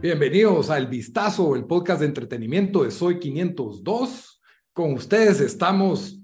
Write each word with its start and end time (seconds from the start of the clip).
Bienvenidos 0.00 0.70
a 0.70 0.78
El 0.78 0.86
Vistazo, 0.86 1.56
el 1.56 1.64
podcast 1.64 2.00
de 2.00 2.06
entretenimiento 2.06 2.84
de 2.84 2.90
Soy 2.90 3.18
502. 3.18 4.40
Con 4.72 4.92
ustedes 4.92 5.40
estamos 5.40 6.20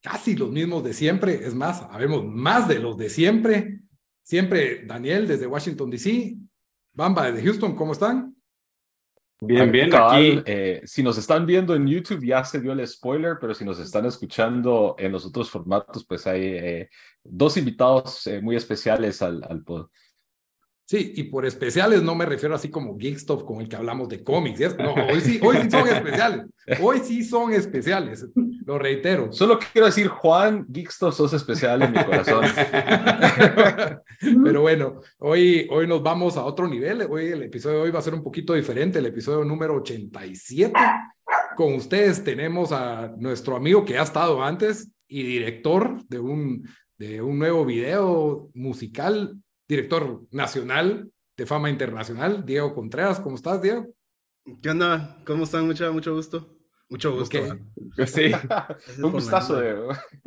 casi 0.00 0.36
los 0.36 0.50
mismos 0.50 0.84
de 0.84 0.92
siempre, 0.94 1.46
es 1.46 1.54
más, 1.54 1.80
sabemos 1.80 2.24
más 2.24 2.68
de 2.68 2.78
los 2.78 2.96
de 2.96 3.10
siempre. 3.10 3.80
Siempre 4.22 4.84
Daniel 4.86 5.26
desde 5.26 5.46
Washington, 5.46 5.90
D.C., 5.90 6.36
Bamba 6.92 7.30
desde 7.30 7.44
Houston, 7.44 7.76
¿cómo 7.76 7.92
están? 7.92 8.35
Bien, 9.40 9.70
bien, 9.70 9.94
aquí, 9.94 10.42
eh, 10.46 10.80
si 10.86 11.02
nos 11.02 11.18
están 11.18 11.44
viendo 11.44 11.74
en 11.74 11.86
YouTube 11.86 12.24
ya 12.24 12.42
se 12.42 12.58
dio 12.58 12.72
el 12.72 12.86
spoiler, 12.86 13.36
pero 13.38 13.52
si 13.52 13.66
nos 13.66 13.78
están 13.78 14.06
escuchando 14.06 14.96
en 14.98 15.12
los 15.12 15.26
otros 15.26 15.50
formatos, 15.50 16.06
pues 16.06 16.26
hay 16.26 16.42
eh, 16.42 16.90
dos 17.22 17.58
invitados 17.58 18.26
eh, 18.26 18.40
muy 18.40 18.56
especiales 18.56 19.20
al, 19.20 19.44
al 19.48 19.62
pod. 19.62 19.88
Sí, 20.88 21.14
y 21.16 21.24
por 21.24 21.44
especiales 21.44 22.00
no 22.04 22.14
me 22.14 22.26
refiero 22.26 22.54
así 22.54 22.70
como 22.70 22.96
Geekstop 22.96 23.44
con 23.44 23.60
el 23.60 23.68
que 23.68 23.74
hablamos 23.74 24.08
de 24.08 24.22
cómics. 24.22 24.76
No, 24.78 24.94
hoy 24.94 25.20
sí, 25.20 25.40
hoy 25.42 25.56
sí 25.62 25.68
son 25.68 25.88
especiales. 25.88 26.46
Hoy 26.80 27.00
sí 27.00 27.24
son 27.24 27.52
especiales, 27.52 28.24
lo 28.64 28.78
reitero. 28.78 29.32
Solo 29.32 29.58
quiero 29.58 29.86
decir, 29.86 30.06
Juan, 30.06 30.64
Geekstop, 30.72 31.12
sos 31.12 31.32
especial 31.32 31.82
en 31.82 31.90
mi 31.90 32.04
corazón. 32.04 32.44
Pero 34.44 34.60
bueno, 34.60 35.00
hoy, 35.18 35.66
hoy 35.72 35.88
nos 35.88 36.04
vamos 36.04 36.36
a 36.36 36.44
otro 36.44 36.68
nivel. 36.68 37.02
Hoy 37.10 37.32
el 37.32 37.42
episodio 37.42 37.78
de 37.78 37.82
hoy 37.82 37.90
va 37.90 37.98
a 37.98 38.02
ser 38.02 38.14
un 38.14 38.22
poquito 38.22 38.54
diferente, 38.54 39.00
el 39.00 39.06
episodio 39.06 39.44
número 39.44 39.74
87. 39.74 40.72
Con 41.56 41.74
ustedes 41.74 42.22
tenemos 42.22 42.70
a 42.70 43.12
nuestro 43.18 43.56
amigo 43.56 43.84
que 43.84 43.98
ha 43.98 44.04
estado 44.04 44.40
antes 44.40 44.88
y 45.08 45.24
director 45.24 46.06
de 46.06 46.20
un, 46.20 46.62
de 46.96 47.22
un 47.22 47.40
nuevo 47.40 47.64
video 47.64 48.50
musical 48.54 49.36
director 49.68 50.22
nacional 50.30 51.10
de 51.36 51.46
fama 51.46 51.70
internacional, 51.70 52.44
Diego 52.44 52.74
Contreras. 52.74 53.20
¿Cómo 53.20 53.36
estás, 53.36 53.60
Diego? 53.60 53.86
¿Qué 54.62 54.70
onda? 54.70 55.18
¿Cómo 55.26 55.44
están? 55.44 55.66
Mucho, 55.66 55.92
mucho 55.92 56.14
gusto. 56.14 56.56
Mucho 56.88 57.16
gusto. 57.16 57.38
Sí, 58.06 58.30
un 59.02 59.10
gustazo. 59.10 59.60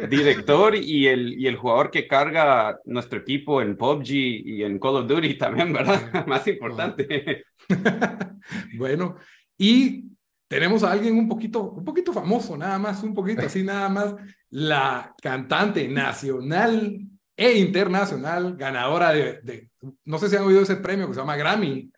Director 0.09 0.75
y 0.75 1.07
el, 1.07 1.39
y 1.39 1.47
el 1.47 1.55
jugador 1.55 1.89
que 1.89 2.05
carga 2.05 2.77
nuestro 2.83 3.19
equipo 3.19 3.61
en 3.61 3.77
PUBG 3.77 4.11
y 4.11 4.63
en 4.63 4.77
Call 4.77 4.97
of 4.97 5.07
Duty 5.07 5.37
también, 5.37 5.71
¿verdad? 5.71 6.25
Más 6.27 6.45
importante. 6.47 7.45
bueno, 8.77 9.15
y 9.57 10.03
tenemos 10.49 10.83
a 10.83 10.91
alguien 10.91 11.15
un 11.15 11.29
poquito, 11.29 11.71
un 11.71 11.85
poquito 11.85 12.11
famoso, 12.11 12.57
nada 12.57 12.77
más, 12.77 13.03
un 13.03 13.13
poquito 13.13 13.43
así, 13.43 13.63
nada 13.63 13.87
más, 13.87 14.15
la 14.49 15.15
cantante 15.21 15.87
nacional 15.87 16.99
e 17.39 17.57
internacional, 17.57 18.57
ganadora 18.57 19.13
de, 19.13 19.69
no 20.03 20.19
sé 20.19 20.27
si 20.27 20.35
han 20.35 20.43
oído 20.43 20.61
ese 20.61 20.75
premio 20.75 21.07
que 21.07 21.13
se 21.13 21.21
llama 21.21 21.37
Grammy. 21.37 21.89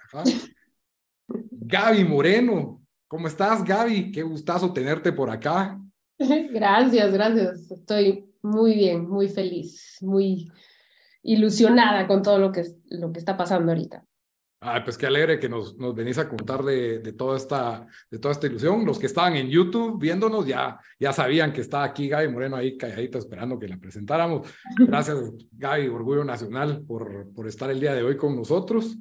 Gaby 1.27 2.03
Moreno, 2.03 2.79
¿cómo 3.07 3.27
estás 3.27 3.63
Gaby? 3.63 4.11
Qué 4.11 4.21
gustazo 4.21 4.71
tenerte 4.71 5.11
por 5.11 5.31
acá. 5.31 5.79
Gracias, 6.19 7.11
gracias. 7.11 7.71
Estoy 7.71 8.31
muy 8.43 8.75
bien, 8.75 9.09
muy 9.09 9.29
feliz, 9.29 9.97
muy 10.01 10.51
ilusionada 11.23 12.05
con 12.05 12.21
todo 12.21 12.37
lo 12.37 12.51
que, 12.51 12.63
lo 12.91 13.11
que 13.11 13.17
está 13.17 13.35
pasando 13.35 13.71
ahorita. 13.71 14.05
Ay, 14.63 14.81
pues 14.83 14.95
qué 14.95 15.07
alegre 15.07 15.39
que 15.39 15.49
nos, 15.49 15.75
nos 15.79 15.95
venís 15.95 16.19
a 16.19 16.29
contar 16.29 16.61
de, 16.63 16.99
de, 16.99 17.13
toda 17.13 17.35
esta, 17.35 17.87
de 18.11 18.19
toda 18.19 18.31
esta 18.31 18.45
ilusión. 18.45 18.85
Los 18.85 18.99
que 18.99 19.07
estaban 19.07 19.35
en 19.35 19.49
YouTube 19.49 19.99
viéndonos 19.99 20.45
ya, 20.45 20.79
ya 20.99 21.11
sabían 21.11 21.51
que 21.51 21.61
está 21.61 21.83
aquí 21.83 22.07
Gaby 22.07 22.27
Moreno 22.27 22.57
ahí 22.57 22.77
calladita 22.77 23.17
esperando 23.17 23.57
que 23.57 23.67
la 23.67 23.79
presentáramos. 23.79 24.47
Gracias, 24.77 25.17
Gaby, 25.53 25.87
Orgullo 25.87 26.23
Nacional, 26.23 26.83
por, 26.85 27.33
por 27.33 27.47
estar 27.47 27.71
el 27.71 27.79
día 27.79 27.95
de 27.95 28.03
hoy 28.03 28.17
con 28.17 28.35
nosotros. 28.35 28.99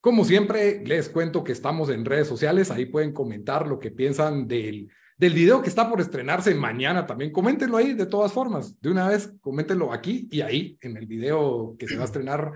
Como 0.00 0.24
siempre, 0.24 0.84
les 0.86 1.08
cuento 1.08 1.42
que 1.42 1.50
estamos 1.50 1.90
en 1.90 2.04
redes 2.04 2.28
sociales. 2.28 2.70
Ahí 2.70 2.86
pueden 2.86 3.12
comentar 3.12 3.66
lo 3.66 3.80
que 3.80 3.90
piensan 3.90 4.46
del, 4.46 4.88
del 5.16 5.32
video 5.32 5.60
que 5.60 5.70
está 5.70 5.90
por 5.90 6.00
estrenarse 6.00 6.54
mañana 6.54 7.04
también. 7.04 7.32
Coméntenlo 7.32 7.78
ahí 7.78 7.94
de 7.94 8.06
todas 8.06 8.32
formas. 8.32 8.80
De 8.80 8.92
una 8.92 9.08
vez, 9.08 9.34
coméntenlo 9.40 9.92
aquí 9.92 10.28
y 10.30 10.40
ahí 10.40 10.78
en 10.82 10.96
el 10.96 11.06
video 11.06 11.74
que 11.76 11.88
se 11.88 11.96
va 11.96 12.02
a 12.02 12.06
estrenar 12.06 12.52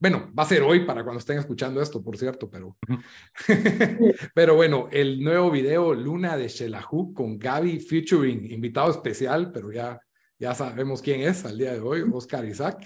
bueno, 0.00 0.32
va 0.36 0.44
a 0.44 0.46
ser 0.46 0.62
hoy 0.62 0.86
para 0.86 1.04
cuando 1.04 1.20
estén 1.20 1.38
escuchando 1.38 1.82
esto, 1.82 2.02
por 2.02 2.16
cierto, 2.16 2.48
pero. 2.48 2.76
pero 4.34 4.54
bueno, 4.54 4.88
el 4.90 5.22
nuevo 5.22 5.50
video 5.50 5.92
Luna 5.92 6.38
de 6.38 6.48
Shelahu 6.48 7.12
con 7.12 7.38
Gaby 7.38 7.80
featuring 7.80 8.50
invitado 8.50 8.90
especial, 8.90 9.52
pero 9.52 9.70
ya, 9.70 10.00
ya 10.38 10.54
sabemos 10.54 11.02
quién 11.02 11.20
es 11.20 11.44
al 11.44 11.58
día 11.58 11.74
de 11.74 11.80
hoy, 11.80 12.02
Oscar 12.10 12.46
Isaac. 12.46 12.82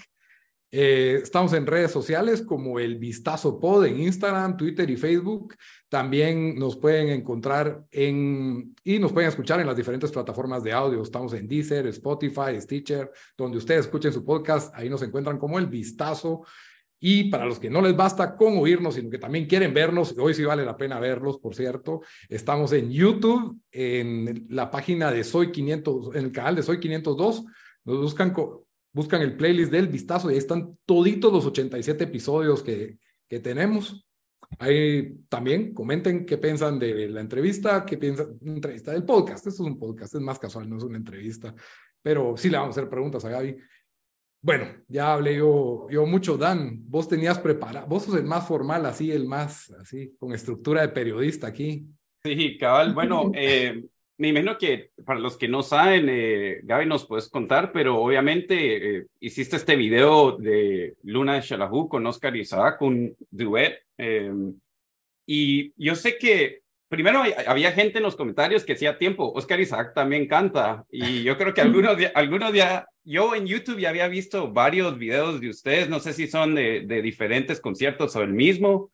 Eh, 0.77 1.21
estamos 1.23 1.53
en 1.53 1.69
redes 1.69 1.93
sociales 1.93 2.43
como 2.43 2.81
el 2.81 2.99
Vistazo 2.99 3.61
Pod 3.61 3.85
en 3.85 4.01
Instagram, 4.01 4.57
Twitter 4.57 4.91
y 4.91 4.97
Facebook. 4.97 5.55
También 5.89 6.57
nos 6.57 6.77
pueden 6.77 7.11
encontrar 7.11 7.85
en 7.93 8.75
y 8.83 8.99
nos 8.99 9.13
pueden 9.13 9.29
escuchar 9.29 9.61
en 9.61 9.69
las 9.69 9.77
diferentes 9.77 10.11
plataformas 10.11 10.65
de 10.65 10.73
audio. 10.73 11.01
Estamos 11.01 11.33
en 11.35 11.47
Deezer, 11.47 11.87
Spotify, 11.87 12.61
Stitcher, 12.61 13.09
donde 13.37 13.59
ustedes 13.59 13.83
escuchen 13.83 14.13
su 14.13 14.25
podcast. 14.25 14.75
Ahí 14.75 14.91
nos 14.91 15.03
encuentran 15.03 15.39
como 15.39 15.61
el 15.61 15.69
Vistazo. 15.69 16.43
Y 17.07 17.25
para 17.25 17.45
los 17.45 17.61
que 17.61 17.69
no 17.69 17.83
les 17.83 17.95
basta 17.95 18.35
con 18.35 18.57
oírnos, 18.57 18.95
sino 18.95 19.11
que 19.11 19.19
también 19.19 19.45
quieren 19.45 19.75
vernos, 19.75 20.17
hoy 20.17 20.33
sí 20.33 20.43
vale 20.43 20.65
la 20.65 20.75
pena 20.75 20.99
verlos, 20.99 21.37
por 21.37 21.55
cierto, 21.55 22.01
estamos 22.31 22.73
en 22.73 22.91
YouTube, 22.91 23.61
en 23.71 24.47
la 24.49 24.71
página 24.71 25.13
de 25.13 25.23
Soy 25.23 25.53
500, 25.53 26.17
en 26.17 26.25
el 26.25 26.33
canal 26.33 26.57
de 26.57 26.63
Soy 26.63 26.81
502, 26.81 27.45
nos 27.85 28.01
buscan, 28.01 28.33
buscan 28.95 29.21
el 29.21 29.37
playlist 29.37 29.71
del 29.71 29.89
vistazo 29.89 30.31
y 30.31 30.33
ahí 30.33 30.39
están 30.39 30.79
toditos 30.87 31.31
los 31.31 31.45
87 31.45 32.05
episodios 32.05 32.63
que, 32.63 32.97
que 33.29 33.39
tenemos. 33.39 34.09
Ahí 34.59 35.15
también 35.29 35.75
comenten 35.75 36.25
qué 36.25 36.39
piensan 36.39 36.79
de 36.79 37.11
la 37.11 37.21
entrevista, 37.21 37.85
qué 37.85 37.99
piensan 37.99 38.39
de 38.41 38.51
entrevista 38.51 38.93
del 38.93 39.05
podcast. 39.05 39.47
Esto 39.47 39.63
es 39.63 39.69
un 39.69 39.79
podcast, 39.79 40.15
es 40.15 40.23
más 40.23 40.39
casual, 40.39 40.71
no 40.71 40.79
es 40.79 40.85
una 40.85 40.97
entrevista, 40.97 41.55
pero 42.01 42.35
sí 42.39 42.49
le 42.49 42.57
vamos 42.57 42.75
a 42.75 42.81
hacer 42.81 42.89
preguntas 42.89 43.27
a 43.27 43.29
Gaby. 43.29 43.59
Bueno, 44.45 44.67
ya 44.89 45.15
hablé 45.15 45.37
yo, 45.37 45.87
yo 45.89 46.05
mucho, 46.05 46.37
Dan. 46.37 46.83
Vos 46.91 47.09
tenías 47.09 47.39
preparado, 47.39 47.87
vos 47.87 48.05
sos 48.05 48.17
el 48.17 48.25
más 48.25 48.47
formal, 48.47 48.85
así, 48.85 49.11
el 49.11 49.25
más, 49.25 49.71
así, 49.81 50.15
con 50.19 50.35
estructura 50.35 50.83
de 50.83 50.91
periodista 50.91 51.47
aquí. 51.47 51.87
Sí, 52.23 52.59
cabal. 52.59 52.93
Bueno, 52.93 53.33
eh, 53.35 53.87
me 54.19 54.29
imagino 54.29 54.59
que 54.59 54.91
para 55.03 55.19
los 55.19 55.39
que 55.39 55.49
no 55.49 55.63
saben, 55.63 56.09
eh, 56.11 56.61
Gaby 56.63 56.85
nos 56.85 57.07
puedes 57.07 57.31
contar, 57.31 57.73
pero 57.73 57.99
obviamente 57.99 58.99
eh, 58.99 59.07
hiciste 59.19 59.57
este 59.57 59.77
video 59.77 60.37
de 60.37 60.95
Luna 61.05 61.37
de 61.37 61.41
Shalahu 61.41 61.89
con 61.89 62.07
Oscar 62.07 62.37
Isaac, 62.37 62.83
un 62.83 63.17
duet. 63.31 63.79
y 65.27 65.73
yo 65.83 65.95
sé 65.95 66.19
que 66.19 66.64
primero 66.89 67.23
había 67.47 67.73
gente 67.73 67.99
en 67.99 68.05
los 68.05 68.17
comentarios 68.17 68.65
que 68.65 68.75
hacía 68.75 68.99
tiempo, 68.99 69.33
Oscar 69.35 69.61
Isaac 69.61 69.93
también 69.95 70.27
canta, 70.29 70.85
y 70.91 71.23
yo 71.23 71.37
creo 71.37 71.55
que 71.55 71.61
algunos, 71.61 71.97
algunos 72.15 72.53
ya 72.53 72.87
yo 73.05 73.35
en 73.35 73.47
YouTube 73.47 73.79
ya 73.79 73.91
había 73.91 74.09
visto 74.09 74.53
varios 74.53 74.99
videos 74.99 75.41
de 75.41 75.51
ustedes, 75.51 75.89
no 75.89 76.01
sé 76.01 76.13
si 76.13 76.27
son 76.27 76.55
de, 76.55 76.85
de 76.87 77.03
diferentes 77.03 77.61
conciertos 77.61 78.17
o 78.17 78.23
el 78.23 78.33
mismo. 78.33 78.91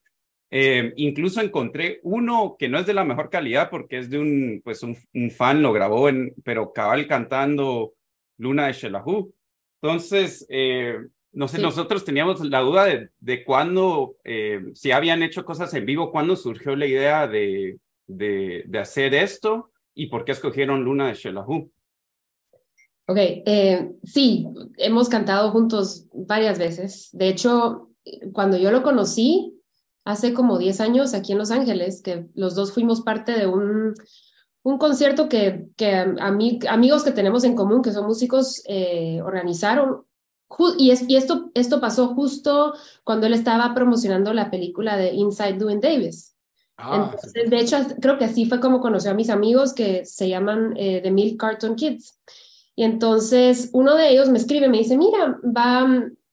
Eh, 0.53 0.93
incluso 0.97 1.41
encontré 1.41 2.01
uno 2.03 2.57
que 2.59 2.69
no 2.69 2.79
es 2.81 2.87
de 2.87 2.95
la 2.95 3.05
mejor 3.05 3.31
calidad 3.31 3.71
porque 3.71 3.99
es 3.99 4.11
de 4.11 4.19
un, 4.19 4.61
pues 4.65 4.83
un, 4.83 4.97
fan, 5.31 5.63
lo 5.63 5.73
grabó, 5.73 6.09
en, 6.09 6.35
pero 6.45 6.73
cabal 6.73 7.07
cantando 7.07 7.95
Luna 8.37 8.67
de 8.67 8.73
Shelahu. 8.73 9.33
Entonces, 9.81 10.45
eh, 10.51 10.99
no 11.33 11.49
sé, 11.49 11.61
nosotros 11.61 12.05
teníamos 12.05 12.41
la 12.41 12.61
duda 12.61 12.85
de, 12.87 13.11
de 13.21 13.45
cuándo, 13.45 14.17
eh, 14.25 14.61
si 14.75 14.91
habían 14.91 15.23
hecho 15.23 15.45
cosas 15.45 15.73
en 15.75 15.87
vivo, 15.87 16.11
cuándo 16.11 16.35
surgió 16.37 16.75
la 16.75 16.87
idea 16.87 17.29
de, 17.29 17.79
de, 18.07 18.65
de 18.67 18.79
hacer 18.79 19.15
esto 19.15 19.71
y 19.95 20.07
por 20.07 20.25
qué 20.25 20.33
escogieron 20.33 20.83
Luna 20.83 21.09
de 21.09 21.15
Shelahu. 21.15 21.71
Ok, 23.07 23.19
eh, 23.19 23.91
sí, 24.05 24.47
hemos 24.77 25.09
cantado 25.09 25.51
juntos 25.51 26.07
varias 26.13 26.59
veces. 26.59 27.11
De 27.13 27.29
hecho, 27.29 27.91
cuando 28.33 28.57
yo 28.57 28.71
lo 28.71 28.83
conocí, 28.83 29.61
hace 30.05 30.33
como 30.33 30.59
10 30.59 30.81
años 30.81 31.15
aquí 31.15 31.33
en 31.33 31.39
Los 31.39 31.51
Ángeles, 31.51 32.03
que 32.03 32.27
los 32.35 32.55
dos 32.55 32.73
fuimos 32.73 33.03
parte 33.03 33.33
de 33.33 33.47
un, 33.47 33.95
un 34.63 34.79
concierto 34.79 35.29
que, 35.29 35.67
que 35.77 35.93
amigos 36.21 37.05
que 37.05 37.13
tenemos 37.13 37.45
en 37.45 37.55
común, 37.55 37.83
que 37.83 37.93
son 37.93 38.07
músicos, 38.07 38.63
eh, 38.67 39.21
organizaron 39.23 40.05
y, 40.79 40.91
es, 40.91 41.09
y 41.09 41.17
esto, 41.17 41.51
esto 41.55 41.81
pasó 41.81 42.09
justo 42.15 42.75
cuando 43.05 43.27
él 43.27 43.35
estaba 43.35 43.75
promocionando 43.75 44.33
la 44.33 44.51
película 44.51 44.97
de 44.97 45.13
Inside 45.13 45.59
Doing 45.59 45.81
Davis. 45.81 46.37
Ah, 46.77 47.11
Entonces, 47.13 47.51
de 47.51 47.61
hecho, 47.61 47.77
creo 48.01 48.19
que 48.19 48.25
así 48.25 48.47
fue 48.47 48.61
como 48.61 48.81
conoció 48.81 49.11
a 49.11 49.15
mis 49.15 49.31
amigos 49.31 49.75
que 49.75 50.05
se 50.05 50.29
llaman 50.29 50.75
eh, 50.77 51.01
The 51.03 51.11
Milk 51.11 51.39
Carton 51.39 51.77
Kids. 51.77 52.19
Y 52.75 52.85
entonces 52.85 53.69
uno 53.73 53.95
de 53.95 54.09
ellos 54.09 54.31
me 54.31 54.39
escribe, 54.39 54.69
me 54.69 54.79
dice, 54.79 54.97
mira, 54.97 55.39
va, 55.45 55.87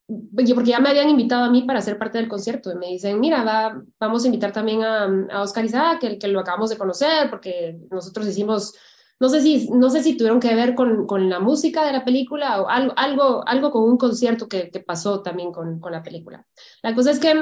porque 0.08 0.70
ya 0.70 0.80
me 0.80 0.90
habían 0.90 1.10
invitado 1.10 1.44
a 1.44 1.50
mí 1.50 1.64
para 1.64 1.82
ser 1.82 1.98
parte 1.98 2.18
del 2.18 2.30
concierto, 2.30 2.72
y 2.72 2.76
me 2.76 2.88
dicen, 2.88 3.20
mira, 3.20 3.44
va, 3.44 3.84
vamos 4.00 4.24
a 4.24 4.28
invitar 4.28 4.54
también 4.54 4.84
a, 4.84 5.28
a 5.32 5.42
Oscar 5.42 5.66
Isaac, 5.66 6.00
que, 6.00 6.18
que 6.18 6.28
lo 6.30 6.40
acabamos 6.40 6.70
de 6.70 6.78
conocer, 6.78 7.30
porque 7.30 7.78
nosotros 7.92 8.26
hicimos, 8.28 8.74
no 9.20 9.30
sé 9.30 9.42
si, 9.42 9.70
no 9.72 9.90
sé 9.90 10.04
si 10.04 10.16
tuvieron 10.16 10.40
que 10.40 10.54
ver 10.54 10.76
con, 10.76 11.08
con 11.08 11.30
la 11.30 11.40
música 11.40 11.86
de 11.86 11.94
la 11.94 12.06
película 12.06 12.62
o 12.62 12.70
algo, 12.70 12.94
algo, 12.96 13.48
algo 13.48 13.72
con 13.72 13.84
un 13.84 13.98
concierto 13.98 14.48
que, 14.48 14.70
que 14.70 14.80
pasó 14.80 15.22
también 15.22 15.52
con, 15.52 15.80
con 15.80 15.92
la 15.92 16.04
película. 16.04 16.46
La 16.84 16.94
cosa 16.94 17.12
es 17.12 17.20
que 17.20 17.34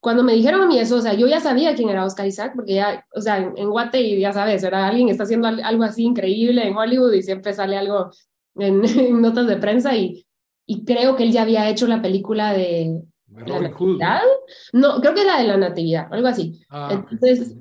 cuando 0.00 0.22
me 0.22 0.34
dijeron 0.34 0.60
a 0.60 0.66
mí 0.66 0.78
eso, 0.78 0.96
o 0.96 1.00
sea, 1.00 1.14
yo 1.14 1.26
ya 1.26 1.40
sabía 1.40 1.74
quién 1.74 1.88
era 1.88 2.04
Oscar 2.04 2.26
Isaac, 2.26 2.52
porque 2.54 2.74
ya, 2.74 3.06
o 3.14 3.20
sea, 3.22 3.38
en, 3.38 3.56
en 3.56 3.70
Guate, 3.70 4.20
ya 4.20 4.32
sabes, 4.32 4.62
era 4.62 4.86
alguien 4.86 5.08
está 5.08 5.22
haciendo 5.22 5.48
algo 5.48 5.82
así 5.82 6.04
increíble 6.04 6.66
en 6.66 6.76
Hollywood 6.76 7.14
y 7.14 7.22
siempre 7.22 7.54
sale 7.54 7.78
algo 7.78 8.10
en, 8.56 9.22
notas 9.22 9.46
de 9.46 9.56
prensa 9.56 9.96
y, 9.96 10.26
y 10.66 10.84
creo 10.84 11.16
que 11.16 11.22
él 11.22 11.32
ya 11.32 11.42
había 11.42 11.70
hecho 11.70 11.86
la 11.86 12.02
película 12.02 12.52
de 12.52 13.02
la 13.46 13.60
Natividad. 13.60 14.20
No, 14.72 15.00
creo 15.00 15.14
que 15.14 15.22
era 15.22 15.38
de 15.38 15.48
la 15.48 15.56
Natividad, 15.56 16.08
algo 16.10 16.28
así. 16.28 16.60
Ah, 16.68 17.04
Entonces, 17.10 17.56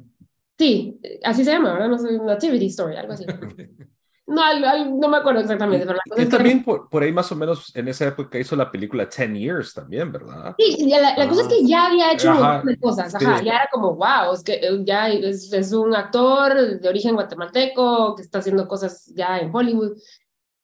sí, 0.57 0.99
así 1.23 1.43
se 1.43 1.51
llama, 1.51 1.73
¿verdad? 1.73 1.89
No 1.89 1.97
sé, 1.97 2.17
Nativity 2.19 2.67
Story, 2.67 2.95
algo 2.95 3.13
así. 3.13 3.25
No, 4.25 4.41
no 4.85 5.09
me 5.09 5.17
acuerdo 5.17 5.41
exactamente. 5.41 5.85
Pero 5.85 5.99
la 6.15 6.29
también 6.29 6.63
por, 6.63 6.89
por, 6.89 7.03
ahí 7.03 7.11
más 7.11 7.29
o 7.31 7.35
menos 7.35 7.75
en 7.75 7.89
esa 7.89 8.07
época 8.07 8.39
hizo 8.39 8.55
la 8.55 8.71
película 8.71 9.09
Ten 9.09 9.35
Years 9.35 9.73
también, 9.73 10.11
¿verdad? 10.11 10.55
Sí, 10.57 10.87
la, 10.87 11.17
la 11.17 11.27
cosa 11.27 11.41
es 11.41 11.47
que 11.49 11.55
ah. 11.55 11.67
ya 11.67 11.85
había 11.87 12.13
hecho 12.13 12.31
un 12.31 12.39
montón 12.39 12.65
de 12.67 12.79
cosas, 12.79 13.13
ajá, 13.13 13.43
ya 13.43 13.55
era 13.55 13.69
como, 13.71 13.95
wow, 13.95 14.33
es 14.33 14.43
que 14.43 14.53
eh, 14.53 14.79
ya 14.85 15.09
es, 15.09 15.51
es, 15.51 15.73
un 15.73 15.93
actor 15.93 16.79
de 16.79 16.89
origen 16.89 17.15
guatemalteco 17.15 18.15
que 18.15 18.21
está 18.21 18.39
haciendo 18.39 18.67
cosas 18.67 19.11
ya 19.13 19.39
en 19.39 19.53
Hollywood. 19.53 19.97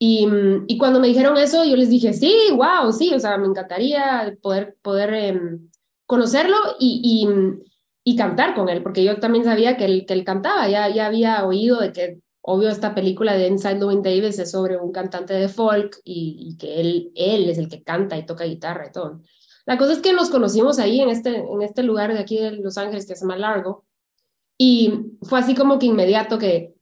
Y, 0.02 0.26
y, 0.68 0.78
cuando 0.78 1.02
me 1.02 1.10
dijeron 1.10 1.36
eso, 1.36 1.66
yo 1.66 1.76
les 1.76 1.90
dije, 1.90 2.14
sí, 2.14 2.34
wow, 2.54 2.94
sí, 2.94 3.14
o 3.14 3.20
sea, 3.20 3.38
me 3.38 3.48
encantaría 3.48 4.34
poder, 4.42 4.78
poder 4.82 5.14
em, 5.14 5.70
conocerlo 6.06 6.56
y, 6.80 7.02
y, 7.04 7.28
y, 8.04 8.16
cantar 8.16 8.56
con 8.56 8.70
él, 8.70 8.82
porque 8.82 9.04
yo 9.04 9.20
también 9.20 9.46
sabía 9.46 9.78
que 9.78 9.86
él, 9.86 10.06
que 10.08 10.14
él 10.14 10.24
cantaba, 10.24 10.68
ya, 10.68 10.90
ya 10.90 11.06
había 11.06 11.46
oído 11.46 11.80
de 11.80 11.92
que, 11.92 12.20
obvio, 12.42 12.70
esta 12.70 12.96
película 12.96 13.34
de 13.34 13.48
Inside 13.48 13.80
Louis 13.80 14.02
Davis 14.02 14.40
es 14.40 14.52
sobre 14.52 14.78
un 14.78 14.92
cantante 14.92 15.34
de 15.34 15.50
folk 15.50 16.00
y, 16.04 16.58
que 16.58 16.80
él, 16.80 17.12
él 17.16 17.50
es 17.50 17.58
el 17.58 17.70
que 17.70 17.84
canta 17.84 18.18
y 18.18 18.26
toca 18.26 18.46
guitarra 18.46 18.88
y 18.88 18.92
todo. 18.92 19.22
La 19.66 19.78
cosa 19.78 19.94
es 19.94 20.00
que 20.00 20.14
nos 20.14 20.30
conocimos 20.30 20.80
ahí 20.80 21.00
en 21.02 21.10
este, 21.10 21.36
en 21.36 21.62
este 21.62 21.84
lugar 21.84 22.14
de 22.14 22.20
aquí 22.20 22.38
de 22.38 22.52
Los 22.54 22.78
Ángeles 22.78 23.06
que 23.06 23.14
es 23.14 23.24
más 23.24 23.40
largo 23.40 23.86
y 24.58 25.16
fue 25.22 25.40
así 25.40 25.56
como 25.56 25.80
que 25.80 25.86
inmediato 25.86 26.38
que 26.38 26.74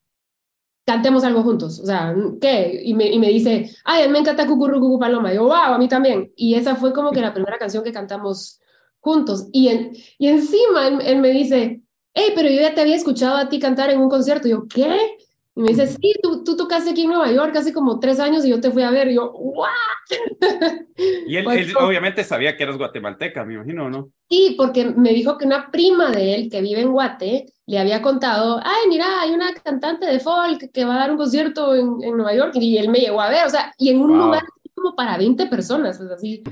cantemos 0.85 1.25
algo 1.25 1.43
juntos, 1.43 1.81
o 1.81 1.85
sea, 1.85 2.15
¿qué? 2.39 2.79
Y 2.81 2.93
me, 2.93 3.11
y 3.11 3.19
me 3.19 3.27
dice, 3.27 3.75
ay, 3.83 4.09
me 4.09 4.19
encanta 4.19 4.47
Cucurru 4.47 4.79
Cucu 4.79 4.97
Paloma, 4.97 5.33
yo, 5.33 5.43
wow, 5.43 5.73
a 5.73 5.77
mí 5.77 5.89
también, 5.89 6.31
y 6.37 6.55
esa 6.55 6.77
fue 6.77 6.93
como 6.93 7.11
que 7.11 7.19
la 7.19 7.33
primera 7.33 7.57
canción 7.57 7.83
que 7.83 7.91
cantamos 7.91 8.61
juntos, 9.07 9.47
y, 9.53 9.69
en, 9.69 9.91
y 10.17 10.27
encima 10.27 10.87
él, 10.87 11.19
me 11.19 11.29
dice, 11.29 11.81
hey, 12.13 12.33
pero 12.35 12.49
yo 12.49 12.59
ya 12.59 12.75
te 12.75 12.81
había 12.81 12.95
escuchado 12.97 13.37
a 13.37 13.47
ti 13.47 13.57
cantar 13.57 13.89
en 13.89 14.01
un 14.01 14.09
concierto, 14.09 14.49
y 14.49 14.51
yo, 14.51 14.67
¿qué? 14.67 14.97
Y 15.55 15.61
me 15.61 15.69
dice, 15.69 15.87
sí, 15.87 16.13
tú, 16.21 16.43
tú 16.43 16.57
tocaste 16.57 16.91
aquí 16.91 17.03
en 17.03 17.09
Nueva 17.09 17.31
York 17.31 17.55
hace 17.55 17.73
como 17.73 17.99
tres 17.99 18.19
años 18.19 18.45
y 18.45 18.49
yo 18.49 18.61
te 18.61 18.69
fui 18.69 18.83
a 18.83 18.91
ver. 18.91 19.07
Y 19.07 19.15
yo, 19.15 19.31
¿what? 19.31 19.71
Y 21.25 21.35
él, 21.35 21.43
pues, 21.45 21.75
obviamente 21.75 22.23
sabía 22.23 22.55
que 22.55 22.61
eras 22.61 22.77
guatemalteca, 22.77 23.43
me 23.43 23.55
imagino, 23.55 23.89
¿no? 23.89 24.11
Sí, 24.29 24.53
porque 24.55 24.85
me 24.85 25.13
dijo 25.13 25.35
que 25.35 25.45
una 25.45 25.71
prima 25.71 26.11
de 26.11 26.35
él 26.35 26.49
que 26.51 26.61
vive 26.61 26.81
en 26.81 26.91
Guate 26.91 27.47
le 27.65 27.79
había 27.79 28.03
contado, 28.03 28.59
ay, 28.63 28.87
mira, 28.87 29.19
hay 29.19 29.31
una 29.31 29.51
cantante 29.55 30.05
de 30.05 30.19
folk 30.19 30.71
que 30.71 30.85
va 30.85 30.93
a 30.93 30.99
dar 30.99 31.11
un 31.11 31.17
concierto 31.17 31.73
en, 31.73 32.03
en 32.03 32.15
Nueva 32.15 32.35
York 32.35 32.51
y 32.53 32.77
él 32.77 32.89
me 32.89 32.99
llegó 32.99 33.19
a 33.19 33.29
ver, 33.29 33.47
o 33.47 33.49
sea, 33.49 33.73
y 33.79 33.89
en 33.89 33.99
un 33.99 34.15
lugar 34.15 34.43
como 34.75 34.95
para 34.95 35.17
20 35.17 35.47
personas, 35.47 35.99
es 35.99 36.11
así. 36.11 36.43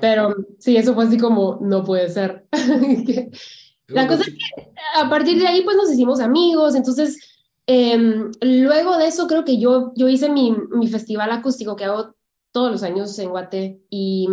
Pero 0.00 0.34
sí, 0.58 0.76
eso 0.76 0.94
fue 0.94 1.04
así 1.04 1.18
como, 1.18 1.58
no 1.60 1.84
puede 1.84 2.08
ser. 2.08 2.46
La 3.88 4.06
cosa 4.06 4.22
es 4.22 4.28
que 4.28 4.70
a 4.94 5.08
partir 5.08 5.38
de 5.38 5.48
ahí 5.48 5.62
pues 5.62 5.76
nos 5.76 5.90
hicimos 5.90 6.20
amigos, 6.20 6.76
entonces 6.76 7.18
em, 7.66 8.30
luego 8.40 8.96
de 8.98 9.08
eso 9.08 9.26
creo 9.26 9.44
que 9.44 9.58
yo, 9.58 9.92
yo 9.96 10.08
hice 10.08 10.28
mi, 10.28 10.54
mi 10.70 10.86
festival 10.86 11.32
acústico 11.32 11.74
que 11.74 11.84
hago 11.84 12.14
todos 12.52 12.70
los 12.70 12.84
años 12.84 13.18
en 13.18 13.30
Guate 13.30 13.80
y, 13.90 14.28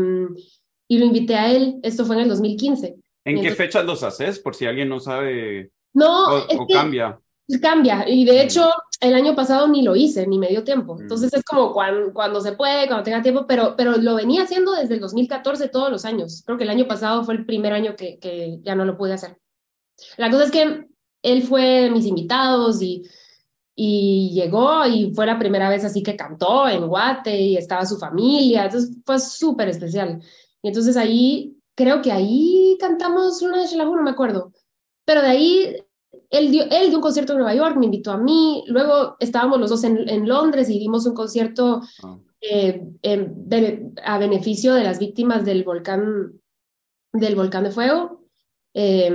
y 0.87 0.97
lo 0.99 1.05
invité 1.05 1.35
a 1.35 1.51
él, 1.51 1.79
esto 1.81 2.05
fue 2.05 2.17
en 2.17 2.23
el 2.23 2.29
2015. 2.29 2.97
¿En 3.25 3.41
qué 3.41 3.51
fechas 3.51 3.83
los 3.83 4.03
haces? 4.03 4.39
Por 4.39 4.55
si 4.55 4.65
alguien 4.65 4.87
no 4.87 4.99
sabe. 4.99 5.71
No, 5.93 6.27
o, 6.27 6.47
es 6.47 6.59
cambia. 6.71 7.19
Cambia, 7.61 8.03
y 8.07 8.25
de 8.25 8.33
mm. 8.33 8.41
hecho 8.45 8.69
el 8.99 9.13
año 9.13 9.35
pasado 9.35 9.67
ni 9.67 9.81
lo 9.81 9.95
hice, 9.95 10.27
ni 10.27 10.37
me 10.37 10.47
dio 10.47 10.63
tiempo. 10.63 10.95
Mm. 10.95 11.01
Entonces 11.03 11.33
es 11.33 11.43
como 11.43 11.73
cuando, 11.73 12.13
cuando 12.13 12.41
se 12.41 12.53
puede, 12.53 12.87
cuando 12.87 13.03
tenga 13.03 13.21
tiempo, 13.21 13.45
pero, 13.47 13.75
pero 13.77 13.97
lo 13.97 14.15
venía 14.15 14.43
haciendo 14.43 14.73
desde 14.73 14.95
el 14.95 14.99
2014 14.99 15.69
todos 15.69 15.89
los 15.89 16.03
años. 16.03 16.43
Creo 16.45 16.57
que 16.57 16.65
el 16.65 16.69
año 16.69 16.87
pasado 16.87 17.23
fue 17.23 17.35
el 17.35 17.45
primer 17.45 17.73
año 17.73 17.95
que, 17.95 18.19
que 18.19 18.59
ya 18.63 18.75
no 18.75 18.85
lo 18.85 18.97
pude 18.97 19.13
hacer. 19.13 19.37
La 20.17 20.29
cosa 20.29 20.45
es 20.45 20.51
que 20.51 20.87
él 21.23 21.43
fue 21.43 21.89
mis 21.89 22.05
invitados 22.05 22.81
y, 22.81 23.03
y 23.75 24.31
llegó 24.33 24.85
y 24.85 25.13
fue 25.13 25.27
la 25.27 25.37
primera 25.37 25.69
vez 25.69 25.85
así 25.85 26.01
que 26.01 26.15
cantó 26.15 26.67
en 26.67 26.87
Guate 26.87 27.39
y 27.39 27.57
estaba 27.57 27.85
su 27.85 27.97
familia, 27.97 28.65
entonces 28.65 28.97
fue 29.05 29.19
súper 29.19 29.69
especial. 29.69 30.19
Y 30.63 30.67
entonces 30.67 30.97
ahí, 30.97 31.55
creo 31.75 32.01
que 32.01 32.11
ahí 32.11 32.75
cantamos 32.79 33.41
Luna 33.41 33.61
de 33.61 33.67
Shelahu, 33.67 33.95
no 33.95 34.03
me 34.03 34.11
acuerdo, 34.11 34.51
pero 35.05 35.21
de 35.21 35.27
ahí 35.27 35.75
él 36.29 36.51
dio, 36.51 36.63
él 36.63 36.87
dio 36.87 36.97
un 36.97 37.01
concierto 37.01 37.33
en 37.33 37.39
Nueva 37.39 37.55
York, 37.55 37.77
me 37.77 37.85
invitó 37.85 38.11
a 38.11 38.17
mí, 38.17 38.63
luego 38.67 39.15
estábamos 39.19 39.59
los 39.59 39.69
dos 39.69 39.83
en, 39.83 40.07
en 40.09 40.27
Londres 40.27 40.69
y 40.69 40.79
dimos 40.79 41.05
un 41.05 41.13
concierto 41.13 41.81
ah. 42.03 42.17
eh, 42.41 42.81
a 44.03 44.17
beneficio 44.17 44.73
de 44.73 44.83
las 44.83 44.99
víctimas 44.99 45.45
del 45.45 45.63
volcán, 45.63 46.33
del 47.13 47.35
volcán 47.35 47.63
de 47.63 47.71
fuego. 47.71 48.25
Eh, 48.73 49.11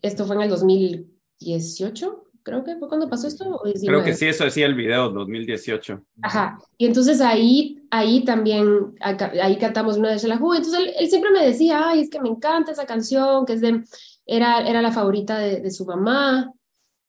esto 0.00 0.26
fue 0.26 0.36
en 0.36 0.42
el 0.42 0.48
2018, 0.48 2.24
creo 2.42 2.62
que 2.62 2.76
fue 2.76 2.88
cuando 2.88 3.10
pasó 3.10 3.26
esto. 3.26 3.60
creo 3.84 4.04
que 4.04 4.14
sí, 4.14 4.26
eso 4.26 4.44
decía 4.44 4.66
el 4.66 4.74
video, 4.74 5.10
2018. 5.10 6.02
Ajá, 6.22 6.58
y 6.78 6.86
entonces 6.86 7.20
ahí, 7.20 7.82
ahí 7.90 8.24
también, 8.24 8.94
ahí 9.00 9.58
cantamos 9.58 9.96
una 9.96 10.12
de 10.12 10.18
Shelahu, 10.18 10.54
entonces 10.54 10.78
él, 10.78 10.92
él 11.00 11.08
siempre 11.08 11.32
me 11.32 11.44
decía, 11.44 11.82
ay, 11.88 12.00
es 12.00 12.10
que 12.10 12.20
me 12.20 12.28
encanta 12.28 12.70
esa 12.70 12.86
canción, 12.86 13.44
que 13.44 13.54
es 13.54 13.60
de 13.60 13.82
era, 14.26 14.66
era 14.66 14.82
la 14.82 14.92
favorita 14.92 15.38
de, 15.38 15.70
su 15.70 15.84
mamá, 15.84 16.52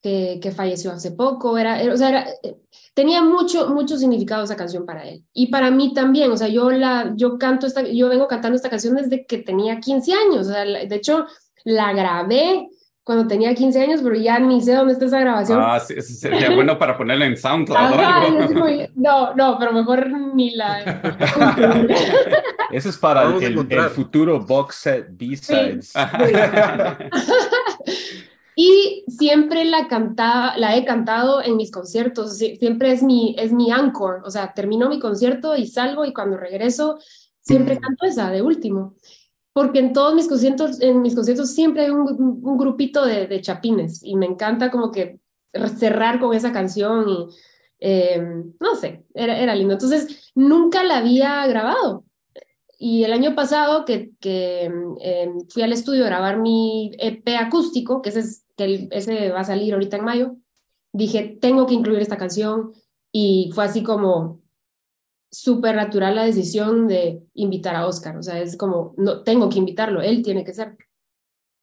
que, 0.02 0.38
que, 0.40 0.52
falleció 0.52 0.92
hace 0.92 1.12
poco, 1.12 1.58
era, 1.58 1.80
o 1.92 1.96
sea, 1.96 2.28
eh, 2.42 2.56
tenía 2.94 3.22
mucho, 3.22 3.70
mucho 3.70 3.96
significado 3.96 4.44
esa 4.44 4.56
canción 4.56 4.86
para 4.86 5.08
él. 5.08 5.24
Y 5.32 5.48
para 5.48 5.70
mí 5.70 5.92
también, 5.94 6.30
o 6.30 6.36
sea, 6.36 6.48
yo, 6.48 6.70
la, 6.70 7.12
yo, 7.16 7.38
canto 7.38 7.66
esta, 7.66 7.82
yo 7.82 8.08
vengo 8.08 8.28
cantando 8.28 8.56
esta 8.56 8.70
canción 8.70 8.94
desde 8.96 9.26
que 9.26 9.38
tenía 9.38 9.80
15 9.80 10.12
años, 10.12 10.48
o 10.48 10.52
sea, 10.52 10.64
de 10.64 10.94
hecho, 10.94 11.26
la 11.64 11.92
grabé 11.92 12.68
cuando 13.06 13.28
tenía 13.28 13.54
15 13.54 13.80
años, 13.80 14.00
pero 14.02 14.16
ya 14.16 14.40
ni 14.40 14.60
sé 14.60 14.74
dónde 14.74 14.94
está 14.94 15.04
esa 15.04 15.20
grabación. 15.20 15.60
Ah, 15.62 15.78
sí, 15.78 15.94
sería 16.00 16.52
bueno 16.52 16.76
para 16.76 16.98
ponerla 16.98 17.26
en 17.26 17.36
SoundCloud. 17.36 18.90
no, 18.96 19.32
no, 19.32 19.56
pero 19.60 19.72
mejor 19.72 20.10
ni 20.34 20.56
la... 20.56 21.00
Eso 22.72 22.88
es 22.88 22.98
para 22.98 23.22
el, 23.22 23.90
futuro 23.90 24.40
box 24.40 24.74
set 24.74 25.06
B-Sides. 25.10 25.92
y 28.56 29.04
siempre 29.06 29.64
la 29.66 29.86
cantaba, 29.86 30.58
la 30.58 30.76
he 30.76 30.84
cantado 30.84 31.44
en 31.44 31.56
mis 31.56 31.70
conciertos, 31.70 32.36
siempre 32.38 32.90
es 32.90 33.04
mi, 33.04 33.36
es 33.38 33.52
mi 33.52 33.70
anchor, 33.70 34.22
o 34.24 34.32
sea, 34.32 34.52
termino 34.52 34.88
mi 34.88 34.98
concierto 34.98 35.54
y 35.54 35.68
salgo 35.68 36.04
y 36.06 36.12
cuando 36.12 36.38
regreso 36.38 36.98
siempre 37.40 37.78
canto 37.78 38.04
esa 38.04 38.32
de 38.32 38.42
último 38.42 38.96
porque 39.56 39.78
en 39.78 39.94
todos 39.94 40.14
mis 40.14 40.28
conciertos, 40.28 40.82
en 40.82 41.00
mis 41.00 41.14
conciertos 41.14 41.54
siempre 41.54 41.86
hay 41.86 41.90
un, 41.90 42.42
grupito 42.58 43.06
de, 43.06 43.40
chapines 43.40 44.02
y 44.04 44.14
me 44.14 44.26
encanta 44.26 44.70
como 44.70 44.90
que 44.90 45.18
cerrar 45.78 46.20
con 46.20 46.36
esa 46.36 46.52
canción 46.52 47.08
y 47.08 47.26
eh, 47.80 48.22
no 48.60 48.74
sé, 48.74 49.06
era, 49.14 49.38
era, 49.38 49.54
lindo. 49.54 49.72
Entonces, 49.72 50.30
nunca 50.34 50.82
la 50.82 50.98
había 50.98 51.46
grabado. 51.46 52.04
Y 52.78 53.04
el 53.04 53.14
año 53.14 53.34
pasado 53.34 53.86
que, 53.86 54.10
que 54.20 54.70
eh, 55.00 55.30
fui 55.48 55.62
al 55.62 55.72
estudio 55.72 56.04
a 56.04 56.08
grabar 56.08 56.38
mi 56.38 56.92
EP 56.98 57.26
acústico, 57.40 58.02
que 58.02 58.10
ese, 58.10 58.20
es, 58.20 58.44
que 58.58 58.88
ese 58.90 59.30
va 59.30 59.40
a 59.40 59.44
salir 59.44 59.72
ahorita 59.72 59.96
en 59.96 60.04
mayo, 60.04 60.36
dije, 60.92 61.38
tengo 61.40 61.64
que 61.66 61.72
incluir 61.72 62.02
esta 62.02 62.18
canción 62.18 62.74
y 63.10 63.50
fue 63.54 63.64
así 63.64 63.82
como, 63.82 64.42
súper 65.30 65.74
natural 65.76 66.14
la 66.14 66.24
decisión 66.24 66.86
de 66.88 67.22
invitar 67.34 67.74
a 67.76 67.86
Oscar, 67.86 68.16
o 68.16 68.22
sea, 68.22 68.40
es 68.40 68.56
como, 68.56 68.94
no, 68.96 69.22
tengo 69.22 69.48
que 69.48 69.58
invitarlo, 69.58 70.00
él 70.02 70.22
tiene 70.22 70.44
que 70.44 70.54
ser. 70.54 70.76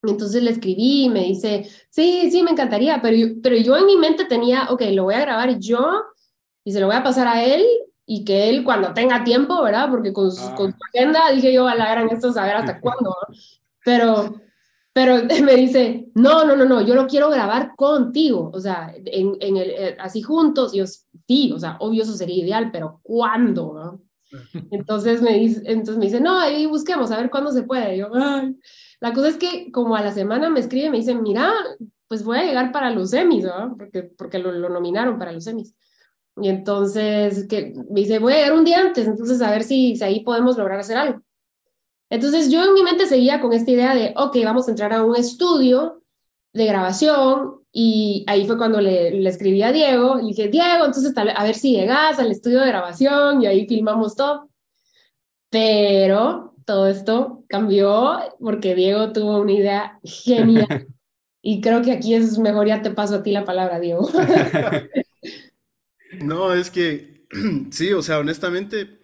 Entonces 0.04 0.44
le 0.44 0.52
escribí 0.52 1.04
y 1.06 1.10
me 1.10 1.22
dice, 1.24 1.66
sí, 1.90 2.30
sí, 2.30 2.44
me 2.44 2.52
encantaría, 2.52 3.02
pero 3.02 3.16
yo, 3.16 3.28
pero 3.42 3.56
yo 3.56 3.78
en 3.78 3.86
mi 3.86 3.96
mente 3.96 4.26
tenía, 4.26 4.68
ok, 4.70 4.82
lo 4.92 5.04
voy 5.06 5.16
a 5.16 5.22
grabar 5.22 5.58
yo 5.60 6.04
y 6.66 6.74
se 6.74 6.80
lo 6.82 6.88
voy 6.88 6.96
a 6.98 7.04
pasar 7.04 7.28
a 7.28 7.44
él 7.44 7.64
y 8.06 8.26
que 8.26 8.50
él 8.50 8.66
cuando 8.66 8.94
tenga 8.94 9.24
tiempo, 9.24 9.64
¿verdad? 9.64 9.90
Porque 9.90 10.12
con, 10.12 10.30
su- 10.30 10.42
Ah. 10.52 10.56
con 10.56 10.72
su 10.72 10.78
agenda 10.94 11.32
dije 11.32 11.54
yo, 11.54 11.68
a 11.68 11.76
la 11.76 11.90
gran 11.90 12.10
esto 12.10 12.34
saber 12.34 12.56
hasta 12.58 12.82
cuándo, 12.82 13.12
¿no? 13.12 13.36
Pero, 13.86 14.36
pero 14.94 15.18
me 15.44 15.56
dice, 15.56 16.08
no, 16.14 16.46
no, 16.46 16.56
no, 16.56 16.66
no, 16.66 16.82
yo 16.82 16.96
lo 16.96 17.08
quiero 17.08 17.30
grabar 17.30 17.76
contigo, 17.76 18.52
o 18.54 18.60
sea, 18.60 18.94
en, 18.96 19.36
en 19.40 19.58
el, 19.58 19.70
eh, 19.72 19.98
así 20.00 20.22
juntos, 20.22 20.74
y 20.74 20.78
yo, 20.78 20.86
sí, 20.88 21.52
o 21.54 21.60
sea, 21.60 21.78
obvio 21.80 22.04
eso 22.04 22.14
sería 22.14 22.44
ideal, 22.44 22.70
pero 22.72 23.00
¿cuándo? 23.04 23.74
no? 23.74 24.02
Entonces 24.72 25.22
me 25.22 25.34
dice, 25.38 25.62
entonces 25.66 25.98
me 25.98 26.06
dice, 26.06 26.20
no, 26.20 26.40
ahí 26.40 26.66
busquemos 26.66 27.12
a 27.12 27.18
ver 27.18 27.30
cuándo 27.30 27.52
se 27.52 27.64
puede. 27.64 27.96
Y 27.96 28.00
yo, 28.00 28.10
ay. 28.14 28.56
La 29.00 29.14
cosa 29.14 29.30
es 29.30 29.38
que 29.38 29.72
como 29.72 29.96
a 29.96 30.02
la 30.02 30.12
semana 30.12 30.50
me 30.50 30.60
escribe 30.60 30.90
me 30.90 30.98
dice, 30.98 31.14
mira, 31.14 31.54
pues 32.08 32.24
voy 32.24 32.38
a 32.38 32.44
llegar 32.44 32.72
para 32.72 32.90
los 32.90 33.14
Emmys, 33.14 33.46
¿no? 33.46 33.76
Porque, 33.78 34.04
porque 34.04 34.40
lo, 34.40 34.52
lo 34.52 34.70
nominaron 34.70 35.20
para 35.20 35.32
los 35.32 35.46
Emmys. 35.46 35.76
Y 36.38 36.50
entonces 36.50 37.48
que 37.48 37.74
me 37.92 38.02
dice, 38.02 38.20
voy 38.20 38.34
a 38.34 38.38
llegar 38.38 38.54
un 38.54 38.66
día 38.66 38.80
antes, 38.80 39.08
entonces 39.08 39.42
a 39.42 39.52
ver 39.52 39.64
si, 39.64 39.96
si 39.96 40.04
ahí 40.04 40.24
podemos 40.24 40.58
lograr 40.58 40.80
hacer 40.80 40.98
algo. 40.98 41.22
Entonces 42.14 42.52
yo 42.52 42.64
en 42.64 42.76
mi 42.76 42.84
mente 42.84 43.08
seguía 43.08 43.42
con 43.42 43.54
esta 43.54 43.72
idea 43.72 43.96
de, 43.96 44.14
ok, 44.16 44.38
vamos 44.46 44.68
a 44.68 44.72
entrar 44.72 44.94
a 44.94 45.04
un 45.04 45.16
estudio 45.16 46.04
de 46.54 46.68
grabación 46.68 47.62
y 47.72 48.24
ahí 48.28 48.46
fue 48.46 48.56
cuando 48.56 48.80
le, 48.80 49.10
le 49.10 49.28
escribí 49.28 49.64
a 49.64 49.72
Diego, 49.72 50.18
le 50.18 50.26
dije, 50.28 50.48
Diego, 50.48 50.86
entonces 50.86 51.12
tal- 51.16 51.34
a 51.36 51.44
ver 51.44 51.56
si 51.56 51.72
llegas 51.72 52.20
al 52.20 52.30
estudio 52.30 52.60
de 52.60 52.68
grabación 52.68 53.42
y 53.42 53.48
ahí 53.48 53.66
filmamos 53.68 54.16
todo. 54.16 54.48
Pero 55.50 56.54
todo 56.66 56.86
esto 56.86 57.46
cambió 57.50 58.20
porque 58.40 58.76
Diego 58.76 59.12
tuvo 59.12 59.42
una 59.42 59.54
idea 59.54 60.00
genial 60.04 60.88
y 61.42 61.62
creo 61.62 61.82
que 61.82 61.94
aquí 61.94 62.14
es 62.14 62.38
mejor 62.38 62.68
ya 62.68 62.84
te 62.84 62.92
paso 62.92 63.16
a 63.16 63.24
ti 63.24 63.32
la 63.32 63.44
palabra, 63.44 63.80
Diego. 63.80 64.08
No, 66.22 66.54
es 66.54 66.70
que 66.70 67.26
sí, 67.72 67.92
o 67.92 68.04
sea, 68.04 68.20
honestamente, 68.20 69.00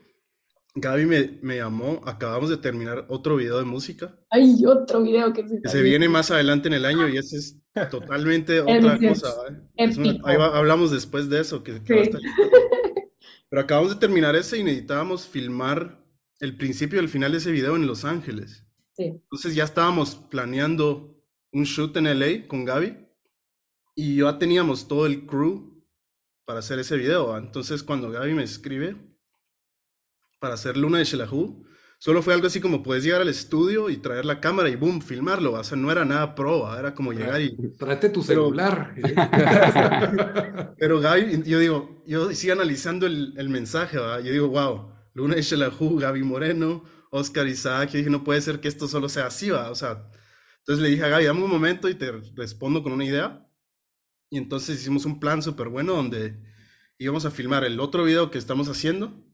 Gaby 0.75 1.05
me, 1.05 1.39
me 1.41 1.57
llamó, 1.57 2.01
acabamos 2.05 2.49
de 2.49 2.57
terminar 2.57 3.05
otro 3.09 3.35
video 3.35 3.57
de 3.57 3.65
música, 3.65 4.15
Hay 4.29 4.63
otro 4.65 5.01
video 5.01 5.33
que 5.33 5.43
se 5.65 5.81
viene 5.81 6.07
más 6.07 6.29
adelante 6.31 6.67
en 6.67 6.75
el 6.75 6.85
año 6.85 7.09
y 7.09 7.17
ese 7.17 7.38
es 7.38 7.57
totalmente 7.91 8.61
otra 8.61 8.95
Épico. 8.95 9.13
cosa, 9.13 9.29
¿eh? 9.49 9.57
Es 9.77 9.97
una- 9.97 10.09
Épico. 10.11 10.27
ahí 10.27 10.38
va- 10.38 10.55
hablamos 10.57 10.91
después 10.91 11.27
de 11.29 11.41
eso, 11.41 11.63
que, 11.63 11.73
Sí. 11.85 12.11
Pero 13.49 13.61
acabamos 13.63 13.91
de 13.95 13.99
terminar 13.99 14.35
ese 14.35 14.59
y 14.59 14.63
necesitábamos 14.63 15.27
filmar 15.27 16.05
el 16.39 16.55
principio 16.55 16.99
y 16.99 17.03
el 17.03 17.09
final 17.09 17.31
de 17.31 17.39
ese 17.39 17.51
video 17.51 17.75
en 17.75 17.88
Los 17.88 18.05
Ángeles. 18.05 18.63
Sí. 18.95 19.05
Entonces 19.05 19.55
ya 19.55 19.63
estábamos 19.63 20.15
planeando 20.15 21.19
un 21.51 21.63
shoot 21.63 21.97
en 21.97 22.05
LA 22.05 22.47
con 22.47 22.63
Gaby 22.63 23.07
y 23.95 24.17
ya 24.17 24.38
teníamos 24.38 24.88
todo 24.88 25.07
el 25.07 25.25
crew 25.25 25.83
para 26.45 26.59
hacer 26.59 26.77
ese 26.77 26.95
video. 26.95 27.35
Entonces 27.38 27.81
cuando 27.81 28.11
Gaby 28.11 28.35
me 28.35 28.43
escribe 28.43 28.95
para 30.39 30.53
hacer 30.55 30.77
Luna 30.77 30.98
de 31.00 31.03
Shelahu, 31.05 31.65
solo 31.98 32.22
fue 32.22 32.34
algo 32.34 32.48
así 32.48 32.60
como 32.62 32.81
puedes 32.81 33.03
llegar 33.03 33.22
al 33.22 33.27
estudio 33.29 33.89
y 33.89 33.98
traer 33.98 34.25
la 34.25 34.39
cámara 34.39 34.69
y 34.69 34.75
boom, 34.75 35.01
filmarlo. 35.01 35.53
O 35.53 35.63
sea, 35.63 35.77
no 35.77 35.91
era 35.91 36.05
nada 36.05 36.34
pro, 36.36 36.62
¿va? 36.62 36.79
era 36.79 36.93
como 36.93 37.12
llegar 37.13 37.41
y... 37.41 37.55
Tráete 37.77 38.10
tu 38.10 38.24
Pero- 38.25 38.46
celular. 38.46 38.96
Pero 40.77 41.00
Gaby, 41.00 41.43
yo 41.46 41.60
digo, 41.60 42.03
yo 42.08 42.31
sigo 42.34 42.53
analizando 42.53 43.05
el, 43.05 43.34
el 43.38 43.50
mensaje, 43.50 43.98
¿va? 43.98 44.19
Yo 44.22 44.31
digo, 44.31 44.48
wow, 44.50 44.91
Luna 45.13 45.36
de 45.36 45.41
Shelahu, 45.41 45.98
Gaby 46.00 46.24
Moreno, 46.24 46.84
Oscar 47.12 47.48
Isaac, 47.48 47.89
yo 47.91 47.98
dije, 47.98 48.10
no 48.10 48.24
puede 48.24 48.41
ser 48.41 48.60
que 48.60 48.67
esto 48.67 48.88
solo 48.88 49.10
sea 49.10 49.27
así, 49.27 49.50
¿va? 49.50 49.69
O 49.72 49.75
sea, 49.75 50.10
entonces 50.60 50.81
le 50.84 50.89
dije 50.89 51.03
a 51.03 51.10
Gaby, 51.10 51.25
dame 51.25 51.43
un 51.43 51.50
momento 51.51 51.89
y 51.89 51.96
te 51.96 52.12
respondo 52.36 52.84
con 52.84 52.91
una 52.93 53.05
idea. 53.05 53.46
Y 54.29 54.38
entonces 54.38 54.79
hicimos 54.79 55.05
un 55.05 55.19
plan 55.19 55.41
súper 55.41 55.69
bueno 55.69 55.93
donde 55.93 56.39
íbamos 57.00 57.25
a 57.25 57.31
filmar 57.31 57.63
el 57.63 57.79
otro 57.79 58.03
video 58.03 58.29
que 58.29 58.38
estamos 58.38 58.69
haciendo 58.69 59.25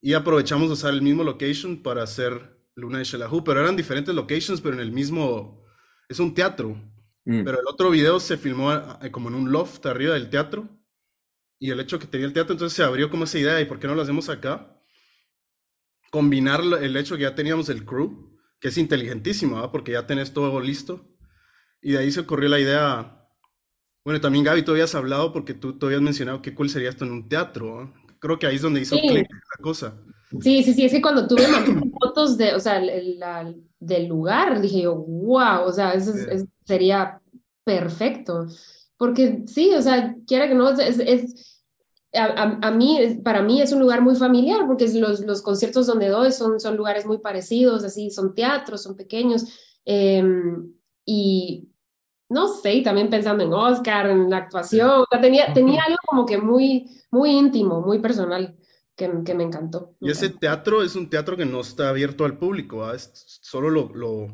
y 0.00 0.14
aprovechamos 0.14 0.68
de 0.68 0.74
usar 0.74 0.94
el 0.94 1.02
mismo 1.02 1.24
location 1.24 1.82
para 1.82 2.02
hacer 2.02 2.58
Luna 2.74 2.98
de 2.98 3.04
Shelahu, 3.04 3.44
pero 3.44 3.60
eran 3.60 3.76
diferentes 3.76 4.14
locations, 4.14 4.60
pero 4.60 4.74
en 4.74 4.80
el 4.80 4.92
mismo, 4.92 5.64
es 6.08 6.18
un 6.18 6.34
teatro. 6.34 6.70
Mm. 7.24 7.44
Pero 7.44 7.60
el 7.60 7.66
otro 7.66 7.90
video 7.90 8.18
se 8.18 8.38
filmó 8.38 8.72
eh, 8.72 9.10
como 9.10 9.28
en 9.28 9.34
un 9.34 9.52
loft 9.52 9.84
arriba 9.86 10.14
del 10.14 10.30
teatro. 10.30 10.68
Y 11.58 11.70
el 11.70 11.80
hecho 11.80 11.98
que 11.98 12.06
tenía 12.06 12.26
el 12.26 12.32
teatro, 12.32 12.54
entonces 12.54 12.74
se 12.74 12.82
abrió 12.82 13.10
como 13.10 13.24
esa 13.24 13.38
idea, 13.38 13.60
¿y 13.60 13.66
por 13.66 13.78
qué 13.78 13.86
no 13.86 13.94
lo 13.94 14.02
hacemos 14.02 14.30
acá? 14.30 14.80
Combinar 16.10 16.62
el 16.80 16.96
hecho 16.96 17.16
que 17.16 17.22
ya 17.22 17.34
teníamos 17.34 17.68
el 17.68 17.84
crew, 17.84 18.40
que 18.58 18.68
es 18.68 18.78
inteligentísimo, 18.78 19.56
¿va? 19.56 19.70
Porque 19.70 19.92
ya 19.92 20.06
tenés 20.06 20.32
todo 20.32 20.58
listo. 20.60 21.06
Y 21.82 21.92
de 21.92 21.98
ahí 21.98 22.10
se 22.10 22.20
ocurrió 22.20 22.48
la 22.48 22.58
idea. 22.58 23.28
Bueno, 24.02 24.20
también 24.22 24.44
Gaby, 24.44 24.62
tú 24.62 24.72
habías 24.72 24.94
hablado 24.94 25.34
porque 25.34 25.52
tú, 25.52 25.78
tú 25.78 25.86
habías 25.86 26.00
mencionado 26.00 26.40
qué 26.40 26.54
cool 26.54 26.70
sería 26.70 26.88
esto 26.88 27.04
en 27.04 27.12
un 27.12 27.28
teatro, 27.28 27.76
¿va? 27.76 27.99
Creo 28.20 28.38
que 28.38 28.46
ahí 28.46 28.56
es 28.56 28.62
donde 28.62 28.80
hizo 28.82 28.94
Sí. 28.96 29.02
clic 29.08 29.28
la 29.30 29.62
cosa. 29.62 29.94
Sí, 30.40 30.62
sí, 30.62 30.74
sí, 30.74 30.84
es 30.84 30.92
que 30.92 31.02
cuando 31.02 31.26
tuve 31.26 31.42
fotos 32.00 32.36
de, 32.36 32.54
o 32.54 32.60
sea, 32.60 32.78
el- 32.78 33.18
la- 33.18 33.52
del 33.80 34.06
lugar, 34.06 34.60
dije 34.60 34.82
yo, 34.82 34.94
wow, 34.94 35.64
o 35.66 35.72
sea, 35.72 35.92
eso 35.94 36.12
es- 36.14 36.44
sería 36.64 37.20
perfecto. 37.64 38.46
Porque 38.96 39.44
sí, 39.46 39.72
o 39.74 39.82
sea, 39.82 40.14
quiera 40.26 40.46
que 40.48 40.54
no, 40.54 40.68
es, 40.70 40.98
es- 40.98 41.62
a, 42.12 42.24
a- 42.24 42.58
a 42.68 42.70
mí, 42.70 43.20
para 43.24 43.42
mí 43.42 43.62
es 43.62 43.72
un 43.72 43.80
lugar 43.80 44.02
muy 44.02 44.14
familiar, 44.16 44.66
porque 44.66 44.86
los, 44.92 45.20
los 45.20 45.40
conciertos 45.42 45.86
donde 45.86 46.08
doy 46.08 46.30
son, 46.32 46.60
son 46.60 46.76
lugares 46.76 47.06
muy 47.06 47.18
parecidos, 47.18 47.82
así, 47.84 48.10
son 48.10 48.34
teatros, 48.34 48.82
son 48.82 48.96
pequeños, 48.96 49.46
em, 49.84 50.72
y 51.06 51.69
no 52.30 52.48
sé, 52.48 52.74
y 52.74 52.82
también 52.82 53.10
pensando 53.10 53.44
en 53.44 53.52
Oscar, 53.52 54.08
en 54.10 54.30
la 54.30 54.38
actuación, 54.38 54.90
o 55.02 55.06
sea, 55.10 55.20
tenía, 55.20 55.52
tenía 55.52 55.82
algo 55.84 55.98
como 56.06 56.26
que 56.26 56.38
muy, 56.38 56.90
muy 57.10 57.30
íntimo, 57.32 57.80
muy 57.82 57.98
personal, 58.00 58.56
que, 58.96 59.10
que 59.24 59.34
me 59.34 59.44
encantó. 59.44 59.96
Y 60.00 60.10
ese 60.10 60.30
teatro 60.30 60.82
es 60.82 60.94
un 60.96 61.10
teatro 61.10 61.36
que 61.36 61.44
no 61.44 61.60
está 61.60 61.88
abierto 61.90 62.24
al 62.24 62.38
público, 62.38 62.78
¿va? 62.78 62.94
Es- 62.94 63.40
solo 63.42 63.70
lo, 63.70 63.92
lo, 63.94 64.28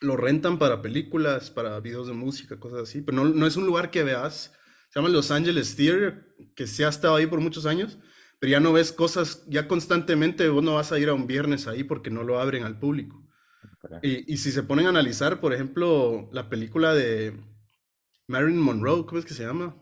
lo 0.00 0.16
rentan 0.18 0.58
para 0.58 0.82
películas, 0.82 1.50
para 1.50 1.80
videos 1.80 2.08
de 2.08 2.14
música, 2.14 2.60
cosas 2.60 2.82
así, 2.82 3.02
pero 3.02 3.18
no, 3.18 3.26
no 3.26 3.46
es 3.46 3.56
un 3.56 3.66
lugar 3.66 3.90
que 3.92 4.04
veas. 4.04 4.52
Se 4.90 5.00
llama 5.00 5.10
Los 5.10 5.32
Angeles 5.32 5.76
Theater, 5.76 6.36
que 6.56 6.66
se 6.68 6.86
ha 6.86 6.90
estado 6.90 7.16
ahí 7.16 7.26
por 7.26 7.40
muchos 7.40 7.66
años, 7.66 7.98
pero 8.40 8.52
ya 8.52 8.60
no 8.60 8.72
ves 8.74 8.92
cosas, 8.92 9.44
ya 9.48 9.68
constantemente 9.68 10.48
vos 10.50 10.64
no 10.64 10.74
vas 10.76 10.92
a 10.92 11.00
ir 11.00 11.10
a 11.10 11.14
un 11.14 11.26
viernes 11.28 11.68
ahí 11.68 11.84
porque 11.84 12.10
no 12.10 12.24
lo 12.24 12.40
abren 12.40 12.64
al 12.64 12.78
público. 12.80 13.23
Y, 14.02 14.32
y 14.32 14.36
si 14.38 14.50
se 14.52 14.62
ponen 14.62 14.86
a 14.86 14.90
analizar, 14.90 15.40
por 15.40 15.52
ejemplo, 15.52 16.28
la 16.32 16.48
película 16.48 16.94
de 16.94 17.38
Marilyn 18.28 18.60
Monroe, 18.60 19.04
¿cómo 19.06 19.18
es 19.18 19.24
que 19.24 19.34
se 19.34 19.44
llama? 19.44 19.76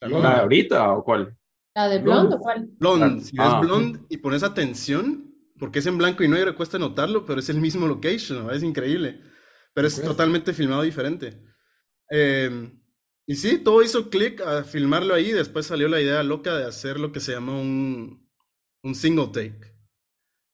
La 0.00 0.08
Blonde. 0.08 0.22
¿La 0.22 0.28
nueva. 0.30 0.34
de 0.36 0.40
ahorita 0.42 0.92
o 0.92 1.04
cuál? 1.04 1.36
¿La 1.74 1.88
de 1.88 1.98
Blonde 2.00 2.36
o 2.36 2.38
cuál? 2.38 2.68
Blonde, 2.78 3.20
si 3.24 3.36
ves 3.36 3.46
Ah. 3.48 3.60
Blonde 3.60 4.00
y 4.08 4.16
pones 4.18 4.42
atención, 4.42 5.34
porque 5.58 5.78
es 5.80 5.86
en 5.86 5.98
blanco 5.98 6.22
y 6.24 6.28
negro, 6.28 6.54
cuesta 6.56 6.78
notarlo, 6.78 7.24
pero 7.24 7.40
es 7.40 7.48
el 7.48 7.60
mismo 7.60 7.86
location, 7.86 8.46
¿no? 8.46 8.50
es 8.52 8.62
increíble. 8.62 9.20
Pero 9.74 9.88
es 9.88 10.02
totalmente 10.02 10.52
filmado 10.52 10.82
diferente. 10.82 11.42
Eh, 12.10 12.70
y 13.26 13.36
sí, 13.36 13.58
todo 13.58 13.82
hizo 13.82 14.10
clic 14.10 14.40
a 14.42 14.64
filmarlo 14.64 15.14
ahí. 15.14 15.32
Después 15.32 15.64
salió 15.66 15.88
la 15.88 16.00
idea 16.00 16.22
loca 16.22 16.56
de 16.58 16.66
hacer 16.66 17.00
lo 17.00 17.10
que 17.10 17.20
se 17.20 17.32
llama 17.32 17.52
un, 17.58 18.28
un 18.82 18.94
single 18.94 19.28
take. 19.28 19.71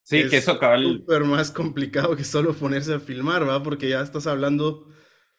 Sí, 0.09 0.17
Es 0.17 0.31
que 0.31 0.37
eso 0.37 0.57
cabal. 0.59 0.83
súper 0.83 1.23
más 1.23 1.51
complicado 1.51 2.15
que 2.15 2.23
solo 2.23 2.53
ponerse 2.53 2.93
a 2.95 2.99
filmar, 2.99 3.47
¿va? 3.47 3.61
Porque 3.61 3.89
ya 3.89 4.01
estás 4.01 4.27
hablando 4.27 4.87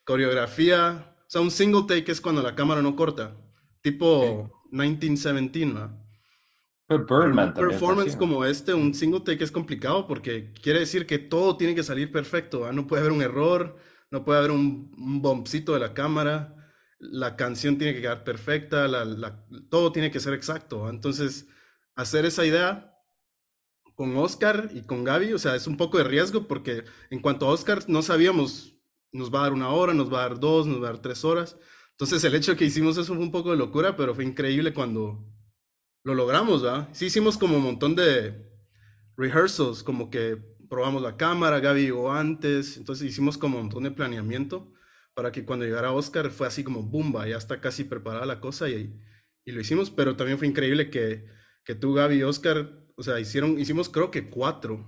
coreografía. 0.04 1.16
O 1.22 1.30
sea, 1.30 1.40
un 1.40 1.50
single 1.50 1.84
take 1.88 2.12
es 2.12 2.20
cuando 2.20 2.42
la 2.42 2.54
cámara 2.54 2.82
no 2.82 2.96
corta. 2.96 3.36
Tipo 3.82 4.50
1917, 4.70 5.72
¿va? 5.74 5.96
Pero 6.86 7.04
Birdman 7.06 7.48
un 7.48 7.54
performance 7.54 8.16
como 8.16 8.44
este, 8.44 8.74
un 8.74 8.94
single 8.94 9.20
take 9.20 9.44
es 9.44 9.52
complicado 9.52 10.06
porque 10.08 10.52
quiere 10.52 10.80
decir 10.80 11.06
que 11.06 11.18
todo 11.18 11.56
tiene 11.56 11.74
que 11.74 11.82
salir 11.84 12.10
perfecto, 12.10 12.60
¿va? 12.60 12.72
No 12.72 12.86
puede 12.86 13.00
haber 13.02 13.12
un 13.12 13.22
error, 13.22 13.76
no 14.10 14.24
puede 14.24 14.40
haber 14.40 14.50
un, 14.50 14.92
un 14.98 15.22
bumpcito 15.22 15.72
de 15.74 15.80
la 15.80 15.94
cámara, 15.94 16.56
la 16.98 17.36
canción 17.36 17.78
tiene 17.78 17.94
que 17.94 18.00
quedar 18.02 18.24
perfecta, 18.24 18.88
la- 18.88 19.04
la- 19.04 19.44
todo 19.70 19.92
tiene 19.92 20.10
que 20.10 20.20
ser 20.20 20.34
exacto. 20.34 20.88
Entonces, 20.90 21.46
hacer 21.94 22.24
esa 22.26 22.44
idea 22.44 22.89
con 24.00 24.16
Oscar 24.16 24.71
y 24.73 24.80
con 24.80 25.04
Gaby, 25.04 25.35
o 25.35 25.38
sea, 25.38 25.54
es 25.54 25.66
un 25.66 25.76
poco 25.76 25.99
de 25.99 26.04
riesgo 26.04 26.49
porque 26.49 26.85
en 27.11 27.21
cuanto 27.21 27.47
a 27.47 27.50
Oscar 27.50 27.85
no 27.87 28.00
sabíamos, 28.00 28.75
nos 29.12 29.30
va 29.30 29.40
a 29.40 29.42
dar 29.42 29.52
una 29.52 29.69
hora, 29.69 29.92
nos 29.92 30.11
va 30.11 30.21
a 30.21 30.28
dar 30.30 30.40
dos, 30.40 30.66
nos 30.66 30.83
va 30.83 30.88
a 30.88 30.92
dar 30.92 31.02
tres 31.02 31.23
horas. 31.23 31.59
Entonces, 31.90 32.25
el 32.25 32.35
hecho 32.35 32.57
que 32.57 32.64
hicimos 32.64 32.97
eso 32.97 33.14
fue 33.14 33.23
un 33.23 33.30
poco 33.30 33.50
de 33.50 33.59
locura, 33.59 33.99
pero 33.99 34.14
fue 34.14 34.25
increíble 34.25 34.73
cuando 34.73 35.23
lo 36.02 36.14
logramos, 36.14 36.64
¿va? 36.64 36.88
Sí 36.95 37.04
hicimos 37.04 37.37
como 37.37 37.59
un 37.59 37.62
montón 37.62 37.95
de 37.95 38.50
rehearsals, 39.19 39.83
como 39.83 40.09
que 40.09 40.38
probamos 40.71 41.02
la 41.02 41.19
cámara, 41.19 41.61
Gaby 41.61 41.83
llegó 41.83 42.11
antes, 42.11 42.78
entonces 42.78 43.07
hicimos 43.07 43.37
como 43.37 43.59
un 43.59 43.64
montón 43.64 43.83
de 43.83 43.90
planeamiento 43.90 44.73
para 45.12 45.30
que 45.30 45.45
cuando 45.45 45.66
llegara 45.66 45.92
Oscar 45.92 46.30
fue 46.30 46.47
así 46.47 46.64
como 46.64 46.83
bumba, 46.83 47.28
ya 47.28 47.37
está 47.37 47.61
casi 47.61 47.85
preparada 47.85 48.25
la 48.25 48.40
cosa 48.40 48.71
y, 48.71 48.99
y 49.45 49.52
lo 49.52 49.61
hicimos, 49.61 49.90
pero 49.90 50.16
también 50.16 50.38
fue 50.38 50.47
increíble 50.47 50.88
que, 50.88 51.26
que 51.66 51.75
tú, 51.75 51.92
Gaby 51.92 52.16
y 52.16 52.23
Oscar, 52.23 52.79
o 53.00 53.02
sea, 53.02 53.19
hicieron, 53.19 53.59
hicimos 53.59 53.88
creo 53.88 54.11
que 54.11 54.28
cuatro, 54.28 54.87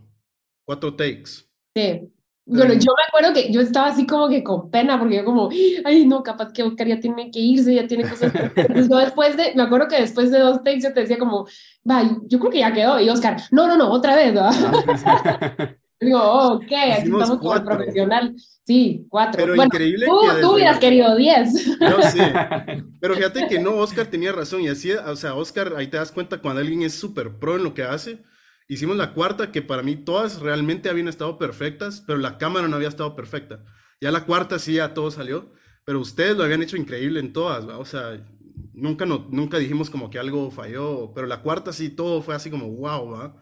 cuatro 0.66 0.94
takes. 0.94 1.48
Sí, 1.74 2.12
Bueno, 2.44 2.74
yo 2.74 2.92
me 2.94 3.04
acuerdo 3.08 3.32
que 3.32 3.50
yo 3.50 3.62
estaba 3.62 3.86
así 3.86 4.06
como 4.06 4.28
que 4.28 4.44
con 4.44 4.70
pena, 4.70 4.98
porque 4.98 5.16
yo 5.16 5.24
como, 5.24 5.48
ay, 5.84 6.04
no, 6.06 6.22
capaz 6.22 6.52
que 6.52 6.62
Oscar 6.62 6.86
ya 6.86 7.00
tiene 7.00 7.30
que 7.30 7.40
irse, 7.40 7.74
ya 7.74 7.86
tiene 7.86 8.06
cosas. 8.06 8.30
Entonces, 8.54 8.90
yo 8.90 8.98
después 8.98 9.34
de, 9.38 9.54
me 9.54 9.62
acuerdo 9.62 9.88
que 9.88 9.96
después 10.02 10.30
de 10.30 10.40
dos 10.40 10.62
takes 10.62 10.82
yo 10.82 10.92
te 10.92 11.00
decía 11.00 11.18
como, 11.18 11.46
va, 11.90 12.02
yo 12.26 12.38
creo 12.38 12.50
que 12.50 12.58
ya 12.58 12.74
quedó. 12.74 13.00
Y 13.00 13.08
Oscar, 13.08 13.40
no, 13.50 13.66
no, 13.66 13.78
no, 13.78 13.90
otra 13.90 14.14
vez, 14.14 14.34
¿verdad? 14.34 15.76
Digo, 16.02 16.20
oh, 16.20 16.54
ok, 16.54 16.62
aquí 16.62 17.02
Hicimos 17.02 17.22
estamos 17.22 17.28
como 17.28 17.50
cuatro. 17.50 17.76
profesional. 17.76 18.34
Sí, 18.64 19.06
cuatro. 19.08 19.36
Pero 19.36 19.54
bueno, 19.54 19.64
increíble 19.64 20.06
tú, 20.06 20.20
que 20.20 20.40
tú 20.40 20.52
hubieras 20.54 20.78
querido 20.78 21.16
diez. 21.16 21.66
Yo 21.80 22.02
sé. 22.02 22.32
Pero 23.00 23.14
fíjate 23.14 23.48
que 23.48 23.58
no, 23.58 23.76
Oscar 23.76 24.06
tenía 24.06 24.32
razón. 24.32 24.62
Y 24.62 24.68
así, 24.68 24.92
o 24.92 25.16
sea, 25.16 25.34
Oscar, 25.34 25.74
ahí 25.76 25.88
te 25.88 25.96
das 25.96 26.12
cuenta 26.12 26.38
cuando 26.38 26.60
alguien 26.60 26.82
es 26.82 26.94
súper 26.94 27.38
pro 27.38 27.56
en 27.56 27.64
lo 27.64 27.74
que 27.74 27.82
hace. 27.82 28.22
Hicimos 28.68 28.96
la 28.96 29.12
cuarta, 29.12 29.50
que 29.50 29.62
para 29.62 29.82
mí 29.82 29.96
todas 29.96 30.40
realmente 30.40 30.88
habían 30.88 31.08
estado 31.08 31.38
perfectas, 31.38 32.02
pero 32.06 32.18
la 32.18 32.38
cámara 32.38 32.68
no 32.68 32.76
había 32.76 32.88
estado 32.88 33.14
perfecta. 33.16 33.64
Ya 34.00 34.10
la 34.10 34.24
cuarta 34.24 34.58
sí, 34.58 34.74
ya 34.74 34.94
todo 34.94 35.10
salió. 35.10 35.52
Pero 35.84 36.00
ustedes 36.00 36.36
lo 36.36 36.44
habían 36.44 36.62
hecho 36.62 36.76
increíble 36.76 37.18
en 37.18 37.32
todas, 37.32 37.68
¿va? 37.68 37.78
O 37.78 37.84
sea, 37.84 38.24
nunca, 38.72 39.04
no, 39.04 39.26
nunca 39.30 39.58
dijimos 39.58 39.90
como 39.90 40.10
que 40.10 40.18
algo 40.18 40.50
falló. 40.50 41.12
Pero 41.14 41.26
la 41.26 41.42
cuarta 41.42 41.72
sí, 41.72 41.90
todo 41.90 42.22
fue 42.22 42.34
así 42.34 42.50
como, 42.50 42.68
wow, 42.68 43.10
¿va? 43.10 43.36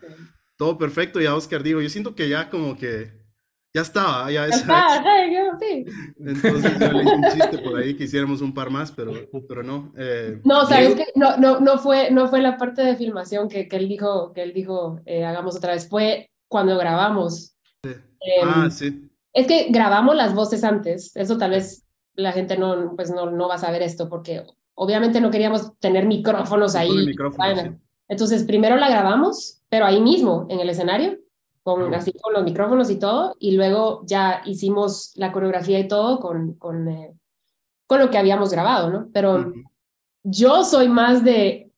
Todo 0.61 0.76
perfecto. 0.76 1.23
Y 1.23 1.25
a 1.25 1.35
Oscar 1.35 1.62
digo, 1.62 1.81
yo 1.81 1.88
siento 1.88 2.14
que 2.14 2.29
ya 2.29 2.50
como 2.50 2.76
que, 2.76 3.11
ya 3.75 3.81
estaba, 3.81 4.31
ya 4.31 4.47
Ya 4.47 5.26
yo, 5.33 5.59
sí. 5.59 5.87
entonces 6.19 6.79
yo 6.79 6.93
le 6.93 7.02
hice 7.02 7.14
un 7.14 7.25
chiste 7.33 7.59
por 7.61 7.79
ahí 7.79 7.97
que 7.97 8.05
hiciéramos 8.05 8.43
un 8.43 8.52
par 8.52 8.69
más, 8.69 8.93
pero, 8.93 9.11
pero 9.49 9.62
no. 9.62 9.90
eh, 9.97 10.38
No, 10.45 10.67
sabes 10.67 10.97
que 10.97 11.07
no, 11.14 11.38
no, 11.38 11.61
no 11.61 11.79
fue, 11.79 12.11
no 12.11 12.29
fue 12.29 12.43
la 12.43 12.59
parte 12.59 12.83
de 12.83 12.95
filmación 12.95 13.49
que, 13.49 13.69
que 13.69 13.76
él 13.76 13.88
dijo, 13.88 14.35
que 14.35 14.43
él 14.43 14.52
dijo, 14.52 15.00
eh, 15.07 15.25
hagamos 15.25 15.57
otra 15.57 15.73
vez, 15.73 15.88
fue 15.88 16.31
cuando 16.47 16.76
grabamos. 16.76 17.57
Em, 17.83 17.95
ah, 18.45 18.69
sí. 18.71 19.09
Es 19.33 19.47
que 19.47 19.69
grabamos 19.71 20.14
las 20.14 20.35
voces 20.35 20.62
antes, 20.62 21.17
eso 21.17 21.38
tal 21.38 21.52
vez 21.52 21.87
la 22.17 22.33
gente 22.33 22.59
no, 22.59 22.93
pues 22.97 23.11
no, 23.11 23.31
no 23.31 23.49
va 23.49 23.55
a 23.55 23.59
saber 23.59 23.81
esto, 23.81 24.11
porque 24.11 24.43
obviamente 24.75 25.23
no 25.23 25.31
queríamos 25.31 25.79
tener 25.79 26.05
micrófonos 26.05 26.75
ahí. 26.75 27.07
micrófono, 27.07 27.57
sí. 27.57 27.71
Entonces, 28.11 28.43
primero 28.43 28.76
la 28.76 28.90
grabamos, 28.90 29.62
pero 29.69 29.87
ahí 29.87 30.00
mismo, 30.00 30.47
en 30.50 30.59
el 30.59 30.69
escenario, 30.69 31.17
con, 31.62 31.95
así 31.95 32.12
con 32.21 32.33
los 32.33 32.43
micrófonos 32.43 32.90
y 32.90 32.99
todo, 32.99 33.37
y 33.38 33.52
luego 33.52 34.02
ya 34.05 34.43
hicimos 34.45 35.12
la 35.14 35.31
coreografía 35.31 35.79
y 35.79 35.87
todo 35.87 36.19
con, 36.19 36.55
con, 36.55 36.88
eh, 36.88 37.14
con 37.87 38.00
lo 38.00 38.11
que 38.11 38.19
habíamos 38.19 38.50
grabado, 38.50 38.90
¿no? 38.90 39.09
Pero 39.12 39.52
yo 40.25 40.64
soy 40.64 40.88
más 40.88 41.23
de 41.23 41.71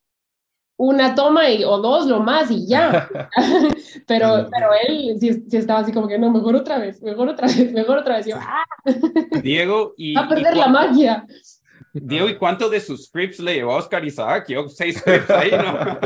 una 0.75 1.13
toma 1.13 1.51
y, 1.51 1.63
o 1.63 1.77
dos, 1.77 2.07
lo 2.07 2.19
más, 2.19 2.49
y 2.49 2.67
ya. 2.67 3.07
pero, 4.07 4.47
pero 4.49 4.69
él 4.87 5.15
sí, 5.19 5.45
sí 5.47 5.57
estaba 5.57 5.81
así 5.81 5.91
como 5.91 6.07
que, 6.07 6.17
no, 6.17 6.31
mejor 6.31 6.55
otra 6.55 6.79
vez, 6.79 6.99
mejor 7.03 7.29
otra 7.29 7.45
vez, 7.45 7.71
mejor 7.71 7.99
otra 7.99 8.17
vez. 8.17 8.25
Yo, 8.25 8.37
ah, 8.39 8.63
Diego, 9.43 9.93
y, 9.97 10.15
va 10.15 10.21
a 10.21 10.25
y 10.25 10.29
perder 10.29 10.57
la 10.57 10.67
magia. 10.67 11.27
Diego, 11.91 12.29
¿y 12.29 12.37
cuánto 12.37 12.69
de 12.69 12.79
sus 12.79 13.05
scripts 13.05 13.39
le 13.39 13.55
llevó 13.55 13.73
a 13.73 13.77
Oscar 13.77 14.05
Isaac? 14.05 14.45
Yo 14.49 14.67
seis 14.69 14.97
scripts 14.99 15.29
ahí, 15.29 15.51
¿no? 15.51 15.99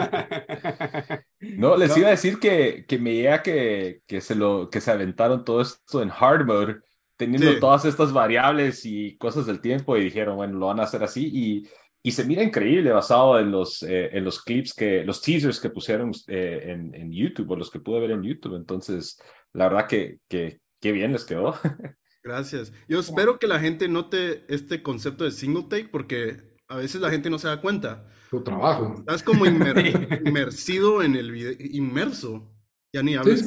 No, 1.40 1.78
les 1.78 1.90
No. 1.92 1.98
iba 1.98 2.08
a 2.08 2.12
decir 2.12 2.40
que, 2.40 2.86
que 2.88 2.98
me 2.98 3.14
llega 3.14 3.44
que, 3.44 4.02
que, 4.08 4.22
se 4.22 4.36
lo, 4.36 4.70
que 4.70 4.82
se 4.82 4.92
aventaron 4.92 5.44
todo 5.46 5.62
esto 5.62 6.02
en 6.02 6.12
hard 6.12 6.46
mode, 6.46 6.78
teniendo 7.16 7.52
Sí. 7.54 7.60
todas 7.60 7.86
estas 7.86 8.12
variables 8.14 8.86
y 8.86 9.18
cosas 9.18 9.46
del 9.46 9.62
tiempo, 9.62 9.98
y 9.98 10.04
dijeron, 10.06 10.36
bueno, 10.38 10.58
lo 10.58 10.68
van 10.68 10.80
a 10.80 10.84
hacer 10.84 11.04
así, 11.04 11.30
y, 11.34 11.68
y 12.04 12.12
se 12.12 12.26
mira 12.26 12.44
increíble 12.44 12.92
basado 12.92 13.40
en 13.40 13.52
los, 13.52 13.84
eh, 13.84 14.10
en 14.18 14.24
los 14.24 14.42
clips, 14.42 14.74
que, 14.74 15.04
los 15.04 15.22
teasers 15.22 15.60
que 15.60 15.70
pusieron 15.70 16.12
eh, 16.28 16.64
en, 16.68 16.94
en 16.96 17.12
YouTube, 17.12 17.52
o 17.52 17.56
los 17.56 17.70
que 17.72 17.80
pude 17.80 18.00
ver 18.02 18.12
en 18.12 18.24
YouTube. 18.24 18.56
Entonces, 18.56 19.20
la 19.54 19.68
verdad 19.70 19.88
que, 19.88 20.20
que, 20.28 20.60
que 20.80 20.92
bien 20.92 21.12
les 21.14 21.26
quedó. 21.26 21.56
Gracias. 22.28 22.74
Yo 22.90 23.00
espero 23.00 23.40
que 23.40 23.48
la 23.48 23.60
gente 23.60 23.88
note 23.88 24.44
este 24.50 24.84
concepto 24.84 25.24
de 25.24 25.32
single 25.32 25.64
take 25.70 25.88
porque 25.88 26.58
a 26.68 26.76
veces 26.76 27.00
la 27.00 27.10
gente 27.10 27.30
no 27.30 27.40
se 27.40 27.48
da 27.48 27.62
cuenta. 27.62 28.06
Tu 28.30 28.44
trabajo. 28.44 28.96
Estás 29.00 29.24
como 29.24 29.46
inmer- 29.46 30.22
inmersido 30.28 31.02
en 31.02 31.16
el 31.16 31.32
video, 31.32 31.54
inmerso. 31.60 32.54
Ya 32.94 33.02
ni 33.04 33.16
hablo 33.16 33.36
Sí. 33.36 33.46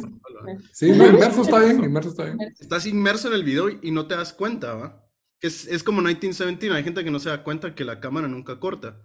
Sí, 0.73 0.93
no, 0.93 1.07
inmerso 1.07 1.43
está 1.43 1.59
bien, 1.61 1.85
inmerso 1.85 2.09
está 2.11 2.25
bien. 2.25 2.39
Estás 2.59 2.87
inmerso 2.87 3.29
en 3.29 3.35
el 3.35 3.45
video 3.45 3.69
y 3.69 3.91
no 3.91 4.07
te 4.07 4.15
das 4.15 4.33
cuenta, 4.33 4.75
¿va? 4.75 5.05
Es, 5.43 5.67
es 5.67 5.83
como 5.83 5.99
1917, 6.01 6.75
hay 6.75 6.83
gente 6.85 7.05
que 7.05 7.11
no 7.11 7.19
se 7.19 7.29
da 7.31 7.43
cuenta 7.43 7.75
que 7.75 7.85
la 7.85 8.01
cámara 8.01 8.29
nunca 8.29 8.59
corta. 8.61 9.03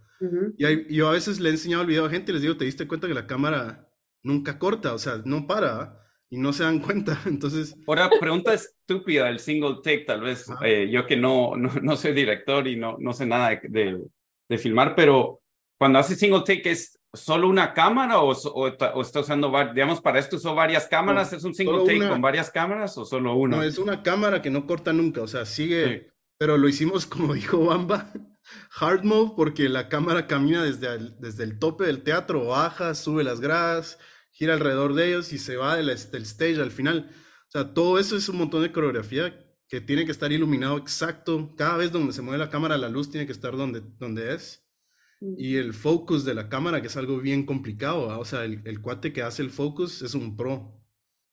Y 0.58 0.64
hay- 0.66 0.88
yo 0.90 1.10
a 1.10 1.12
veces 1.12 1.40
le 1.42 1.50
he 1.50 1.52
enseñado 1.52 1.82
el 1.82 1.90
video 1.90 2.06
a 2.06 2.10
gente 2.10 2.32
y 2.32 2.34
les 2.34 2.42
digo, 2.42 2.56
¿te 2.58 2.64
diste 2.66 2.88
cuenta 2.88 3.08
que 3.08 3.14
la 3.14 3.28
cámara 3.28 3.90
nunca 4.24 4.58
corta? 4.60 4.94
O 4.94 4.98
sea, 5.00 5.22
no 5.26 5.46
para, 5.48 5.74
¿va? 5.74 6.05
Y 6.30 6.38
no 6.38 6.52
se 6.54 6.64
dan 6.64 6.80
cuenta. 6.80 7.20
Entonces, 7.26 7.76
Ahora, 7.88 8.10
pregunta 8.20 8.54
estúpida 8.54 9.26
del 9.26 9.40
single 9.40 9.78
take, 9.84 10.06
tal 10.06 10.22
vez. 10.22 10.46
Eh, 10.64 10.90
yo 10.92 11.06
que 11.06 11.16
no, 11.18 11.56
no, 11.56 11.70
no 11.82 11.96
soy 11.96 12.14
director 12.14 12.68
y 12.68 12.76
no, 12.76 12.98
no 13.00 13.14
sé 13.14 13.26
nada 13.26 13.50
de, 13.50 13.62
de, 13.70 14.04
de 14.50 14.58
filmar, 14.58 14.96
pero 14.96 15.42
cuando 15.78 16.00
hace 16.00 16.16
single 16.16 16.44
take, 16.46 16.72
¿es 16.72 17.00
solo 17.14 17.48
una 17.48 17.74
cámara 17.74 18.20
o, 18.20 18.32
o, 18.32 18.68
o 18.94 19.02
está 19.02 19.20
usando, 19.22 19.52
digamos, 19.74 20.02
para 20.02 20.20
esto 20.20 20.36
usó 20.38 20.56
varias 20.56 20.88
cámaras? 20.88 21.32
No, 21.32 21.38
¿Es 21.38 21.44
un 21.44 21.54
single 21.54 21.86
take 21.86 21.98
una. 21.98 22.10
con 22.10 22.22
varias 22.22 22.50
cámaras 22.50 22.98
o 22.98 23.06
solo 23.06 23.36
una? 23.36 23.58
no, 23.58 23.64
es 23.64 23.78
una 23.78 24.02
cámara 24.04 24.42
que 24.42 24.50
no 24.50 24.66
corta 24.66 24.92
nunca. 24.94 25.22
O 25.22 25.28
sea, 25.28 25.46
sigue, 25.46 26.00
Sí. 26.02 26.08
pero 26.38 26.58
lo 26.58 26.68
hicimos 26.68 27.06
como 27.06 27.34
dijo 27.34 27.64
Bamba, 27.66 28.12
hard 28.80 29.04
mode, 29.04 29.32
porque 29.38 29.70
la 29.70 29.88
cámara 29.90 30.28
camina 30.28 30.64
desde 30.64 30.94
el, 30.96 31.16
desde 31.20 31.44
el 31.44 31.60
tope 31.60 31.86
del 31.86 32.04
teatro, 32.04 32.46
baja, 32.48 32.94
sube 32.96 33.24
las 33.24 33.40
gradas, 33.40 33.98
gira 34.36 34.54
alrededor 34.56 34.94
de 34.96 35.10
ellos 35.10 35.34
y 35.34 35.40
se 35.40 35.58
va 35.58 35.78
del, 35.78 35.88
del 35.88 36.24
stage 36.24 36.62
al 36.62 36.72
final. 36.72 37.10
O 37.48 37.52
sea, 37.52 37.74
todo 37.74 38.00
eso 38.00 38.18
es 38.18 38.30
un 38.30 38.38
montón 38.38 38.64
de 38.64 38.72
coreografía 38.74 39.42
que 39.70 39.82
tiene 39.82 40.06
que 40.06 40.12
estar 40.12 40.32
iluminado 40.32 40.78
exacto. 40.78 41.56
Cada 41.58 41.78
vez 41.78 41.92
donde 41.92 42.14
se 42.14 42.22
mueve 42.24 42.40
la 42.40 42.52
cámara, 42.52 42.78
la 42.78 42.90
luz 42.90 43.12
tiene 43.12 43.26
que 43.28 43.34
estar 43.34 43.58
donde, 43.58 43.82
donde 44.00 44.36
es. 44.36 44.64
Y 45.36 45.58
el 45.58 45.74
focus 45.74 46.26
de 46.26 46.34
la 46.36 46.50
cámara, 46.50 46.82
que 46.82 46.88
es 46.88 46.98
algo 46.98 47.20
bien 47.20 47.46
complicado, 47.46 48.08
¿va? 48.08 48.20
O 48.20 48.26
sea, 48.26 48.46
el, 48.46 48.62
el 48.66 48.82
cuate 48.82 49.14
que 49.14 49.24
hace 49.24 49.44
el 49.44 49.52
focus 49.52 50.02
es 50.04 50.16
un 50.16 50.38
pro. 50.38 50.82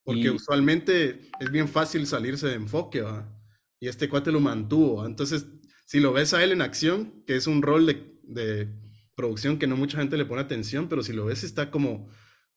Porque 0.04 0.30
Y- 0.30 0.30
usualmente 0.30 1.30
es 1.40 1.50
bien 1.50 1.68
fácil 1.68 2.06
salirse 2.06 2.48
de 2.48 2.54
enfoque, 2.54 3.02
¿va? 3.02 3.32
Y 3.80 3.88
este 3.88 4.08
cuate 4.08 4.32
lo 4.32 4.40
mantuvo, 4.40 4.96
¿va? 5.02 5.06
Entonces, 5.06 5.46
si 5.86 6.00
lo 6.00 6.12
ves 6.12 6.34
a 6.34 6.42
él 6.44 6.52
en 6.52 6.62
acción, 6.62 7.24
que 7.26 7.36
es 7.36 7.46
un 7.46 7.62
rol 7.62 7.86
de, 7.86 8.18
de 8.24 8.68
producción 9.16 9.58
que 9.58 9.66
no 9.68 9.76
mucha 9.76 9.98
gente 9.98 10.16
le 10.16 10.26
pone 10.26 10.42
atención, 10.42 10.88
pero 10.88 11.02
si 11.02 11.12
lo 11.12 11.26
ves 11.26 11.44
está 11.44 11.70
como, 11.70 12.08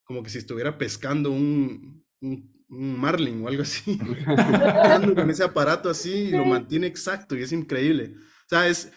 como 0.06 0.24
que 0.24 0.30
si 0.30 0.38
estuviera 0.38 0.78
pescando 0.78 1.32
un, 1.32 2.06
un, 2.22 2.66
un 2.70 3.00
marlin 3.00 3.44
o 3.44 3.48
algo 3.48 3.64
así. 3.64 3.98
Con 5.16 5.30
ese 5.30 5.44
aparato 5.44 5.90
así 5.90 6.14
y 6.14 6.32
lo 6.32 6.46
mantiene 6.46 6.88
exacto 6.88 7.36
y 7.36 7.42
es 7.42 7.52
increíble. 7.52 8.16
O 8.18 8.50
sea, 8.50 8.68
es, 8.68 8.92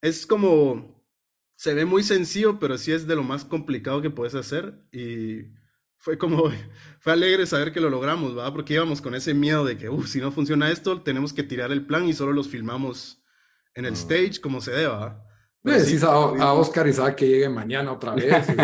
es 0.00 0.26
como, 0.26 1.04
se 1.56 1.74
ve 1.74 1.84
muy 1.84 2.02
sencillo, 2.02 2.58
pero 2.58 2.78
sí 2.78 2.92
es 2.92 3.06
de 3.06 3.16
lo 3.16 3.22
más 3.22 3.44
complicado 3.44 4.02
que 4.02 4.10
puedes 4.10 4.34
hacer 4.34 4.82
y 4.92 5.54
fue 5.96 6.18
como, 6.18 6.50
fue 7.00 7.12
alegre 7.12 7.46
saber 7.46 7.72
que 7.72 7.80
lo 7.80 7.90
logramos, 7.90 8.34
¿verdad? 8.34 8.52
Porque 8.52 8.74
íbamos 8.74 9.00
con 9.00 9.14
ese 9.14 9.34
miedo 9.34 9.64
de 9.64 9.76
que, 9.76 9.88
uff, 9.88 10.08
si 10.08 10.20
no 10.20 10.32
funciona 10.32 10.70
esto, 10.70 11.02
tenemos 11.02 11.32
que 11.32 11.42
tirar 11.42 11.72
el 11.72 11.86
plan 11.86 12.08
y 12.08 12.12
solo 12.12 12.32
los 12.32 12.48
filmamos 12.48 13.22
en 13.74 13.84
el 13.84 13.94
stage 13.94 14.40
como 14.40 14.60
se 14.60 14.72
deba. 14.72 15.25
Le 15.66 15.80
sí, 15.80 15.86
decís 15.86 16.04
a, 16.04 16.12
a 16.12 16.52
Oscar 16.54 16.86
Isaac 16.86 17.16
que 17.16 17.26
llegue 17.26 17.48
mañana 17.48 17.92
otra 17.92 18.14
vez. 18.14 18.32
así. 18.48 18.56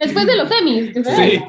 Después 0.00 0.26
de 0.26 0.36
los 0.36 0.48
semis. 0.48 0.92
Sí. 1.16 1.42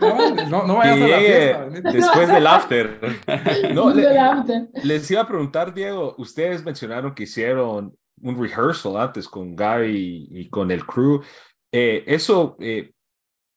No, 0.00 0.34
no, 0.48 0.66
no 0.66 0.76
vayas 0.76 0.96
a 1.00 1.06
la 1.08 1.18
fiesta. 1.18 1.90
después 1.92 2.28
del 2.28 2.46
after. 2.46 3.00
No, 3.74 3.90
le- 3.92 4.02
Del 4.02 4.18
after. 4.18 4.68
les 4.84 5.10
iba 5.10 5.22
a 5.22 5.26
preguntar, 5.28 5.72
Diego, 5.72 6.14
ustedes 6.18 6.64
mencionaron 6.64 7.14
que 7.14 7.22
hicieron 7.24 7.96
un 8.20 8.38
rehearsal 8.42 8.96
antes 8.98 9.28
con 9.28 9.54
Gary 9.56 10.28
y 10.30 10.48
con 10.48 10.70
el 10.70 10.84
crew. 10.86 11.22
Eh, 11.72 12.04
eso, 12.06 12.56
eh, 12.60 12.92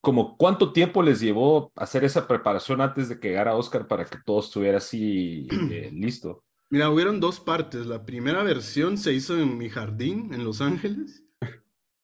como 0.02 0.38
cuánto 0.38 0.72
tiempo 0.72 1.04
les 1.04 1.20
llevó 1.20 1.72
hacer 1.76 2.04
esa 2.06 2.26
preparación 2.28 2.80
antes 2.82 3.10
de 3.10 3.20
que 3.20 3.30
llegara 3.30 3.56
Oscar 3.56 3.88
para 3.88 4.06
que 4.06 4.18
todo 4.26 4.40
estuviera 4.40 4.78
así 4.78 5.48
eh, 5.72 5.90
listo? 5.94 6.44
Mira, 6.70 6.90
hubieron 6.90 7.20
dos 7.20 7.40
partes. 7.40 7.86
La 7.88 8.06
primera 8.06 8.44
versión 8.44 8.98
se 8.98 9.14
hizo 9.14 9.38
en 9.40 9.58
mi 9.58 9.70
jardín 9.70 10.34
en 10.34 10.44
Los 10.44 10.62
Ángeles 10.62 11.24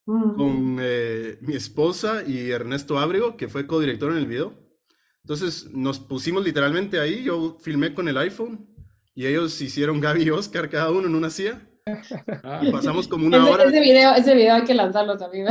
Mm. 0.08 0.36
con 0.36 0.78
eh, 0.82 1.40
mi 1.42 1.56
esposa 1.56 2.22
y 2.28 2.52
Ernesto 2.52 3.00
Ábrego, 3.00 3.38
que 3.38 3.48
fue 3.48 3.66
codirector 3.66 4.12
en 4.12 4.18
el 4.20 4.28
video. 4.28 4.54
Entonces 5.24 5.72
nos 5.72 5.98
pusimos 6.00 6.44
literalmente 6.46 7.00
ahí, 7.00 7.24
yo 7.24 7.58
filmé 7.60 7.92
con 7.96 8.08
el 8.08 8.16
iPhone 8.20 8.68
y 9.16 9.26
ellos 9.26 9.60
hicieron 9.62 10.00
Gaby 10.00 10.22
y 10.22 10.30
Oscar 10.30 10.70
cada 10.70 10.92
uno 10.92 11.08
en 11.08 11.16
una 11.16 11.32
silla 11.32 11.68
Ah, 12.44 12.62
y 12.64 12.72
pasamos 12.72 13.08
como 13.08 13.26
una 13.26 13.38
Ese, 13.38 13.50
hora. 13.50 13.64
ese 13.64 13.80
video, 13.80 14.14
ese 14.14 14.36
video 14.36 14.54
hay 14.56 14.64
que 14.64 14.76
lanzarlo 14.76 15.18
también. 15.18 15.48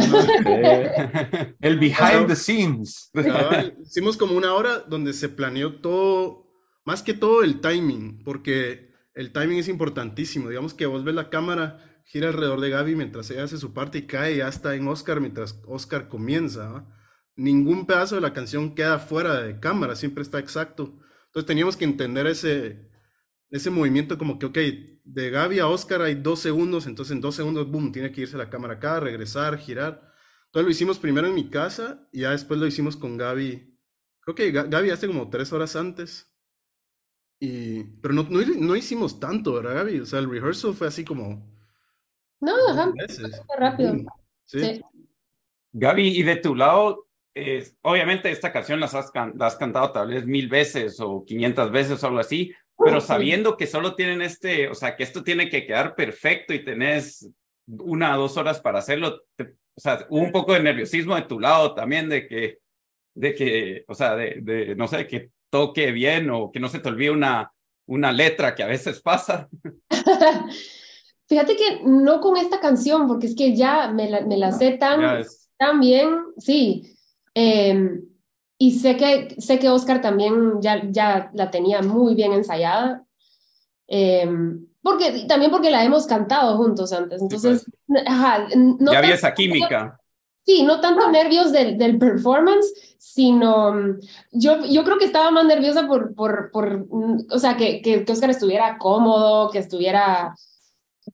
Eh, 0.47 1.55
el 1.61 1.79
behind 1.81 2.29
the 2.29 2.37
scenes. 2.37 3.11
Cabal, 3.13 3.77
Hicimos 3.83 4.17
como 4.17 4.37
una 4.37 4.55
hora 4.55 4.79
donde 4.81 5.13
se 5.15 5.29
planeó 5.29 5.81
todo, 5.81 6.47
más 6.85 7.03
que 7.03 7.13
todo 7.15 7.43
el 7.43 7.61
timing, 7.61 8.23
porque 8.25 8.94
el 9.15 9.33
timing 9.33 9.59
es 9.59 9.69
importantísimo. 9.69 10.49
Digamos 10.49 10.75
que 10.75 10.87
vos 10.87 11.05
ves 11.05 11.15
la 11.15 11.31
cámara, 11.31 12.03
gira 12.05 12.29
alrededor 12.29 12.61
de 12.61 12.71
Gaby 12.71 12.97
mientras 12.97 13.31
ella 13.31 13.45
hace 13.45 13.59
su 13.59 13.73
parte 13.73 13.99
y 13.99 14.07
cae 14.07 14.35
y 14.35 14.37
ya 14.39 14.49
está 14.49 14.75
en 14.75 14.87
Oscar 14.89 15.21
mientras 15.21 15.61
Oscar 15.67 16.09
comienza. 16.09 16.87
ningún 17.37 17.87
pedazo 17.87 18.15
de 18.17 18.21
la 18.21 18.33
canción 18.33 18.75
queda 18.75 18.99
fuera 19.01 19.41
de 19.43 19.59
cámara, 19.61 19.97
siempre 19.97 20.23
está 20.23 20.39
exacto. 20.39 21.01
Entonces 21.27 21.47
teníamos 21.47 21.77
que 21.77 21.85
entender 21.85 22.27
ese, 22.29 22.91
ese 23.51 23.71
movimiento 23.71 24.19
como 24.19 24.39
que, 24.39 24.47
ok, 24.47 24.59
de 25.05 25.31
Gaby 25.31 25.59
a 25.61 25.69
Oscar 25.69 26.03
hay 26.03 26.15
dos 26.15 26.41
segundos, 26.41 26.87
entonces 26.87 27.13
en 27.13 27.21
dos 27.21 27.35
segundos, 27.35 27.71
boom, 27.71 27.93
tiene 27.93 28.13
que 28.13 28.23
irse 28.23 28.37
la 28.37 28.51
cámara 28.51 28.75
acá, 28.75 29.01
regresar, 29.01 29.59
girar. 29.59 30.13
Entonces 30.47 30.67
lo 30.67 30.71
hicimos 30.71 30.99
primero 30.99 31.27
en 31.27 31.35
mi 31.35 31.51
casa 31.51 32.09
y 32.13 32.21
ya 32.21 32.31
después 32.31 32.61
lo 32.61 32.67
hicimos 32.67 32.97
con 32.97 33.17
Gaby. 33.17 33.77
Creo 34.21 34.35
que 34.35 34.53
Gaby 34.53 34.91
hace 34.91 35.09
como 35.09 35.29
tres 35.29 35.53
horas 35.53 35.77
antes. 35.77 36.34
Y, 37.41 37.85
pero 38.01 38.15
no, 38.15 38.23
no, 38.23 38.77
hicimos 38.77 39.21
tanto, 39.21 39.55
¿verdad, 39.55 39.75
Gaby? 39.75 40.01
O 40.01 40.07
sea, 40.07 40.19
el 40.21 40.31
rehearsal 40.31 40.75
fue 40.75 40.87
así 40.87 41.05
como... 41.05 41.47
No, 42.41 42.53
ajá, 42.69 42.93
fue 43.47 43.57
rápido. 43.57 43.97
¿Sí? 44.45 44.81
Gaby, 45.73 46.09
y 46.09 46.23
de 46.23 46.37
tu 46.37 46.55
lado, 46.55 47.09
obviamente 47.83 48.31
esta 48.31 48.53
canción 48.53 48.81
las 48.81 48.95
has, 48.95 49.11
has, 49.41 49.57
cantado 49.57 49.91
tal 49.91 50.09
vez 50.09 50.27
mil 50.27 50.49
veces 50.49 51.01
o 51.01 51.25
quinientas 51.25 51.71
veces 51.71 52.03
o 52.03 52.07
algo 52.07 52.21
así, 52.21 52.53
pero 52.79 53.01
sabiendo 53.01 53.57
que 53.57 53.67
solo 53.67 53.95
tienen 53.95 54.23
este, 54.23 54.69
o 54.69 54.75
sea, 54.75 54.97
que 54.97 55.03
esto 55.03 55.25
tiene 55.25 55.49
que 55.49 55.67
quedar 55.67 55.95
perfecto 55.95 56.55
y 56.55 56.65
tenés 56.65 57.29
una 57.67 58.17
o 58.17 58.23
dos 58.23 58.37
horas 58.37 58.61
para 58.61 58.79
hacerlo, 58.79 59.23
o 59.39 59.81
sea, 59.81 60.07
hubo 60.11 60.23
un 60.23 60.33
poco 60.33 60.53
de 60.53 60.63
nerviosismo 60.63 61.17
de 61.17 61.23
tu 61.23 61.41
lado 61.41 61.75
también 61.75 62.09
de 62.09 62.29
que, 62.29 62.59
de 63.15 63.35
que, 63.35 63.85
o 63.89 63.95
sea, 63.95 64.15
de, 64.15 64.39
de 64.41 64.77
no 64.77 64.87
sé, 64.87 65.07
que 65.07 65.31
toque 65.55 65.93
bien 65.93 66.31
o 66.31 66.51
que 66.51 66.59
no 66.59 66.69
se 66.69 66.81
te 66.81 66.89
olvide 66.89 67.13
una, 67.13 67.53
una 67.87 68.11
letra 68.11 68.57
que 68.57 68.65
a 68.65 68.67
veces 68.67 69.01
pasa. 69.01 69.49
Fíjate 71.29 71.55
que 71.55 71.81
no 71.85 72.21
con 72.21 72.37
esta 72.37 72.59
canción, 72.59 73.07
porque 73.07 73.29
es 73.29 73.37
que 73.37 73.55
ya 73.55 73.87
me 73.87 74.11
la, 74.11 74.23
me 74.23 74.37
la 74.37 74.51
sé 74.51 74.73
tan, 74.73 75.25
tan 75.57 75.79
bien, 75.79 76.19
sí. 76.39 76.97
Em, 77.35 78.03
y 78.59 78.73
sé 78.73 78.97
que, 78.97 79.37
sé 79.39 79.61
que 79.61 79.71
Oscar 79.71 80.01
también 80.01 80.61
ya, 80.61 80.83
ya 80.91 81.31
la 81.35 81.53
tenía 81.53 81.83
muy 81.83 82.17
bien 82.17 82.33
ensayada. 82.33 83.05
Em, 83.87 84.67
porque, 84.83 85.25
también 85.29 85.53
porque 85.53 85.71
la 85.71 85.85
hemos 85.85 86.09
cantado 86.09 86.57
juntos 86.57 86.93
antes. 86.93 87.23
Entonces, 87.23 87.65
pues. 87.87 88.03
no 88.57 88.93
ya 88.93 88.99
había 88.99 89.15
esa 89.15 89.33
química. 89.33 90.01
Sí, 90.47 90.63
no 90.63 90.81
tanto 90.81 91.11
nervios 91.11 91.53
del, 91.53 91.79
del 91.79 91.99
performance, 91.99 92.97
sino 92.99 93.73
mm, 93.73 94.01
yo, 94.33 94.65
yo 94.67 94.85
creo 94.85 94.99
que 94.99 95.07
estaba 95.07 95.31
más 95.31 95.47
nerviosa 95.47 95.87
por, 95.87 96.15
por, 96.15 96.51
por 96.51 96.87
mm, 96.87 97.27
o 97.31 97.39
sea, 97.39 97.57
que, 97.57 97.81
que, 97.81 98.05
Oscar 98.11 98.31
estuviera 98.31 98.77
cómodo, 98.79 99.51
que 99.51 99.59
estuviera, 99.59 100.35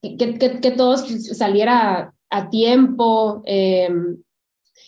que, 0.02 0.16
que, 0.16 0.60
que 0.60 0.70
todo 0.72 0.96
saliera 0.96 2.12
a 2.30 2.50
tiempo. 2.50 3.42
Em, 3.44 4.16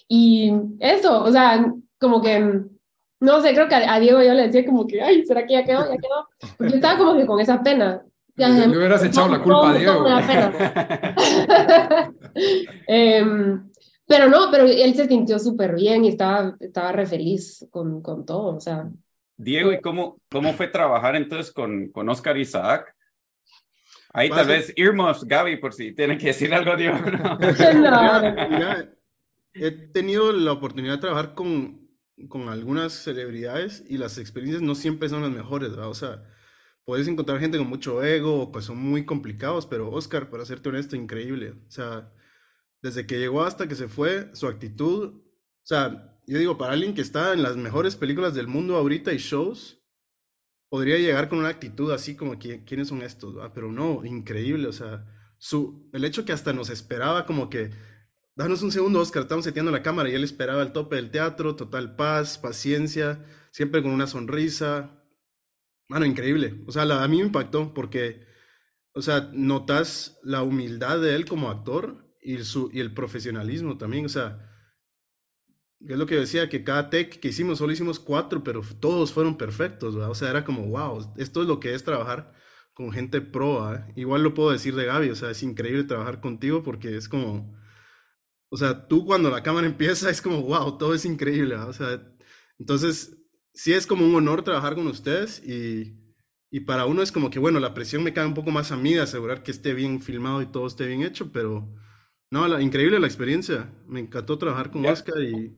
y 0.09 0.53
eso, 0.81 1.23
o 1.23 1.31
sea, 1.31 1.65
como 2.01 2.21
que, 2.21 2.63
no 3.21 3.41
sé, 3.41 3.55
creo 3.55 3.69
que 3.69 3.77
a, 3.77 4.01
Diego 4.01 4.23
yo 4.23 4.35
le 4.35 4.49
decía 4.49 4.67
como 4.67 4.87
que, 4.87 5.01
ay, 5.03 5.25
¿será 5.25 5.47
que 5.47 5.55
ya 5.55 5.65
quedó? 5.65 5.89
Ya 5.89 5.97
quedó. 5.97 6.29
Yo 6.69 6.77
estaba 6.77 6.99
como 6.99 7.17
que 7.17 7.27
con 7.27 7.41
esa 7.41 7.63
pena. 7.63 8.03
Ya, 8.35 8.49
le, 8.49 8.77
hubieras 8.77 9.05
echado 9.05 9.29
la 9.29 9.43
culpa 9.43 9.71
a 9.71 9.75
Diego. 9.75 10.05
Em, 12.87 13.72
pero 14.13 14.29
no, 14.29 14.51
pero 14.51 14.65
él 14.67 14.95
se 14.95 15.09
sintió 15.09 15.39
súper 15.39 15.75
bien 15.75 16.05
y 16.05 16.09
estaba, 16.09 16.55
estaba 16.61 16.93
re 16.93 17.07
feliz 17.07 17.67
con, 17.71 18.03
con 18.03 18.27
todo, 18.27 18.57
o 18.57 18.61
sea. 18.61 18.91
Diego, 19.39 19.73
¿y 19.73 19.81
cómo, 19.81 20.21
cómo 20.31 20.53
fue 20.53 20.69
trabajar 20.69 21.17
entonces 21.17 21.51
con, 21.51 21.89
con 21.89 22.11
Oscar 22.11 22.37
Isaac? 22.37 22.95
Ahí 24.13 24.29
tal 24.29 24.47
vez 24.47 24.71
earmuffs, 24.77 25.25
Gaby, 25.25 25.57
por 25.57 25.73
si 25.73 25.95
tienen 25.95 26.19
que 26.19 26.27
decir 26.27 26.53
algo, 26.53 26.77
Diego. 26.77 26.99
no 26.99 27.39
he 29.55 29.71
tenido 29.71 30.31
la 30.31 30.53
oportunidad 30.53 30.97
de 30.97 31.01
trabajar 31.01 31.35
con, 31.35 31.89
con 32.29 32.51
algunas 32.51 32.93
celebridades 32.93 33.83
y 33.89 33.97
las 33.97 34.19
experiencias 34.19 34.61
no 34.61 34.75
siempre 34.75 35.09
son 35.09 35.23
las 35.23 35.31
mejores, 35.31 35.71
¿verdad? 35.71 35.89
O 35.89 35.95
sea, 35.95 36.23
puedes 36.85 37.09
encontrar 37.09 37.41
gente 37.41 37.57
con 37.57 37.67
mucho 37.67 38.05
ego, 38.05 38.53
pues 38.53 38.67
son 38.67 38.77
muy 38.77 39.07
complicados, 39.07 39.65
pero 39.65 39.91
Oscar, 39.91 40.29
para 40.29 40.45
serte 40.45 40.69
honesto, 40.69 40.97
increíble. 40.97 41.53
O 41.67 41.71
sea, 41.71 42.13
desde 42.83 43.07
que 43.07 43.19
llegó 43.19 43.45
hasta 43.45 43.69
que 43.69 43.75
se 43.75 43.89
fue, 43.89 44.31
su 44.35 44.47
actitud, 44.47 45.15
o 45.15 45.67
sea, 45.67 46.19
yo 46.27 46.39
digo, 46.39 46.59
para 46.59 46.73
alguien 46.73 46.95
que 46.95 47.01
está 47.01 47.33
en 47.33 47.43
las 47.43 47.57
mejores 47.57 47.97
películas 47.97 48.35
del 48.35 48.49
mundo 48.49 48.77
ahorita 48.77 49.13
y 49.13 49.19
shows, 49.19 49.81
podría 50.69 50.99
llegar 50.99 51.29
con 51.29 51.39
una 51.39 51.49
actitud 51.49 51.93
así 51.93 52.17
como, 52.17 52.39
¿quiénes 52.39 52.89
son 52.89 53.03
estos? 53.03 53.35
Pero 53.55 53.73
no, 53.73 54.05
increíble, 54.05 54.69
o 54.69 54.73
sea, 54.73 55.07
su, 55.39 55.89
el 55.93 56.05
hecho 56.05 56.25
que 56.25 56.33
hasta 56.33 56.53
nos 56.53 56.71
esperaba 56.71 57.27
como 57.27 57.49
que 57.49 57.71
Danos 58.35 58.63
un 58.63 58.73
segundo, 58.73 59.01
Oscar, 59.01 59.23
estamos 59.23 59.45
seteando 59.45 59.71
la 59.71 59.83
cámara 59.83 60.09
y 60.09 60.15
él 60.15 60.25
esperaba 60.25 60.63
el 60.63 60.73
tope 60.73 60.97
del 60.97 61.11
teatro, 61.11 61.55
total 61.55 61.97
paz, 61.97 62.39
paciencia, 62.39 63.23
siempre 63.51 63.83
con 63.83 63.91
una 63.91 64.07
sonrisa. 64.07 65.05
Mano, 65.89 66.07
increíble. 66.07 66.65
O 66.67 66.73
sea, 66.73 66.83
a 66.85 67.09
mí 67.09 67.19
me 67.19 67.27
impactó 67.27 67.75
porque, 67.75 68.27
o 68.95 69.03
sea, 69.03 69.29
notas 69.35 70.19
la 70.23 70.43
humildad 70.43 70.99
de 71.01 71.15
él 71.15 71.27
como 71.27 71.51
actor 71.51 72.02
y, 72.23 72.39
su, 72.45 72.71
y 72.73 72.81
el 72.81 72.95
profesionalismo 72.95 73.79
también. 73.79 74.07
O 74.07 74.09
sea, 74.09 74.49
es 75.81 75.99
lo 75.99 76.07
que 76.07 76.17
decía, 76.17 76.49
que 76.49 76.65
cada 76.65 76.91
tech 76.91 77.21
que 77.21 77.29
hicimos, 77.29 77.59
solo 77.59 77.73
hicimos 77.73 77.99
cuatro, 78.01 78.43
pero 78.45 78.63
todos 78.81 79.13
fueron 79.13 79.37
perfectos, 79.37 79.95
O 79.97 80.15
sea, 80.15 80.31
era 80.31 80.45
como, 80.45 80.67
wow, 80.69 81.15
esto 81.17 81.43
es 81.43 81.49
lo 81.49 81.61
que 81.61 81.75
es 81.75 81.85
trabajar 81.85 82.33
con 82.75 82.93
gente 82.93 83.21
pro, 83.21 83.79
Igual 83.97 84.23
lo 84.23 84.35
puedo 84.35 84.51
decir 84.51 84.75
de 84.77 84.87
Gaby, 84.87 85.11
o 85.11 85.17
sea, 85.17 85.31
es 85.31 85.43
increíble 85.43 85.85
trabajar 85.85 86.21
contigo 86.21 86.63
porque 86.63 86.97
es 86.97 87.09
como 87.09 87.53
o 88.53 88.59
sea, 88.59 88.87
tú 88.87 89.07
cuando 89.07 89.31
la 89.31 89.43
cámara 89.43 89.67
empieza 89.67 90.11
es 90.11 90.21
como, 90.21 90.43
wow, 90.43 90.77
todo 90.77 90.95
es 90.95 91.07
increíble. 91.07 91.57
O 91.57 91.73
sea, 91.73 92.03
entonces, 92.59 93.17
sí 93.55 93.73
es 93.73 93.87
como 93.87 94.05
un 94.07 94.15
honor 94.15 94.45
trabajar 94.45 94.75
con 94.75 94.87
ustedes 94.87 95.43
y, 95.45 95.97
y, 96.51 96.61
para 96.61 96.85
uno 96.85 97.03
es 97.03 97.13
como 97.13 97.31
que, 97.31 97.39
bueno, 97.39 97.61
la 97.61 97.73
presión 97.73 98.03
me 98.05 98.13
cae 98.13 98.27
un 98.27 98.35
poco 98.35 98.51
más 98.51 98.71
a 98.71 98.77
mí 98.77 98.93
de 98.93 99.01
asegurar 99.01 99.43
que 99.43 99.51
esté 99.53 99.73
bien 99.73 100.03
filmado 100.03 100.43
y 100.43 100.47
todo 100.47 100.67
esté 100.67 100.87
bien 100.87 101.03
hecho, 101.03 101.33
pero 101.33 101.75
no, 102.33 102.49
la, 102.49 102.63
increíble 102.63 102.99
la 102.99 103.07
experiencia. 103.07 103.69
Me 103.87 104.01
encantó 104.01 104.39
trabajar 104.39 104.71
con 104.71 104.87
Oscar 104.87 105.23
y 105.23 105.55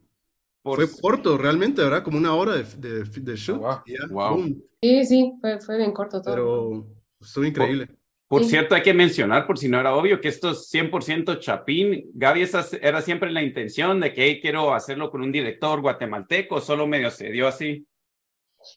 fue 0.61 0.91
corto, 1.01 1.39
realmente, 1.39 1.81
¿verdad? 1.81 2.03
Como 2.03 2.19
una 2.19 2.35
hora 2.35 2.55
de, 2.57 3.05
de, 3.05 3.37
shoot. 3.37 3.63
wow. 4.11 4.45
Sí, 4.83 5.05
sí, 5.05 5.33
fue, 5.41 5.61
fue 5.61 5.77
bien 5.77 5.93
corto 5.93 6.21
todo. 6.21 6.35
Pero 6.35 6.87
estuvo 7.21 7.45
increíble. 7.45 7.89
Por 8.27 8.43
cierto, 8.43 8.75
hay 8.75 8.83
que 8.83 8.93
mencionar, 8.93 9.47
por 9.47 9.57
si 9.57 9.69
no 9.69 9.79
era 9.79 9.95
obvio, 9.95 10.21
que 10.21 10.27
esto 10.27 10.51
es 10.51 10.69
100% 10.73 11.39
Chapín. 11.39 12.11
Gaby, 12.13 12.43
esa 12.43 12.67
era 12.83 13.01
siempre 13.03 13.31
la 13.31 13.45
intención 13.45 14.01
de 14.01 14.13
que 14.13 14.41
quiero 14.41 14.75
hacerlo 14.75 15.13
con 15.13 15.23
un 15.23 15.31
director 15.31 15.81
guatemalteco, 15.81 16.61
solo 16.61 16.89
medio 16.89 17.13
se 17.13 17.31
dio 17.31 17.47
así. 17.47 17.87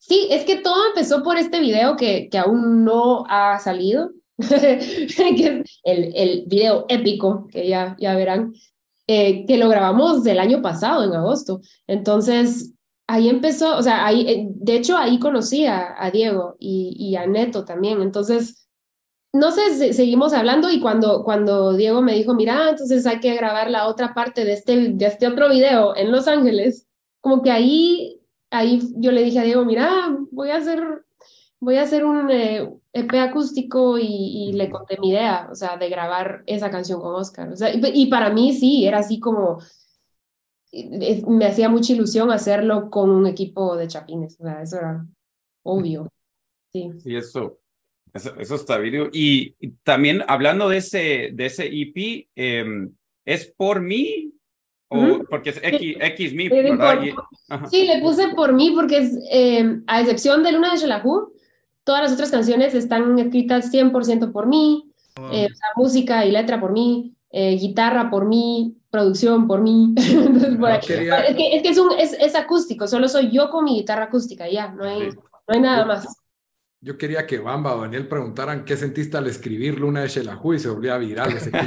Sí, 0.01 0.27
es 0.29 0.45
que 0.45 0.57
todo 0.57 0.89
empezó 0.89 1.23
por 1.23 1.37
este 1.37 1.59
video 1.59 1.95
que, 1.95 2.29
que 2.29 2.37
aún 2.37 2.85
no 2.85 3.23
ha 3.27 3.57
salido, 3.57 4.11
que 4.49 5.63
es 5.63 5.79
el, 5.83 6.15
el 6.15 6.43
video 6.47 6.85
épico, 6.89 7.47
que 7.51 7.67
ya, 7.67 7.95
ya 7.99 8.15
verán, 8.15 8.53
eh, 9.07 9.45
que 9.45 9.57
lo 9.57 9.69
grabamos 9.69 10.23
del 10.23 10.39
año 10.39 10.61
pasado, 10.61 11.03
en 11.03 11.13
agosto. 11.13 11.61
Entonces, 11.87 12.73
ahí 13.07 13.29
empezó, 13.29 13.77
o 13.77 13.81
sea, 13.81 14.05
ahí, 14.05 14.27
eh, 14.27 14.47
de 14.49 14.75
hecho, 14.75 14.97
ahí 14.97 15.17
conocí 15.19 15.65
a, 15.65 15.95
a 15.97 16.11
Diego 16.11 16.55
y, 16.59 16.95
y 16.97 17.15
a 17.15 17.25
Neto 17.25 17.65
también. 17.65 18.01
Entonces, 18.01 18.67
no 19.33 19.51
sé, 19.51 19.93
seguimos 19.93 20.33
hablando 20.33 20.69
y 20.69 20.79
cuando, 20.79 21.23
cuando 21.23 21.73
Diego 21.73 22.01
me 22.01 22.13
dijo, 22.13 22.33
mira, 22.33 22.69
entonces 22.69 23.05
hay 23.05 23.19
que 23.19 23.35
grabar 23.35 23.69
la 23.69 23.87
otra 23.87 24.13
parte 24.13 24.45
de 24.45 24.53
este, 24.53 24.89
de 24.89 25.05
este 25.05 25.27
otro 25.27 25.49
video 25.49 25.95
en 25.95 26.11
Los 26.11 26.27
Ángeles, 26.27 26.87
como 27.21 27.41
que 27.41 27.51
ahí, 27.51 28.21
ahí 28.51 28.81
yo 28.95 29.11
le 29.11 29.23
dije 29.23 29.39
a 29.39 29.43
Diego, 29.43 29.65
mira, 29.65 30.17
voy 30.31 30.49
a 30.49 30.57
hacer, 30.57 30.81
voy 31.59 31.77
a 31.77 31.83
hacer 31.83 32.05
un 32.05 32.29
eh, 32.31 32.69
e 32.99 33.19
acústico 33.19 33.97
y, 33.97 34.51
le 34.53 34.69
conté 34.69 34.97
mi 34.99 35.09
idea, 35.09 35.47
o 35.51 35.55
sea, 35.55 35.77
de 35.77 35.89
grabar 35.89 36.43
esa 36.45 36.71
canción 36.71 37.01
con 37.01 37.15
Oscar. 37.15 37.49
O 37.49 37.55
sea, 37.55 37.69
y, 37.73 38.07
para 38.07 38.29
mí 38.29 38.53
sí, 38.53 38.85
era 38.85 38.99
así 38.99 39.19
como, 39.19 39.59
me 41.27 41.45
hacía 41.45 41.69
mucha 41.69 41.93
ilusión 41.93 42.31
hacerlo 42.31 42.89
con 42.89 43.09
un 43.09 43.27
equipo 43.27 43.75
de 43.75 43.87
chapines, 43.87 44.39
o 44.39 44.43
sea, 44.43 44.61
eso 44.61 44.77
era 44.77 45.05
obvio. 45.63 46.07
Sí. 46.71 46.91
Y 47.05 47.15
eso, 47.15 47.59
eso, 48.13 48.55
está 48.55 48.77
video. 48.77 49.09
Y, 49.11 49.55
también 49.83 50.23
hablando 50.27 50.69
de 50.69 50.77
ese, 50.77 51.29
de 51.33 51.45
ese 51.45 51.67
EP, 51.67 52.27
em, 52.35 52.93
¿es 53.25 53.45
por 53.57 53.81
mí? 53.81 54.33
O 54.89 55.19
porque 55.29 55.49
es 55.49 55.59
X, 55.61 55.97
X 55.99 56.33
me, 56.33 56.49
Sí, 57.69 57.85
le 57.85 57.99
puse 57.99 58.29
por 58.29 58.53
mí 58.53 58.71
porque 58.73 58.99
es, 58.99 59.19
em, 59.29 59.83
a 59.85 59.99
excepción 59.99 60.43
de 60.43 60.53
Luna 60.53 60.71
de 60.71 60.77
Shelahu, 60.77 61.33
todas 61.87 62.01
las 62.01 62.11
otras 62.11 62.29
canciones 62.31 62.73
están 62.73 63.17
escritas 63.17 63.71
100% 63.71 64.33
por 64.33 64.45
mí, 64.45 64.91
eh, 65.31 65.47
música 65.77 66.25
y 66.25 66.31
letra 66.31 66.59
por 66.59 66.73
mí, 66.73 67.15
eh, 67.31 67.55
guitarra 67.55 68.09
por 68.09 68.25
mí, 68.25 68.75
producción 68.89 69.47
por 69.47 69.61
mí. 69.61 69.95
es, 69.97 70.85
que, 70.85 71.55
es, 71.55 71.63
que 71.63 71.69
es, 71.69 71.77
un, 71.77 71.93
es, 71.97 72.11
es, 72.19 72.35
acústico, 72.35 72.89
solo 72.89 73.07
soy 73.07 73.31
yo 73.31 73.49
con 73.49 73.63
mi 73.63 73.75
guitarra 73.75 74.03
acústica, 74.03 74.49
ya, 74.49 74.67
no 74.67 74.83
hay, 74.83 75.11
no 75.11 75.15
hay 75.47 75.61
nada 75.61 75.85
más. 75.85 76.05
Yo 76.79 76.95
quería 76.97 77.25
que 77.25 77.39
Bamba 77.39 77.75
o 77.75 77.81
Daniel 77.81 78.07
preguntaran 78.07 78.63
qué 78.63 78.77
sentiste 78.77 79.17
al 79.17 79.25
escribir 79.27 79.79
Luna 79.79 80.01
de 80.01 80.09
Shelahu 80.09 80.53
y 80.53 80.59
se 80.59 80.69
volvía 80.69 80.95
viral 80.97 81.31
ese 81.33 81.49
clip. 81.49 81.63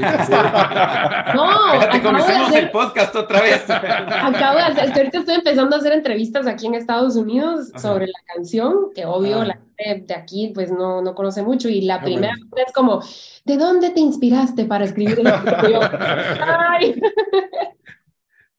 No, 1.34 1.74
Espérate, 1.74 2.08
hacer- 2.08 2.64
el 2.64 2.70
podcast 2.70 3.14
otra 3.16 3.40
vez. 3.42 3.68
Acabo 3.68 4.56
de 4.58 4.62
hacer, 4.64 4.92
ahorita 4.96 5.18
estoy 5.18 5.34
empezando 5.34 5.74
a 5.74 5.78
hacer 5.80 5.92
entrevistas 5.94 6.46
aquí 6.46 6.66
en 6.66 6.74
Estados 6.76 7.16
Unidos 7.16 7.70
Ajá. 7.74 7.78
sobre 7.80 8.06
la 8.06 8.34
canción, 8.34 8.90
que 8.94 9.04
obvio 9.04 9.40
Ah. 9.40 9.46
la 9.46 9.58
gente 9.76 10.04
de 10.06 10.14
aquí 10.14 10.52
pues 10.54 10.70
no, 10.70 11.02
no 11.02 11.14
conoce 11.16 11.42
mucho, 11.42 11.68
y 11.68 11.80
la 11.82 11.96
Ah, 11.96 12.02
primera 12.02 12.34
bueno. 12.48 12.64
es 12.66 12.72
como, 12.72 13.02
¿de 13.44 13.56
dónde 13.56 13.90
te 13.90 14.00
inspiraste 14.00 14.64
para 14.64 14.84
escribir? 14.84 15.18
Y 15.20 15.24
yo, 15.72 15.80
"Ay". 16.40 17.00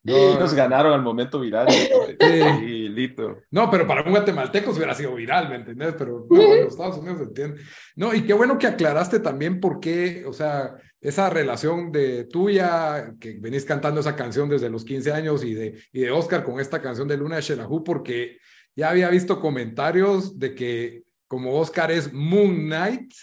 No, 0.04 0.40
Nos 0.40 0.54
ganaron 0.54 0.94
al 0.94 1.02
momento 1.02 1.40
viral. 1.40 1.68
Sí, 2.20 2.90
listo. 2.90 3.42
No, 3.52 3.70
pero 3.70 3.88
para 3.88 4.04
un 4.04 4.12
guatemalteco 4.12 4.72
se 4.72 4.78
hubiera 4.78 4.94
sido 4.94 5.16
viral, 5.16 5.50
¿me 5.50 5.56
entendés? 5.56 5.96
Pero 5.98 6.28
no, 6.30 6.42
en 6.42 6.64
los 6.66 6.74
Estados 6.74 6.98
Unidos 6.98 7.18
se 7.20 7.24
entiende. 7.26 7.62
No, 7.96 8.14
y 8.14 8.24
qué 8.24 8.34
bueno 8.34 8.58
que 8.58 8.68
aclaraste 8.68 9.20
también 9.20 9.60
por 9.60 9.80
qué, 9.80 10.24
o 10.26 10.34
sea, 10.34 10.76
esa 11.00 11.30
relación 11.30 11.92
de 11.92 12.26
tuya, 12.26 13.14
que 13.20 13.38
venís 13.40 13.66
cantando 13.66 14.02
esa 14.02 14.16
canción 14.16 14.50
desde 14.50 14.70
los 14.70 14.86
15 14.86 15.12
años 15.12 15.44
y 15.44 15.54
de, 15.54 15.82
y 15.92 16.02
de 16.02 16.12
Oscar 16.12 16.44
con 16.44 16.60
esta 16.60 16.82
canción 16.82 17.08
de 17.08 17.18
Luna 17.18 17.38
de 17.38 17.42
Shelahu, 17.42 17.84
porque 17.84 18.38
ya 18.76 18.90
había 18.90 19.10
visto 19.10 19.40
comentarios 19.40 20.38
de 20.38 20.54
que 20.56 21.04
como 21.28 21.58
Oscar 21.60 21.92
es 21.92 22.14
Moon 22.14 22.66
Knight, 22.66 23.14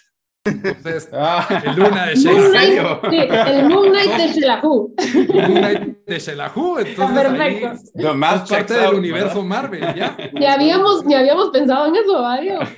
entonces 0.48 1.08
Ah, 1.12 1.62
el 1.64 1.76
Luna 1.76 2.06
de 2.06 2.14
Shelahu, 2.16 3.10
sí, 3.10 3.16
el 3.18 3.68
Moon 3.68 3.88
Knight 3.90 4.12
de 4.16 4.28
Shelahu. 4.28 4.94
Moon 5.34 5.54
Knight 5.54 5.98
de 6.06 6.18
Shelahu, 6.18 6.78
entonces 6.78 7.16
ahí 7.38 7.60
Perfecto. 7.60 7.78
The 7.96 8.12
math 8.14 8.34
es 8.44 8.50
parte 8.50 8.54
checks 8.56 8.70
del 8.70 8.84
out, 8.86 8.94
universo 8.94 9.42
¿verdad? 9.42 9.44
Marvel, 9.44 9.80
¿ya? 9.94 10.16
Ni 10.32 10.46
habíamos, 10.46 11.04
ni 11.04 11.14
habíamos 11.14 11.50
pensado 11.50 11.86
en 11.86 11.96
eso, 11.96 12.22
Mario. 12.22 12.58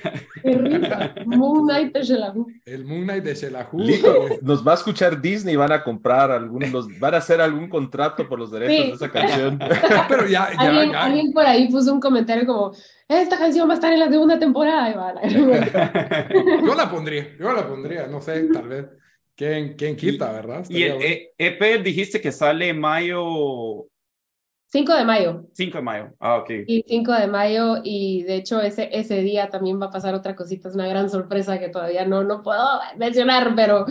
Qué 0.43 0.51
risa. 0.51 1.13
Moon 1.25 1.65
Knight 1.65 1.93
de 1.93 2.03
Shelahu. 2.03 2.47
El 2.65 2.85
Moon 2.85 3.03
Knight 3.03 3.23
de 3.23 3.35
Shelahu. 3.35 3.77
Nos 4.41 4.65
va 4.65 4.71
a 4.71 4.75
escuchar 4.75 5.21
Disney 5.21 5.53
y 5.53 5.57
van 5.57 5.71
a 5.71 5.83
comprar 5.83 6.31
algún, 6.31 6.71
los, 6.71 6.87
van 6.99 7.13
a 7.13 7.17
hacer 7.17 7.41
algún 7.41 7.69
contrato 7.69 8.27
por 8.27 8.39
los 8.39 8.51
derechos 8.51 8.75
Sí. 8.75 8.87
de 8.89 8.95
esa 8.95 9.09
canción. 9.11 9.59
Pero 10.07 10.27
ya, 10.27 10.49
ya, 10.53 10.59
Alguien, 10.69 10.91
ya. 10.91 11.03
alguien 11.03 11.31
por 11.33 11.45
ahí 11.45 11.69
puso 11.69 11.93
un 11.93 11.99
comentario 11.99 12.45
como, 12.45 12.71
esta 13.07 13.37
canción 13.37 13.67
va 13.67 13.73
a 13.73 13.75
estar 13.75 13.91
en 13.93 13.99
la 13.99 14.09
segunda 14.09 14.39
temporada. 14.39 14.89
Y 14.89 14.93
va, 14.93 15.13
la- 15.13 15.27
Yo 16.65 16.75
la 16.75 16.89
pondría, 16.89 17.27
yo 17.39 17.51
la 17.53 17.67
pondría, 17.67 18.07
no 18.07 18.21
sé, 18.21 18.47
tal 18.53 18.67
vez. 18.67 18.85
¿Quién, 19.35 19.75
quién 19.75 19.95
quita, 19.95 20.31
verdad? 20.31 20.65
Y 20.69 20.83
el 20.83 20.91
Estaría 20.91 20.97
bueno. 20.97 21.15
eh, 21.15 21.33
EP 21.37 21.83
dijiste 21.83 22.21
que 22.21 22.31
sale 22.31 22.73
mayo 22.73 23.87
5 24.71 24.93
de 24.95 25.05
mayo. 25.05 25.45
5 25.53 25.77
de 25.79 25.83
mayo. 25.83 26.13
Ah, 26.19 26.37
ok. 26.37 26.49
Y 26.65 26.83
5 26.87 27.11
de 27.13 27.27
mayo, 27.27 27.77
y 27.83 28.23
de 28.23 28.35
hecho 28.35 28.61
ese, 28.61 28.89
ese 28.91 29.21
día 29.21 29.49
también 29.49 29.79
va 29.81 29.87
a 29.87 29.91
pasar 29.91 30.13
otra 30.15 30.35
cosita, 30.35 30.69
es 30.69 30.75
una 30.75 30.87
gran 30.87 31.09
sorpresa 31.09 31.59
que 31.59 31.69
todavía 31.69 32.05
no, 32.05 32.23
no 32.23 32.41
puedo 32.41 32.65
mencionar, 32.97 33.53
pero 33.55 33.85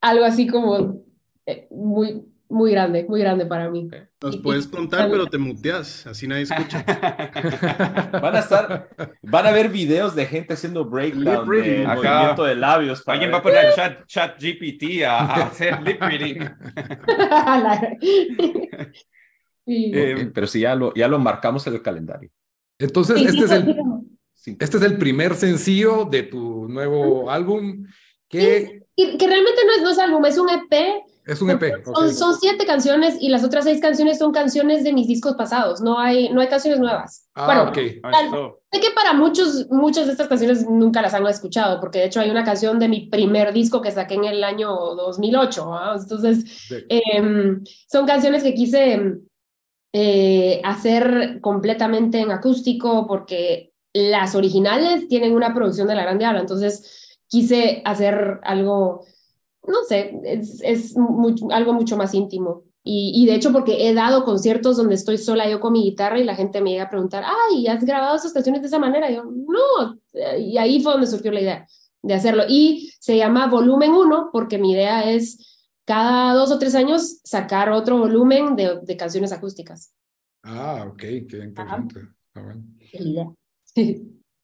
algo 0.00 0.24
así 0.24 0.46
como 0.46 1.02
eh, 1.44 1.66
muy, 1.70 2.24
muy 2.48 2.70
grande, 2.70 3.04
muy 3.08 3.20
grande 3.20 3.44
para 3.44 3.68
mí. 3.68 3.90
Nos 4.22 4.36
Y- 4.36 4.38
puedes 4.38 4.66
y- 4.66 4.70
contar, 4.70 5.10
pero 5.10 5.26
te 5.26 5.36
muteas, 5.36 6.06
así 6.06 6.26
nadie 6.26 6.44
escucha. 6.44 6.82
Van 8.22 8.36
a 8.36 8.38
estar, 8.38 8.88
van 9.22 9.46
a 9.46 9.50
ver 9.50 9.68
videos 9.68 10.14
de 10.14 10.24
gente 10.24 10.54
haciendo 10.54 10.84
breakdown 10.86 11.40
Lip 11.42 11.48
reading. 11.48 11.80
de 11.80 11.86
movimiento 11.94 12.44
de 12.44 12.54
labios. 12.56 13.02
para 13.02 13.14
Alguien 13.18 13.34
va 13.34 13.38
a 13.38 13.42
ver. 13.42 13.54
poner 13.54 13.74
chat, 13.74 14.06
chat 14.06 14.40
GPT 14.40 15.04
a, 15.04 15.18
a 15.18 15.34
hacer 15.48 15.82
lip 15.82 16.00
reading. 16.00 16.38
Eh, 19.66 20.30
pero 20.32 20.46
sí, 20.46 20.60
ya 20.60 20.74
lo, 20.74 20.94
ya 20.94 21.08
lo 21.08 21.18
marcamos 21.18 21.66
en 21.66 21.74
el 21.74 21.82
calendario. 21.82 22.30
Entonces, 22.78 23.18
Sí, 23.18 23.26
este 23.26 23.44
es, 23.44 23.50
el. 23.50 23.76
Sí. 24.34 24.56
este 24.60 24.76
es 24.76 24.82
el 24.84 24.98
primer 24.98 25.34
sencillo 25.34 26.04
de 26.04 26.22
tu 26.22 26.68
nuevo 26.68 27.30
álbum, 27.30 27.84
que 28.28 28.82
Y 28.94 29.16
que 29.18 29.26
realmente 29.26 29.60
no 29.66 29.72
es, 29.76 29.82
no 29.82 29.90
es 29.90 29.98
álbum, 29.98 30.24
es 30.26 30.38
un 30.38 30.48
EP. 30.50 31.02
es 31.26 31.42
un 31.42 31.50
EP. 31.50 31.84
Son, 31.84 32.14
son 32.14 32.34
siete 32.38 32.64
canciones 32.66 33.16
y 33.20 33.28
las 33.28 33.42
otras 33.44 33.64
seis 33.64 33.80
canciones 33.80 34.18
son 34.18 34.32
canciones 34.32 34.84
de 34.84 34.92
mis 34.92 35.08
discos 35.08 35.34
pasados. 35.34 35.80
No 35.80 35.98
hay, 35.98 36.28
no 36.32 36.40
hay 36.40 36.48
canciones 36.48 36.78
nuevas. 36.78 37.28
Ah, 37.34 37.46
bueno, 37.46 37.62
ok. 37.70 37.78
ah, 38.04 38.50
sé 38.72 38.80
que 38.80 38.90
para 38.94 39.12
muchos, 39.14 39.66
muchas 39.70 40.06
de 40.06 40.12
estas 40.12 40.28
canciones 40.28 40.64
nunca 40.68 41.02
las 41.02 41.14
han 41.14 41.26
escuchado, 41.26 41.80
porque 41.80 41.98
de 42.00 42.04
hecho 42.06 42.20
hay 42.20 42.30
una 42.30 42.44
canción 42.44 42.78
de 42.78 42.88
mi 42.88 43.08
primer 43.08 43.52
disco 43.52 43.80
que 43.82 43.90
saqué 43.90 44.14
en 44.14 44.24
el 44.24 44.44
año 44.44 44.68
2008. 44.70 45.74
¿ah? 45.74 45.96
Entonces, 46.00 46.68
De- 46.68 46.84
em, 46.88 47.62
son 47.90 48.06
canciones 48.06 48.42
que 48.42 48.54
quise 48.54 48.92
em, 48.92 49.20
eh, 49.98 50.60
hacer 50.62 51.40
completamente 51.40 52.20
en 52.20 52.30
acústico 52.30 53.06
porque 53.06 53.72
las 53.94 54.34
originales 54.34 55.08
tienen 55.08 55.34
una 55.34 55.54
producción 55.54 55.88
de 55.88 55.94
la 55.94 56.02
Gran 56.02 56.18
Diabla, 56.18 56.40
entonces 56.40 57.18
quise 57.28 57.80
hacer 57.82 58.40
algo, 58.42 59.06
no 59.66 59.84
sé, 59.88 60.20
es, 60.22 60.94
algo 61.50 61.72
mucho 61.72 61.96
más 61.96 62.12
íntimo. 62.12 62.64
Y, 62.82 63.12
y 63.14 63.24
de 63.24 63.36
hecho 63.36 63.54
porque 63.54 63.88
he 63.88 63.94
dado 63.94 64.26
conciertos 64.26 64.76
donde 64.76 64.96
estoy 64.96 65.16
sola 65.16 65.48
yo 65.48 65.60
con 65.60 65.72
mi 65.72 65.82
guitarra 65.82 66.20
y 66.20 66.24
la 66.24 66.36
gente 66.36 66.60
me 66.60 66.72
llega 66.72 66.84
a 66.84 66.90
preguntar, 66.90 67.24
ay, 67.24 67.66
¿has 67.66 67.82
grabado 67.82 68.16
esas 68.16 68.34
canciones 68.34 68.60
de 68.60 68.68
esa 68.68 68.78
manera? 68.78 69.10
Y 69.10 69.14
yo, 69.14 69.24
no, 69.24 69.98
y 70.38 70.58
ahí 70.58 70.82
fue 70.82 70.92
donde 70.92 71.06
surgió 71.06 71.32
la 71.32 71.40
idea 71.40 71.66
de 72.02 72.12
hacerlo. 72.12 72.42
Y 72.46 72.92
se 73.00 73.16
llama 73.16 73.46
Volumen 73.46 73.92
1 73.92 74.28
porque 74.30 74.58
mi 74.58 74.72
idea 74.72 75.10
es 75.10 75.55
cada 75.86 76.34
dos 76.34 76.50
o 76.50 76.58
tres 76.58 76.74
años 76.74 77.20
sacar 77.24 77.70
otro 77.70 77.96
volumen 77.98 78.56
de, 78.56 78.80
de 78.82 78.96
canciones 78.96 79.32
acústicas. 79.32 79.94
Ah, 80.42 80.84
ok, 80.88 80.98
qué 80.98 81.38
interesante. 81.44 82.00
Bueno. 82.34 82.64
La 82.92 83.00
idea. 83.00 83.32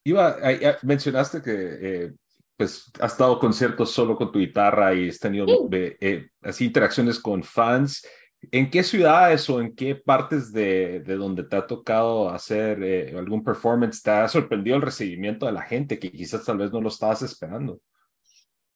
Iba, 0.05 0.37
ah, 0.41 0.77
mencionaste 0.83 1.41
que 1.41 1.51
eh, 1.53 2.13
pues 2.57 2.91
has 2.99 3.17
dado 3.17 3.39
conciertos 3.39 3.91
solo 3.91 4.15
con 4.15 4.31
tu 4.31 4.39
guitarra 4.39 4.93
y 4.93 5.09
has 5.09 5.19
tenido 5.19 5.45
Sí. 5.47 5.53
eh, 5.71 5.97
eh, 5.99 6.27
así 6.41 6.65
interacciones 6.65 7.19
con 7.19 7.43
fans. 7.43 8.05
¿En 8.51 8.69
qué 8.69 8.83
ciudades 8.83 9.49
o 9.49 9.61
en 9.61 9.73
qué 9.73 9.95
partes 9.95 10.51
de, 10.51 10.99
de 10.99 11.15
donde 11.15 11.43
te 11.45 11.55
ha 11.55 11.65
tocado 11.65 12.29
hacer 12.29 12.83
eh, 12.83 13.15
algún 13.17 13.41
performance 13.43 14.01
te 14.01 14.11
ha 14.11 14.27
sorprendido 14.27 14.75
el 14.75 14.81
recibimiento 14.81 15.45
de 15.45 15.53
la 15.53 15.61
gente 15.61 15.97
que 15.97 16.11
quizás 16.11 16.43
tal 16.43 16.57
vez 16.57 16.71
no 16.71 16.81
lo 16.81 16.89
estabas 16.89 17.21
esperando? 17.21 17.79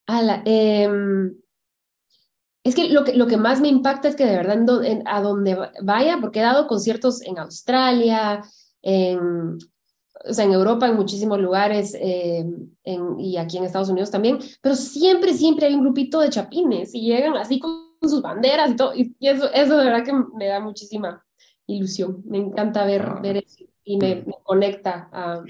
Ala, 0.05 0.41
em, 0.45 1.35
es 2.67 2.75
que 2.75 2.89
lo, 2.89 3.03
que 3.03 3.13
lo 3.15 3.27
que 3.27 3.37
más 3.37 3.59
me 3.61 3.67
impacta 3.67 4.07
es 4.07 4.15
que 4.15 4.25
de 4.25 4.35
verdad 4.35 4.55
en 4.57 4.65
do- 4.65 4.83
en- 4.83 5.03
a 5.07 5.21
donde 5.21 5.57
vaya, 5.81 6.17
porque 6.21 6.39
he 6.39 6.43
dado 6.43 6.67
conciertos 6.67 7.21
en 7.21 7.37
Australia, 7.39 8.41
en, 8.81 9.57
o 10.29 10.33
sea, 10.33 10.45
en 10.45 10.51
Europa, 10.53 10.87
en 10.87 10.95
muchísimos 10.95 11.39
lugares, 11.39 11.95
en- 11.99 13.19
y 13.19 13.37
aquí 13.37 13.57
en 13.57 13.63
Estados 13.65 13.89
Unidos 13.89 14.11
también, 14.11 14.39
pero 14.61 14.75
siempre, 14.75 15.33
siempre 15.33 15.67
hay 15.67 15.75
un 15.75 15.81
grupito 15.81 16.19
de 16.19 16.29
chapines 16.29 16.93
y 16.93 17.01
llegan 17.01 17.35
así 17.37 17.59
con 17.59 17.87
sus 18.01 18.21
banderas 18.21 18.71
y 18.71 18.75
todo, 18.75 18.93
y, 18.95 19.15
y 19.19 19.27
eso, 19.27 19.51
eso 19.53 19.77
de 19.77 19.85
verdad 19.85 20.03
que 20.05 20.13
me 20.35 20.47
da 20.47 20.59
muchísima 20.59 21.23
ilusión, 21.67 22.21
me 22.25 22.37
encanta 22.37 22.85
ver, 22.85 23.01
Ah. 23.03 23.19
ver 23.21 23.37
eso 23.37 23.63
y 23.83 23.97
me, 23.97 24.15
me 24.25 24.33
conecta 24.43 25.09
a... 25.11 25.43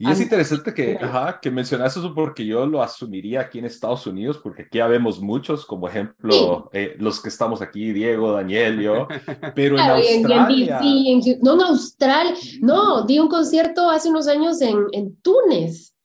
Y 0.00 0.08
es 0.08 0.20
interesante 0.20 0.72
que, 0.72 0.96
ajá, 0.96 1.40
que 1.42 1.50
mencionas 1.50 1.96
eso 1.96 2.14
porque 2.14 2.46
yo 2.46 2.64
lo 2.66 2.80
asumiría 2.82 3.40
aquí 3.40 3.58
en 3.58 3.64
Estados 3.64 4.06
Unidos, 4.06 4.38
porque 4.40 4.62
aquí 4.62 4.78
ya 4.78 4.86
vemos 4.86 5.20
muchos, 5.20 5.66
como 5.66 5.88
ejemplo, 5.88 6.68
Sí. 6.72 6.78
eh, 6.78 6.96
los 7.00 7.20
que 7.20 7.28
estamos 7.28 7.60
aquí, 7.62 7.92
Diego, 7.92 8.30
Daniel, 8.30 8.80
yo, 8.80 9.08
pero 9.56 9.76
en 9.76 9.84
Claro, 9.84 10.00
y 10.00 10.06
en, 10.06 10.20
y 10.20 10.22
en 10.22 10.32
Australia... 10.38 10.80
En 10.82 11.20
no, 11.42 11.54
en 11.54 11.60
Australia, 11.62 12.34
no, 12.60 13.04
di 13.06 13.18
un 13.18 13.28
concierto 13.28 13.90
hace 13.90 14.08
unos 14.08 14.28
años 14.28 14.60
en, 14.60 14.86
en 14.92 15.16
Túnez 15.16 15.96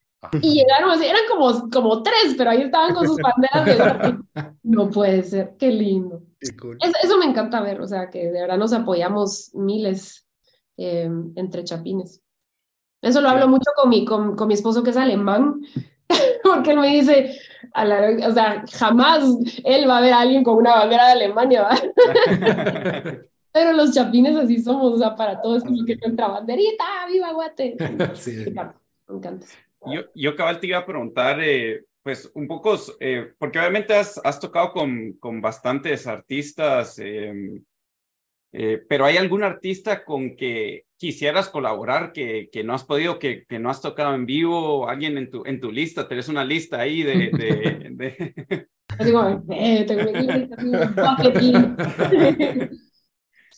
y 0.42 0.54
llegaron 0.54 0.92
así, 0.92 1.06
eran 1.06 1.22
como, 1.30 1.70
como 1.70 2.02
tres, 2.02 2.36
pero 2.38 2.50
ahí 2.50 2.62
estaban 2.62 2.94
con 2.94 3.06
sus 3.08 3.18
banderas 3.18 3.66
de. 3.66 4.18
No 4.64 4.90
puede 4.90 5.24
ser, 5.24 5.56
qué 5.60 5.70
lindo. 5.70 6.24
Qué 6.40 6.56
cool. 6.56 6.78
Eso, 6.82 6.94
eso 7.04 7.18
me 7.18 7.26
encanta 7.26 7.62
ver, 7.62 7.82
o 7.82 7.88
sea, 7.88 8.10
que 8.10 8.32
de 8.32 8.42
verdad 8.42 8.58
nos 8.58 8.72
apoyamos 8.74 9.52
miles 9.54 10.26
eh, 10.78 11.10
entre 11.36 11.64
chapines. 11.64 12.23
Eso 13.04 13.22
lo 13.22 13.30
hablo 13.30 13.48
mucho 13.48 13.70
con 13.76 13.90
mi, 13.90 14.04
con, 14.06 14.36
con 14.36 14.48
mi 14.48 14.56
esposo 14.56 14.82
que 14.84 14.90
es 14.90 14.98
alemán, 14.98 15.62
porque 16.44 16.72
él 16.72 16.80
me 16.80 16.88
dice, 16.88 17.38
a 17.74 17.86
la- 17.86 18.28
o 18.28 18.32
sea, 18.32 18.64
jamás 18.74 19.24
él 19.64 19.88
va 19.88 19.98
a 20.00 20.02
ver 20.02 20.14
a 20.14 20.22
alguien 20.22 20.44
con 20.44 20.56
una 20.58 20.76
bandera 20.76 21.06
de 21.08 21.12
Alemania, 21.12 21.62
¿va? 21.64 21.76
Pero 23.52 23.74
los 23.74 23.94
chapines 23.94 24.36
así 24.36 24.60
somos, 24.60 24.94
o 24.94 24.98
sea, 24.98 25.16
para 25.16 25.40
todos 25.40 25.58
es 25.58 25.64
como 25.64 25.86
que 25.86 25.96
nuestra 25.98 26.28
banderita, 26.28 26.84
¡viva 27.08 27.34
Guate! 27.34 27.76
Sí. 28.16 28.32
Me 28.38 28.44
encanta, 28.50 28.76
me 29.08 29.18
encanta. 29.18 29.46
Yo, 29.86 30.02
yo 30.16 30.36
cabal 30.36 30.60
te 30.60 30.68
iba 30.68 30.80
a 30.80 30.86
preguntar, 30.86 31.40
eh, 31.42 31.84
pues 32.02 32.32
un 32.34 32.48
poco, 32.48 32.76
eh, 33.00 33.34
porque 33.38 33.60
obviamente 33.60 33.94
has, 33.94 34.20
has 34.24 34.40
tocado 34.40 34.72
con, 34.72 35.14
con 35.20 35.40
bastantes 35.42 36.08
artistas, 36.08 36.98
eh, 37.00 37.62
eh, 38.54 38.82
pero 38.88 39.06
¿hay 39.06 39.18
algún 39.18 39.44
artista 39.44 40.06
con 40.06 40.36
que 40.36 40.86
quisieras 40.98 41.50
colaborar 41.50 42.14
que, 42.14 42.50
que 42.52 42.64
no 42.64 42.74
has 42.74 42.84
podido, 42.86 43.20
que, 43.20 43.46
que 43.48 43.60
no 43.60 43.70
has 43.70 43.82
tocado 43.82 44.16
en 44.16 44.26
vivo? 44.26 44.88
¿Alguien 44.88 45.18
en 45.18 45.30
tu, 45.30 45.44
en 45.46 45.60
tu 45.60 45.72
lista? 45.72 46.08
¿Tenés 46.08 46.30
una 46.30 46.46
lista 46.46 46.80
ahí 46.80 47.04
de... 47.04 47.32
de, 47.94 48.68
eh, 49.50 49.86
tengo. 49.88 50.04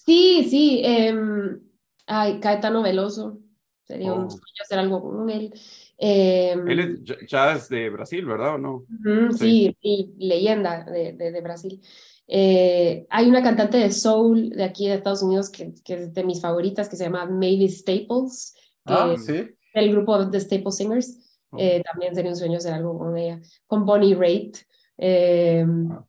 Sí, 0.06 0.48
sí. 0.50 0.82
em, 0.84 1.60
ay, 2.06 2.40
Caetano 2.40 2.84
Veloso. 2.84 3.40
Sería 3.84 4.14
un 4.14 4.26
Oh. 4.26 4.30
sueño 4.30 4.44
hacer 4.64 4.80
algo 4.80 5.02
con 5.02 5.30
él. 5.30 5.54
Em, 5.98 6.68
Él 6.70 6.80
es 6.80 7.04
jazz 7.28 7.70
de 7.70 7.90
Brasil, 7.90 8.26
¿verdad 8.26 8.56
o 8.56 8.58
no? 8.58 8.86
Sí, 9.32 9.76
y 9.82 10.14
leyenda 10.18 10.84
de, 10.86 11.14
de, 11.14 11.32
de 11.32 11.42
Brasil. 11.42 11.82
Eh, 12.28 13.06
hay 13.10 13.28
una 13.30 13.44
cantante 13.44 13.78
de 13.78 13.92
soul 13.92 14.50
de 14.50 14.64
aquí 14.64 14.88
de 14.88 14.96
Estados 14.96 15.22
Unidos 15.24 15.50
que, 15.50 15.74
que 15.84 15.94
es 15.96 16.14
de 16.14 16.24
mis 16.24 16.42
favoritas, 16.42 16.90
que 16.90 16.96
se 16.96 17.04
llama 17.06 17.26
Mavis 17.26 17.80
Staples, 17.80 18.56
que 18.86 18.94
Ah, 18.94 19.12
es 19.14 19.26
sí. 19.26 19.50
del 19.74 19.92
grupo 19.92 20.30
The 20.30 20.40
Staple 20.40 20.72
Singers. 20.72 21.18
Eh, 21.58 21.82
también 21.90 22.14
sería 22.16 22.32
un 22.32 22.38
sueño 22.38 22.58
hacer 22.58 22.74
algo 22.74 22.98
con 22.98 23.18
ella. 23.18 23.40
Con 23.68 23.86
Bonnie 23.86 24.16
Raitt, 24.16 24.58
eh, 24.98 25.66
Ah. 25.92 26.06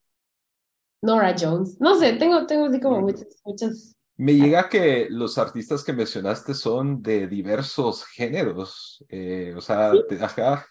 Nora 1.03 1.35
Jones. 1.39 1.81
No 1.81 1.99
sé, 1.99 2.15
tengo, 2.15 2.47
tengo 2.47 2.67
así 2.67 2.81
como 2.81 3.01
muchas, 3.01 3.27
muchas. 3.45 3.93
Me 4.17 4.33
llega 4.35 4.69
que 4.69 5.09
los 5.11 5.37
artistas 5.39 5.85
que 5.85 5.93
mencionaste 5.93 6.55
son 6.55 7.03
de 7.03 7.27
diversos 7.29 8.05
géneros. 8.07 9.05
eh, 9.09 9.53
o 9.57 9.61
sea, 9.61 9.93
te- 10.09 10.23
ajá. 10.23 10.67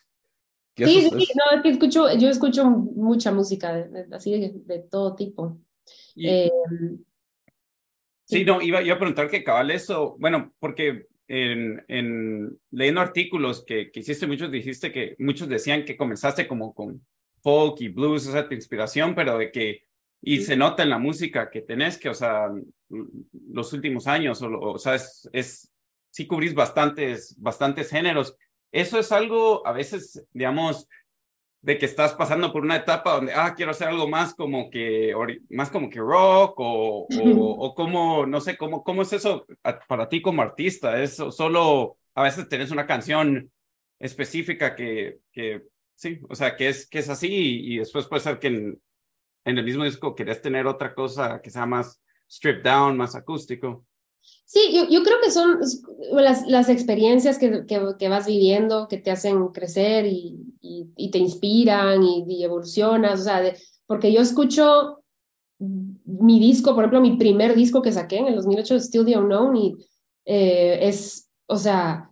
Sí, 0.78 1.02
sí, 1.02 1.10
sí, 1.10 1.32
no, 1.36 1.58
es 1.58 1.64
que 1.64 1.70
escucho, 1.70 2.18
yo 2.18 2.30
escucho 2.30 2.66
mucha 2.66 3.32
música, 3.32 3.74
de- 3.74 3.88
de- 4.06 4.16
así 4.16 4.32
de, 4.40 4.52
de 4.66 4.80
todo 4.80 5.16
tipo. 5.16 5.58
Y- 6.16 6.28
Eh, 6.28 6.52
Sí, 8.28 8.44
no, 8.44 8.60
iba, 8.62 8.82
iba 8.82 8.96
a 8.96 8.98
preguntar 8.98 9.30
que 9.30 9.44
cabal 9.44 9.70
eso, 9.70 10.16
bueno, 10.20 10.52
porque 10.60 11.06
en, 11.28 11.84
en 11.88 12.58
leyendo 12.72 13.02
artículos 13.02 13.64
que, 13.64 13.92
que 13.92 14.00
hiciste, 14.00 14.26
muchos 14.26 14.52
dijiste 14.52 14.92
que 14.92 15.16
muchos 15.20 15.48
decían 15.48 15.86
que 15.86 15.96
comenzaste 15.96 16.48
como 16.48 16.74
con 16.74 17.06
folk 17.44 17.80
y 17.82 17.90
blues, 17.90 18.28
o 18.28 18.32
sea, 18.32 18.48
tu 18.48 18.56
inspiración, 18.56 19.14
pero 19.14 19.38
de 19.38 19.52
que, 19.52 19.84
y 20.22 20.42
se 20.42 20.58
nota 20.58 20.82
en 20.82 20.90
la 20.90 20.98
música 20.98 21.52
que 21.52 21.62
tenés, 21.62 22.00
que, 22.00 22.10
o 22.10 22.16
sea, 22.16 22.50
los 23.52 23.74
últimos 23.74 24.08
años, 24.08 24.42
o, 24.42 24.50
o 24.60 24.80
sea, 24.80 24.96
es, 24.96 25.30
es, 25.32 25.72
sí 26.10 26.26
cubrís 26.26 26.56
bastantes, 26.56 27.36
bastantes 27.38 27.92
géneros. 27.92 28.36
Eso 28.76 29.00
es 29.00 29.14
algo, 29.14 29.66
a 29.66 29.72
veces, 29.72 30.28
digamos, 30.34 30.90
de 31.62 31.78
que 31.78 31.86
estás 31.86 32.14
pasando 32.14 32.52
por 32.52 32.62
una 32.62 32.76
etapa 32.76 33.14
donde, 33.14 33.32
ah, 33.34 33.54
quiero 33.56 33.72
hacer 33.72 33.88
algo 33.88 34.06
más 34.10 34.34
como 34.34 34.70
que, 34.70 35.14
más 35.50 35.70
como 35.70 35.90
que 35.90 36.00
rock 36.00 36.60
o, 36.60 37.08
o, 37.08 37.08
o 37.66 37.74
como, 37.74 38.26
no 38.26 38.42
sé, 38.42 38.58
cómo, 38.58 38.84
cómo 38.84 39.04
es 39.04 39.14
eso 39.14 39.46
para 39.88 40.10
ti 40.10 40.22
como 40.22 40.42
artista? 40.42 41.02
¿Es 41.02 41.16
solo, 41.16 41.98
a 42.16 42.24
veces 42.24 42.50
tenés 42.50 42.70
una 42.70 42.86
canción 42.86 43.50
específica 43.98 44.76
que, 44.76 45.20
que 45.32 45.64
sí, 45.96 46.20
o 46.28 46.36
sea, 46.36 46.58
que 46.58 46.68
es, 46.68 46.86
que 46.90 47.00
es 47.00 47.08
así 47.08 47.30
y, 47.30 47.76
y 47.76 47.78
después 47.78 48.08
puede 48.08 48.24
ser 48.24 48.40
que 48.40 48.48
en, 48.48 48.82
en 49.46 49.58
el 49.58 49.64
mismo 49.64 49.86
disco 49.86 50.16
querés 50.16 50.42
tener 50.42 50.68
otra 50.68 50.94
cosa 50.94 51.42
que 51.42 51.50
sea 51.50 51.66
más 51.66 52.02
stripped 52.30 52.64
down, 52.64 52.98
más 52.98 53.16
acústico. 53.16 53.86
Sí, 54.46 54.72
yo, 54.74 54.88
yo 54.90 55.04
creo 55.04 55.18
que 55.24 55.32
son 55.32 55.60
las, 56.12 56.46
las 56.48 56.70
experiencias 56.70 57.40
que, 57.40 57.66
que, 57.66 57.82
que 57.98 58.10
vas 58.10 58.28
viviendo 58.28 58.88
que 58.88 58.98
te 58.98 59.10
hacen 59.12 59.48
crecer 59.50 60.06
y, 60.06 60.38
y, 60.62 60.88
y 60.96 61.10
te 61.12 61.18
inspiran 61.18 62.04
y, 62.04 62.24
y 62.28 62.44
evolucionas, 62.44 63.22
o 63.22 63.24
sea, 63.24 63.42
de- 63.42 63.58
porque 63.88 64.14
yo 64.14 64.22
escucho 64.22 65.00
mi 65.60 66.40
disco, 66.40 66.74
por 66.76 66.84
ejemplo, 66.84 67.02
mi 67.02 67.18
primer 67.18 67.56
disco 67.56 67.82
que 67.82 67.92
saqué 67.92 68.18
en 68.20 68.28
el 68.28 68.36
2008, 68.36 68.80
Still 68.80 69.06
the 69.06 69.18
Unknown, 69.18 69.56
y 69.56 69.76
eh, 70.26 70.80
es, 70.88 71.30
o 71.48 71.58
sea, 71.58 72.12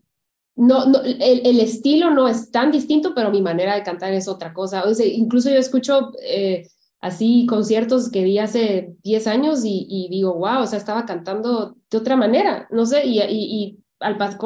no, 0.55 0.85
no 0.87 1.01
el, 1.03 1.21
el, 1.45 1.59
estilo 1.59 2.11
no 2.11 2.27
es 2.27 2.51
tan 2.51 2.71
distinto, 2.71 3.13
pero 3.15 3.31
mi 3.31 3.41
manera 3.41 3.75
de 3.75 3.83
cantar 3.83 4.13
es 4.13 4.27
otra 4.27 4.53
cosa. 4.53 4.83
O 4.85 4.93
sea, 4.93 5.05
incluso 5.07 5.49
yo 5.49 5.57
escucho 5.57 6.11
eh, 6.23 6.67
así 7.03 7.45
conciertos 7.47 8.09
que 8.09 8.23
vi 8.23 8.39
hace 8.39 8.95
10 9.03 9.27
años 9.27 9.63
y, 9.65 10.07
digo, 10.09 10.35
wow, 10.35 10.61
o 10.61 10.67
sea, 10.67 10.79
estaba 10.79 11.05
cantando 11.05 11.75
de 11.91 11.97
otra 11.97 12.15
manera, 12.15 12.65
no 12.71 12.85
sé, 12.85 13.05
y, 13.05 13.77
al 13.99 14.17
pas 14.17 14.37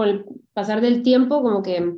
pasar 0.54 0.82
del 0.82 1.04
tiempo, 1.04 1.44
como 1.44 1.62
que 1.62 1.98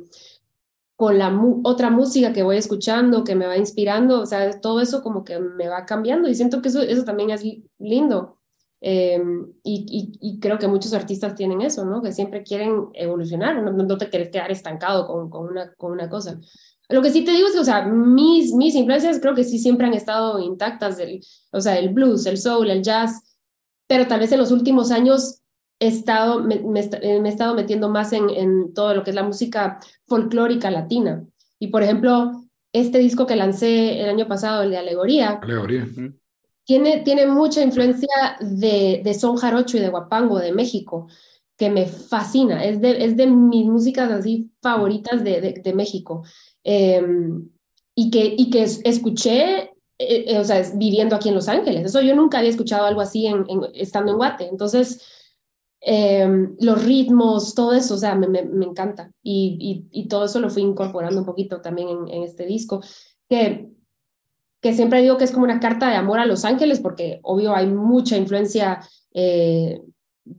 con 0.96 1.16
la 1.16 1.34
otra 1.64 1.88
música 1.88 2.34
que 2.34 2.42
voy 2.42 2.58
escuchando, 2.58 3.24
que 3.24 3.34
me 3.34 3.46
va 3.46 3.56
inspirando, 3.56 4.20
o 4.20 4.26
sea, 4.26 4.60
todo 4.60 4.82
eso 4.82 5.02
como 5.02 5.24
que 5.24 5.38
me 5.38 5.66
va 5.66 5.86
cambiando 5.86 6.28
y 6.28 6.34
siento 6.34 6.60
que 6.60 6.68
eso, 6.68 6.82
eso 6.82 7.04
también 7.04 7.30
es 7.30 7.42
lindo. 7.78 8.36
Eh, 8.82 9.18
y, 9.62 10.38
creo 10.40 10.58
que 10.58 10.68
muchos 10.68 10.92
artistas 10.92 11.34
tienen 11.34 11.62
eso, 11.62 11.86
¿no? 11.86 12.02
Que 12.02 12.12
siempre 12.12 12.42
quieren 12.42 12.88
evolucionar, 12.92 13.62
no, 13.62 13.72
no 13.72 13.96
te 13.96 14.10
quieres 14.10 14.28
quedar 14.28 14.50
estancado 14.50 15.06
con, 15.06 15.48
una, 15.48 15.72
con 15.74 15.92
una 15.92 16.10
cosa. 16.10 16.38
Lo 16.90 17.02
que 17.02 17.10
sí 17.10 17.24
te 17.24 17.32
digo 17.32 17.48
es 17.48 17.54
que, 17.54 17.60
o 17.60 17.64
sea, 17.64 17.86
mis, 17.86 18.52
mis 18.52 18.74
influencias 18.74 19.20
creo 19.20 19.34
que 19.34 19.44
sí 19.44 19.58
siempre 19.58 19.86
han 19.86 19.94
estado 19.94 20.40
intactas, 20.40 20.98
el, 20.98 21.20
o 21.52 21.60
sea, 21.60 21.78
el 21.78 21.90
blues, 21.90 22.26
el 22.26 22.38
soul, 22.38 22.70
el 22.70 22.82
jazz, 22.82 23.22
pero 23.86 24.06
tal 24.06 24.20
vez 24.20 24.32
en 24.32 24.38
los 24.38 24.50
últimos 24.50 24.90
años 24.90 25.40
he 25.80 25.88
estado, 25.88 26.42
me, 26.42 26.60
me, 26.60 26.88
me 27.20 27.28
he 27.28 27.32
estado 27.32 27.54
metiendo 27.54 27.88
más 27.88 28.12
en, 28.12 28.28
en 28.30 28.74
todo 28.74 28.94
lo 28.94 29.02
que 29.02 29.10
es 29.10 29.16
la 29.16 29.22
música 29.22 29.80
folclórica 30.06 30.70
latina. 30.70 31.24
Y, 31.58 31.68
por 31.68 31.82
ejemplo, 31.82 32.42
este 32.72 32.98
disco 32.98 33.26
que 33.26 33.36
lancé 33.36 34.00
el 34.00 34.08
año 34.08 34.28
pasado, 34.28 34.62
el 34.62 34.70
de 34.70 34.78
Alegoría, 34.78 35.40
Alegoría. 35.42 35.88
tiene, 36.64 37.00
tiene 37.00 37.26
mucha 37.26 37.62
influencia 37.62 38.36
de, 38.40 39.00
de 39.02 39.14
son 39.14 39.36
jarocho 39.36 39.76
y 39.76 39.80
de 39.80 39.88
guapango 39.88 40.38
de 40.38 40.52
México, 40.52 41.08
que 41.56 41.70
me 41.70 41.86
fascina. 41.86 42.64
Es 42.64 42.80
de, 42.80 43.04
es 43.04 43.16
de 43.16 43.26
mis 43.26 43.66
músicas 43.66 44.10
así 44.10 44.50
favoritas 44.62 45.24
de, 45.24 45.40
de, 45.40 45.60
de 45.64 45.74
México. 45.74 46.22
Eh, 46.64 47.02
y, 47.94 48.10
que, 48.10 48.34
y 48.36 48.50
que 48.50 48.62
escuché, 48.62 49.72
eh, 49.98 50.38
o 50.38 50.44
sea, 50.44 50.62
viviendo 50.74 51.16
aquí 51.16 51.28
en 51.28 51.34
Los 51.34 51.48
Ángeles. 51.48 51.86
Eso 51.86 52.00
yo 52.00 52.14
nunca 52.14 52.38
había 52.38 52.50
escuchado 52.50 52.86
algo 52.86 53.00
así 53.00 53.26
en, 53.26 53.44
en, 53.48 53.62
estando 53.74 54.12
en 54.12 54.18
Guate. 54.18 54.48
Entonces, 54.48 55.02
eh, 55.80 56.28
los 56.60 56.84
ritmos, 56.84 57.54
todo 57.54 57.72
eso, 57.72 57.94
o 57.94 57.98
sea, 57.98 58.14
me, 58.14 58.28
me, 58.28 58.44
me 58.44 58.66
encanta. 58.66 59.12
Y, 59.22 59.86
y, 59.92 60.00
y, 60.00 60.08
todo 60.08 60.24
eso 60.24 60.40
lo 60.40 60.50
fui 60.50 60.62
incorporando 60.62 61.20
un 61.20 61.26
poquito 61.26 61.60
también 61.60 61.88
en, 61.88 62.08
en 62.08 62.22
este 62.22 62.46
disco. 62.46 62.80
Que 63.28 63.70
que 64.60 64.74
siempre 64.74 65.00
digo 65.00 65.16
que 65.16 65.24
es 65.24 65.32
como 65.32 65.44
una 65.44 65.60
carta 65.60 65.88
de 65.88 65.96
amor 65.96 66.18
a 66.18 66.26
Los 66.26 66.44
Ángeles, 66.44 66.80
porque 66.80 67.20
obvio 67.22 67.54
hay 67.54 67.66
mucha 67.66 68.16
influencia 68.16 68.80
eh, 69.12 69.82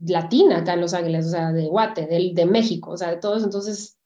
latina 0.06 0.60
acá 0.60 0.74
en 0.74 0.82
Los 0.82 0.94
Ángeles, 0.94 1.26
o 1.26 1.30
sea, 1.30 1.52
de 1.52 1.68
Guate, 1.68 2.06
de, 2.06 2.32
de 2.34 2.46
México, 2.46 2.92
o 2.92 2.98
sea, 2.98 3.10
de 3.10 3.18
todo 3.18 3.36
eso. 3.36 3.46
Entonces, 3.46 3.98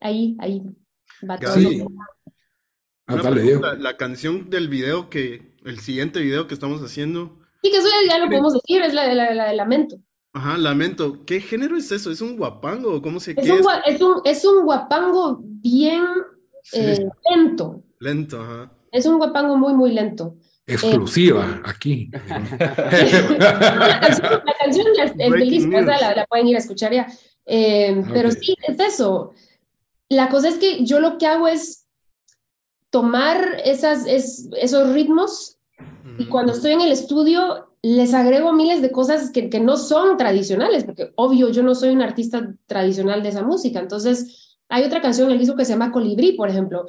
ahí, 0.00 0.36
ahí 0.38 0.62
va 1.28 1.38
todo. 1.38 1.54
Sí. 1.54 1.84
Ah, 3.06 3.16
dale, 3.16 3.40
pregunta, 3.40 3.74
la 3.74 3.96
canción 3.96 4.50
del 4.50 4.68
video 4.68 5.08
que, 5.08 5.56
el 5.64 5.80
siguiente 5.80 6.20
video 6.20 6.46
que 6.46 6.54
estamos 6.54 6.82
haciendo. 6.82 7.38
Sí, 7.62 7.70
que 7.70 7.78
eso 7.78 7.88
ya, 7.88 8.14
ya 8.14 8.18
lo 8.18 8.26
podemos 8.26 8.52
decir, 8.52 8.82
es 8.82 8.92
la 8.92 9.08
de 9.08 9.14
la, 9.14 9.32
la, 9.32 9.46
la, 9.46 9.52
Lamento. 9.54 9.96
Ajá, 10.34 10.58
Lamento. 10.58 11.24
¿Qué 11.24 11.40
género 11.40 11.76
es 11.76 11.90
eso? 11.90 12.10
¿Es 12.10 12.20
un 12.20 12.36
guapango? 12.36 13.00
¿Cómo 13.00 13.18
se 13.18 13.32
es 13.32 13.50
un, 13.50 13.58
es? 13.58 13.66
es? 13.86 14.00
un, 14.02 14.20
es 14.24 14.44
un 14.44 14.64
guapango 14.64 15.40
bien 15.42 16.04
sí. 16.62 16.80
eh, 16.80 17.08
lento. 17.34 17.82
Lento, 17.98 18.42
ajá. 18.42 18.72
Es 18.92 19.06
un 19.06 19.18
guapango 19.18 19.56
muy, 19.56 19.74
muy 19.74 19.92
lento. 19.92 20.36
Exclusiva, 20.66 21.46
eh, 21.46 21.62
aquí. 21.64 22.10
la 22.28 24.00
canción, 24.00 24.42
la 24.44 24.54
canción 24.60 24.86
es, 25.02 25.12
es 25.18 25.32
del 25.32 25.50
disco, 25.50 25.80
la, 25.80 26.14
la, 26.14 26.26
pueden 26.26 26.48
ir 26.48 26.56
a 26.56 26.58
escuchar 26.58 26.92
ya. 26.92 27.06
Eh, 27.46 27.96
okay. 27.98 28.12
Pero 28.12 28.30
sí, 28.30 28.54
es 28.66 28.78
eso. 28.78 29.32
La 30.08 30.28
cosa 30.28 30.48
es 30.48 30.56
que 30.56 30.84
yo 30.84 31.00
lo 31.00 31.18
que 31.18 31.26
hago 31.26 31.48
es 31.48 31.86
tomar 32.90 33.60
esas, 33.64 34.06
es, 34.06 34.48
esos 34.60 34.92
ritmos 34.92 35.58
y 36.18 36.26
cuando 36.26 36.52
estoy 36.52 36.72
en 36.72 36.80
el 36.80 36.92
estudio 36.92 37.68
les 37.82 38.14
agrego 38.14 38.52
miles 38.52 38.82
de 38.82 38.90
cosas 38.90 39.30
que, 39.30 39.48
que, 39.48 39.60
no 39.60 39.76
son 39.76 40.16
tradicionales, 40.16 40.84
porque 40.84 41.12
obvio 41.16 41.48
yo 41.50 41.62
no 41.62 41.74
soy 41.74 41.90
un 41.90 42.02
artista 42.02 42.54
tradicional 42.66 43.22
de 43.22 43.28
esa 43.28 43.42
música. 43.42 43.78
Entonces, 43.78 44.58
hay 44.68 44.84
otra 44.84 45.00
canción 45.00 45.28
en 45.28 45.34
el 45.34 45.38
disco 45.38 45.56
que 45.56 45.64
se 45.64 45.72
llama 45.72 45.92
Colibrí, 45.92 46.32
por 46.32 46.48
ejemplo, 46.48 46.86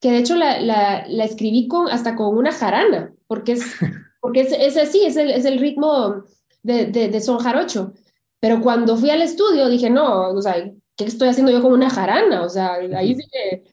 que 0.00 0.12
de 0.12 0.18
hecho 0.18 0.36
la, 0.36 0.60
la, 0.60 1.06
la, 1.08 1.24
escribí 1.24 1.66
con, 1.66 1.88
hasta 1.88 2.14
con 2.14 2.36
una 2.36 2.52
jarana, 2.52 3.12
porque 3.26 3.52
es, 3.52 3.64
porque 4.20 4.42
es, 4.42 4.52
es 4.52 4.76
así, 4.76 5.04
es 5.04 5.16
el, 5.16 5.30
es 5.30 5.44
el 5.44 5.58
ritmo 5.58 6.24
de, 6.62 6.86
de, 6.86 7.08
de, 7.08 7.20
son 7.20 7.38
jarocho. 7.38 7.92
Pero 8.40 8.60
cuando 8.60 8.96
fui 8.96 9.10
al 9.10 9.22
estudio 9.22 9.68
dije, 9.68 9.90
no, 9.90 10.30
o 10.30 10.40
sea, 10.40 10.70
¿qué 10.98 11.04
estoy 11.04 11.28
haciendo 11.28 11.52
yo 11.52 11.62
con 11.62 11.72
una 11.72 11.88
jarana? 11.88 12.42
O 12.42 12.48
sea, 12.48 12.74
ahí 12.74 13.14
sí 13.14 13.22
que 13.30 13.64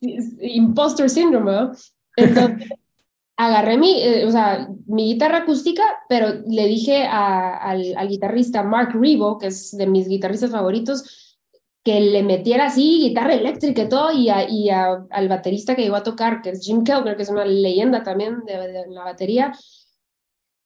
imposter 0.00 1.08
syndrome, 1.08 1.52
¿no? 1.52 1.72
Entonces, 2.16 2.68
agarré 3.36 3.78
mi, 3.78 4.02
eh, 4.02 4.26
o 4.26 4.30
sea, 4.30 4.68
mi 4.86 5.12
guitarra 5.12 5.38
acústica, 5.38 5.82
pero 6.08 6.42
le 6.46 6.66
dije 6.66 7.04
a, 7.04 7.56
al, 7.56 7.94
al 7.96 8.08
guitarrista 8.08 8.62
Mark 8.62 8.92
Rebo, 8.94 9.38
que 9.38 9.46
es 9.48 9.76
de 9.76 9.86
mis 9.86 10.08
guitarristas 10.08 10.50
favoritos, 10.50 11.38
que 11.84 12.00
le 12.00 12.24
metiera 12.24 12.66
así 12.66 13.00
guitarra 13.00 13.34
eléctrica 13.34 13.82
y 13.82 13.88
todo, 13.88 14.10
y, 14.12 14.28
a, 14.28 14.50
y 14.50 14.70
a, 14.70 15.06
al 15.10 15.28
baterista 15.28 15.76
que 15.76 15.82
llegó 15.82 15.96
a 15.96 16.02
tocar, 16.02 16.42
que 16.42 16.50
es 16.50 16.64
Jim 16.64 16.82
Keltner, 16.82 17.16
que 17.16 17.22
es 17.22 17.28
una 17.28 17.44
leyenda 17.44 18.02
también 18.02 18.40
de, 18.44 18.58
de, 18.72 18.86
la 18.88 19.04
batería. 19.04 19.52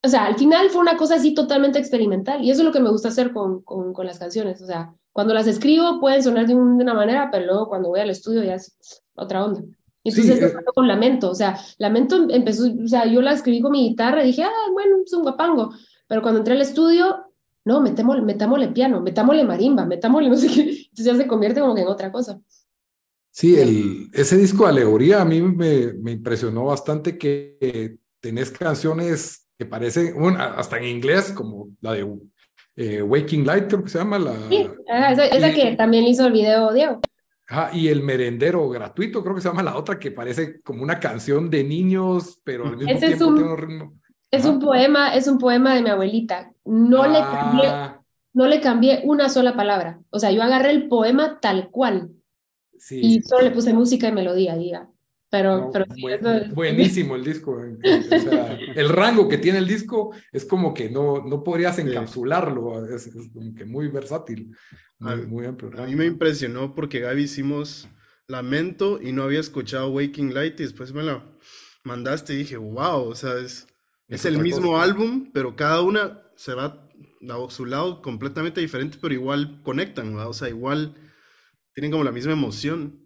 O 0.03 0.07
sea, 0.07 0.25
al 0.25 0.35
final 0.35 0.71
fue 0.71 0.81
una 0.81 0.97
cosa 0.97 1.15
así 1.15 1.35
totalmente 1.35 1.77
experimental, 1.77 2.43
y 2.43 2.49
eso 2.49 2.61
es 2.61 2.65
lo 2.65 2.73
que 2.73 2.79
me 2.79 2.89
gusta 2.89 3.09
hacer 3.09 3.33
con, 3.33 3.61
con, 3.61 3.93
con 3.93 4.07
las 4.07 4.17
canciones. 4.17 4.61
O 4.63 4.65
sea, 4.65 4.95
cuando 5.11 5.33
las 5.33 5.47
escribo 5.47 5.99
pueden 5.99 6.23
sonar 6.23 6.47
de, 6.47 6.55
un, 6.55 6.77
de, 6.77 6.83
una 6.83 6.93
manera, 6.93 7.29
pero 7.31 7.45
luego 7.45 7.67
cuando 7.67 7.89
voy 7.89 7.99
al 7.99 8.09
estudio 8.09 8.43
ya 8.43 8.55
es 8.55 8.75
otra 9.15 9.43
onda. 9.43 9.61
Entonces 10.03 10.39
sí, 10.39 10.45
eh... 10.45 10.53
con 10.73 10.87
Lamento, 10.87 11.29
o 11.29 11.35
sea, 11.35 11.59
Lamento 11.77 12.27
empezó, 12.29 12.71
o 12.83 12.87
sea, 12.87 13.05
yo 13.05 13.21
la 13.21 13.33
escribí 13.33 13.61
con 13.61 13.71
mi 13.71 13.89
guitarra 13.89 14.23
y 14.23 14.27
dije, 14.27 14.43
ah, 14.43 14.71
bueno, 14.73 14.97
es 15.05 15.13
un 15.13 15.23
guapango. 15.23 15.73
Pero 16.07 16.21
cuando 16.21 16.39
entré 16.39 16.55
al 16.55 16.61
estudio, 16.61 17.25
no, 17.65 17.81
metémosle, 17.81 18.23
metámosle 18.23 18.69
piano, 18.69 19.01
metámosle 19.01 19.43
marimba, 19.43 19.85
metámosle 19.85 20.29
no 20.29 20.37
sé 20.37 20.47
qué. 20.47 20.61
Entonces 20.61 21.05
ya 21.05 21.15
se 21.15 21.27
convierte 21.27 21.61
como 21.61 21.75
que 21.75 21.81
en 21.81 21.87
otra 21.87 22.11
cosa. 22.11 22.39
Sí, 23.29 23.57
el, 23.57 24.09
ese 24.13 24.37
disco 24.37 24.65
Alegoría 24.65 25.21
a 25.21 25.25
mí 25.25 25.41
me, 25.41 25.93
me 25.93 26.11
impresionó 26.11 26.65
bastante 26.65 27.17
que 27.17 27.97
tenés 28.19 28.51
canciones 28.51 29.47
que 29.57 29.65
parecen, 29.65 30.15
hasta 30.37 30.79
en 30.79 30.85
inglés, 30.85 31.31
como 31.31 31.69
la 31.81 31.93
de 31.93 32.03
eh, 32.75 33.01
Waking 33.01 33.45
Light, 33.45 33.67
creo 33.67 33.83
que 33.83 33.89
se 33.89 33.99
llama. 33.99 34.17
La, 34.17 34.33
sí, 34.49 34.69
esa, 34.87 35.53
que 35.53 35.75
también 35.75 36.05
hizo 36.05 36.27
el 36.27 36.33
video 36.33 36.71
Diego. 36.73 36.99
y 37.73 37.89
el 37.89 38.01
merendero 38.01 38.67
gratuito, 38.69 39.23
creo 39.23 39.35
que 39.35 39.41
se 39.41 39.49
llama 39.49 39.63
la 39.63 39.77
otra, 39.77 39.99
que 39.99 40.11
parece 40.11 40.61
como 40.61 40.83
una 40.83 40.99
canción 40.99 41.49
de 41.49 41.63
niños, 41.63 42.39
pero 42.43 42.67
al 42.67 42.77
mismo 42.77 42.97
tiempo 42.97 43.15
es 43.15 43.21
un, 43.21 43.35
tiene 43.35 43.51
un 43.51 43.57
ritmo. 43.57 43.93
Es 44.31 44.45
un 44.45 44.59
poema, 44.59 45.13
es 45.13 45.27
un 45.27 45.37
poema 45.37 45.75
de 45.75 45.81
mi 45.81 45.89
abuelita. 45.89 46.53
No 46.63 47.05
le 47.05 47.19
cambié, 47.19 47.67
ah. 47.67 48.01
no 48.33 48.47
le 48.47 48.61
cambié 48.61 49.01
una 49.03 49.27
sola 49.27 49.55
palabra. 49.55 49.99
O 50.09 50.19
sea, 50.19 50.31
yo 50.31 50.41
agarré 50.41 50.71
el 50.71 50.87
poema 50.87 51.39
tal 51.41 51.69
cual. 51.69 52.11
y 52.89 53.21
solo 53.21 53.43
le 53.43 53.51
puse 53.51 53.73
música 53.73 54.07
y 54.07 54.11
melodía, 54.13 54.55
diga. 54.55 54.90
Pero, 55.31 55.69
pero 55.71 55.85
buenísimo 56.53 57.15
el 57.15 57.23
disco. 57.23 57.57
el 58.75 58.89
rango 58.89 59.29
que 59.29 59.37
tiene 59.37 59.59
el 59.59 59.67
disco 59.67 60.13
es 60.33 60.43
como 60.43 60.73
que 60.73 60.89
no, 60.89 61.23
no 61.25 61.41
podrías 61.41 61.79
encapsularlo, 61.79 62.85
es, 62.93 63.09
como 63.33 63.55
que 63.55 63.63
muy 63.63 63.87
versátil, 63.87 64.53
muy, 64.99 65.45
amplio. 65.45 65.71
A 65.81 65.85
mí 65.85 65.95
me 65.95 66.05
impresionó 66.05 66.75
porque 66.75 66.99
Gaby 66.99 67.23
hicimos 67.23 67.87
Lamento 68.27 68.99
y 69.01 69.13
no 69.13 69.23
había 69.23 69.39
escuchado 69.39 69.89
Waking 69.91 70.33
Light 70.33 70.59
y 70.59 70.63
después 70.63 70.91
me 70.91 71.01
la 71.01 71.25
mandaste 71.85 72.33
y 72.33 72.37
dije, 72.37 72.57
wow, 72.57 73.07
o 73.07 73.15
sea, 73.15 73.35
es, 73.37 73.67
es, 74.09 74.25
el 74.25 74.37
mismo 74.37 74.79
álbum, 74.79 75.31
pero 75.33 75.55
cada 75.55 75.81
una 75.81 76.23
se 76.35 76.53
va 76.53 76.65
a 76.65 77.49
su 77.49 77.65
lado 77.65 78.01
completamente 78.01 78.59
diferente, 78.59 78.97
pero 79.01 79.13
igual 79.13 79.61
conectan, 79.63 80.13
o 80.17 80.33
sea, 80.33 80.49
igual 80.49 80.93
tienen 81.73 81.91
como 81.91 82.03
la 82.03 82.11
misma 82.11 82.33
emoción. 82.33 83.00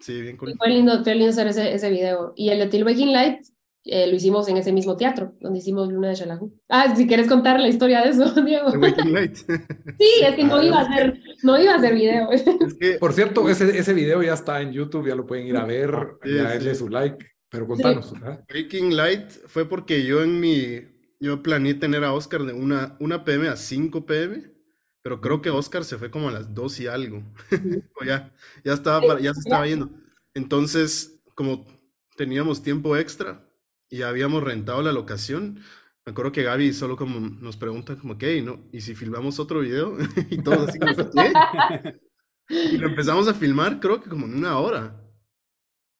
Sí, 0.00 0.20
bien 0.20 0.36
cool. 0.36 0.54
Fue 0.58 0.68
lindo, 0.68 1.02
fue 1.02 1.14
lindo 1.14 1.30
hacer 1.30 1.46
ese, 1.46 1.74
ese 1.74 1.90
video. 1.90 2.32
Y 2.36 2.50
el 2.50 2.58
de 2.58 2.66
Till 2.66 2.84
Waking 2.84 3.12
Light 3.12 3.40
eh, 3.88 4.08
lo 4.08 4.16
hicimos 4.16 4.48
en 4.48 4.56
ese 4.56 4.72
mismo 4.72 4.96
teatro, 4.96 5.34
donde 5.40 5.60
hicimos 5.60 5.88
Luna 5.92 6.08
de 6.08 6.16
Xelajú. 6.16 6.52
Ah, 6.68 6.92
si 6.96 7.06
quieres 7.06 7.28
contar 7.28 7.60
la 7.60 7.68
historia 7.68 8.02
de 8.02 8.10
eso, 8.10 8.24
Diego. 8.44 8.70
Waking 8.70 9.12
Light. 9.12 9.36
sí, 9.46 10.24
es 10.24 10.34
que 10.34 10.42
no 10.42 10.60
iba 10.60 10.80
a 10.80 10.82
hacer, 10.82 11.20
no 11.44 11.60
iba 11.60 11.72
a 11.72 11.76
hacer 11.76 11.94
video. 11.94 12.28
Por 13.00 13.12
cierto, 13.12 13.48
ese, 13.48 13.78
ese 13.78 13.94
video 13.94 14.24
ya 14.24 14.34
está 14.34 14.60
en 14.60 14.72
YouTube, 14.72 15.06
ya 15.06 15.14
lo 15.14 15.24
pueden 15.24 15.46
ir 15.46 15.56
a 15.56 15.64
ver, 15.64 15.94
ya 16.24 16.50
denle 16.50 16.74
su 16.74 16.88
like, 16.88 17.24
pero 17.48 17.68
contanos. 17.68 18.12
Waking 18.52 18.96
Light 18.96 19.30
fue 19.46 19.68
porque 19.68 20.04
yo 20.04 20.20
en 20.20 20.40
mi, 20.40 20.80
yo 21.20 21.40
planeé 21.40 21.74
tener 21.74 22.02
a 22.02 22.12
Oscar 22.12 22.42
de 22.42 22.54
una, 22.54 22.96
una 22.98 23.24
pm 23.24 23.46
a 23.46 23.56
5 23.56 24.04
pm 24.04 24.55
pero 25.06 25.20
creo 25.20 25.40
que 25.40 25.50
Oscar 25.50 25.84
se 25.84 25.98
fue 25.98 26.10
como 26.10 26.30
a 26.30 26.32
las 26.32 26.52
dos 26.52 26.80
y 26.80 26.88
algo. 26.88 27.22
o 28.00 28.04
ya, 28.04 28.34
ya, 28.64 28.72
estaba 28.72 29.20
ya 29.20 29.32
se 29.34 29.38
estaba 29.38 29.64
yendo. 29.64 29.88
Entonces, 30.34 31.22
como 31.36 31.64
teníamos 32.16 32.60
tiempo 32.60 32.96
extra 32.96 33.48
y 33.88 34.02
habíamos 34.02 34.42
rentado 34.42 34.82
la 34.82 34.90
locación, 34.90 35.60
me 36.04 36.10
acuerdo 36.10 36.32
que 36.32 36.42
Gaby 36.42 36.72
solo 36.72 36.96
como 36.96 37.20
nos 37.20 37.56
pregunta 37.56 37.94
como, 37.94 38.18
¿qué? 38.18 38.42
¿No? 38.42 38.68
¿Y 38.72 38.80
si 38.80 38.96
filmamos 38.96 39.38
otro 39.38 39.60
video? 39.60 39.96
y 40.28 40.42
todos 40.42 40.70
así 40.70 40.80
como, 40.80 40.96
¿qué? 41.12 42.00
y 42.48 42.76
lo 42.76 42.88
empezamos 42.88 43.28
a 43.28 43.34
filmar 43.34 43.78
creo 43.78 44.02
que 44.02 44.10
como 44.10 44.26
en 44.26 44.34
una 44.34 44.58
hora. 44.58 45.00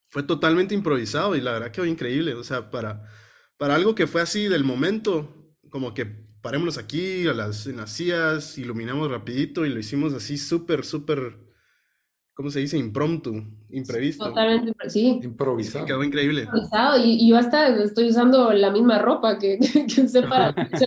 Fue 0.09 0.23
totalmente 0.23 0.75
improvisado 0.75 1.33
y 1.37 1.39
la 1.39 1.53
verdad 1.53 1.71
que 1.71 1.79
fue 1.79 1.89
increíble. 1.89 2.33
O 2.33 2.43
sea, 2.43 2.71
para, 2.71 3.09
para 3.55 3.75
algo 3.75 3.95
que 3.95 4.05
fue 4.05 4.21
así 4.21 4.49
del 4.49 4.65
momento, 4.65 5.55
como 5.69 5.93
que 5.93 6.26
parémonos 6.47 6.77
aquí 6.77 7.27
a 7.27 7.33
las, 7.33 7.67
en 7.67 7.75
las 7.75 7.91
sillas, 7.91 8.57
iluminamos 8.57 9.11
rapidito 9.11 9.65
y 9.65 9.69
lo 9.69 9.79
hicimos 9.79 10.13
así 10.13 10.37
súper, 10.37 10.85
súper, 10.85 11.37
¿cómo 12.33 12.49
se 12.49 12.61
dice? 12.61 12.77
Impromptu, 12.77 13.43
imprevisto. 13.69 14.29
Totalmente, 14.29 14.71
sí. 14.89 15.19
Improvisado. 15.23 15.85
Quedó 15.85 16.01
increíble. 16.05 16.43
Improvisado 16.43 17.03
y, 17.03 17.29
yo 17.29 17.35
hasta 17.35 17.67
estoy 17.83 18.11
usando 18.11 18.53
la 18.53 18.71
misma 18.71 18.97
ropa 18.97 19.37
que, 19.37 19.59
que 19.93 20.01
usé 20.01 20.21
para 20.21 20.55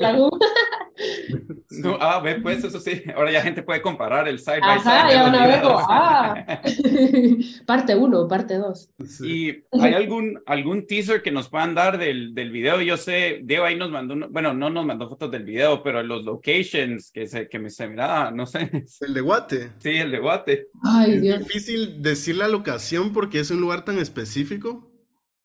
No, 1.70 1.96
ah, 2.00 2.20
ve, 2.20 2.40
pues 2.40 2.64
eso 2.64 2.80
sí, 2.80 3.02
ahora 3.16 3.30
ya 3.30 3.42
gente 3.42 3.62
puede 3.62 3.80
comparar 3.80 4.26
el 4.26 4.40
side 4.40 4.60
by 4.60 4.80
side. 4.80 5.12
Ya 5.14 5.22
van 5.22 5.34
a 5.36 5.46
ver, 5.46 5.60
ah. 5.64 6.62
parte 7.66 7.94
1, 7.94 8.28
parte 8.28 8.58
2. 8.58 8.90
¿Y 9.22 9.62
hay 9.80 9.94
algún, 9.94 10.42
algún 10.46 10.86
teaser 10.86 11.22
que 11.22 11.30
nos 11.30 11.48
puedan 11.48 11.76
dar 11.76 11.96
del, 11.96 12.34
del 12.34 12.50
video? 12.50 12.80
Yo 12.80 12.96
sé, 12.96 13.40
Diego 13.44 13.64
ahí 13.64 13.76
nos 13.76 13.90
mandó, 13.90 14.28
bueno, 14.30 14.52
no 14.52 14.68
nos 14.68 14.84
mandó 14.84 15.08
fotos 15.08 15.30
del 15.30 15.44
video, 15.44 15.82
pero 15.82 16.02
los 16.02 16.24
locations 16.24 17.12
que, 17.12 17.26
se, 17.28 17.48
que 17.48 17.58
me 17.60 17.70
se 17.70 17.86
miraba, 17.86 18.32
no 18.32 18.46
sé. 18.46 18.68
El 19.00 19.14
de 19.14 19.20
Guate. 19.20 19.70
Sí, 19.78 19.90
el 19.90 20.10
de 20.10 20.18
Guate. 20.18 20.66
Ay, 20.82 21.14
es 21.14 21.22
Dios. 21.22 21.38
difícil 21.38 22.02
decir 22.02 22.36
la 22.36 22.48
locación 22.48 23.12
porque 23.12 23.38
es 23.38 23.50
un 23.52 23.60
lugar 23.60 23.84
tan 23.84 23.98
específico. 23.98 24.89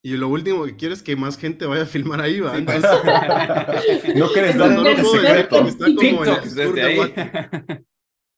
Y 0.06 0.18
lo 0.18 0.30
último 0.30 0.66
que 0.66 0.76
quiero 0.76 0.93
es 0.93 1.01
que 1.01 1.16
más 1.16 1.36
gente 1.36 1.66
vaya 1.66 1.82
a 1.82 1.88
filmar 1.88 2.22
ahí, 2.22 2.39
¿va? 2.39 2.53
Pues. 2.64 2.84
no 4.16 4.28
quieres 4.30 4.56
dar 4.56 4.70
no 4.70 4.86
secreto. 4.86 5.66
Está 5.66 5.88
como 5.95 6.24
en 6.24 6.30
el 6.30 6.47
sur 6.47 6.76
de 6.76 6.95
Guate. 6.95 7.86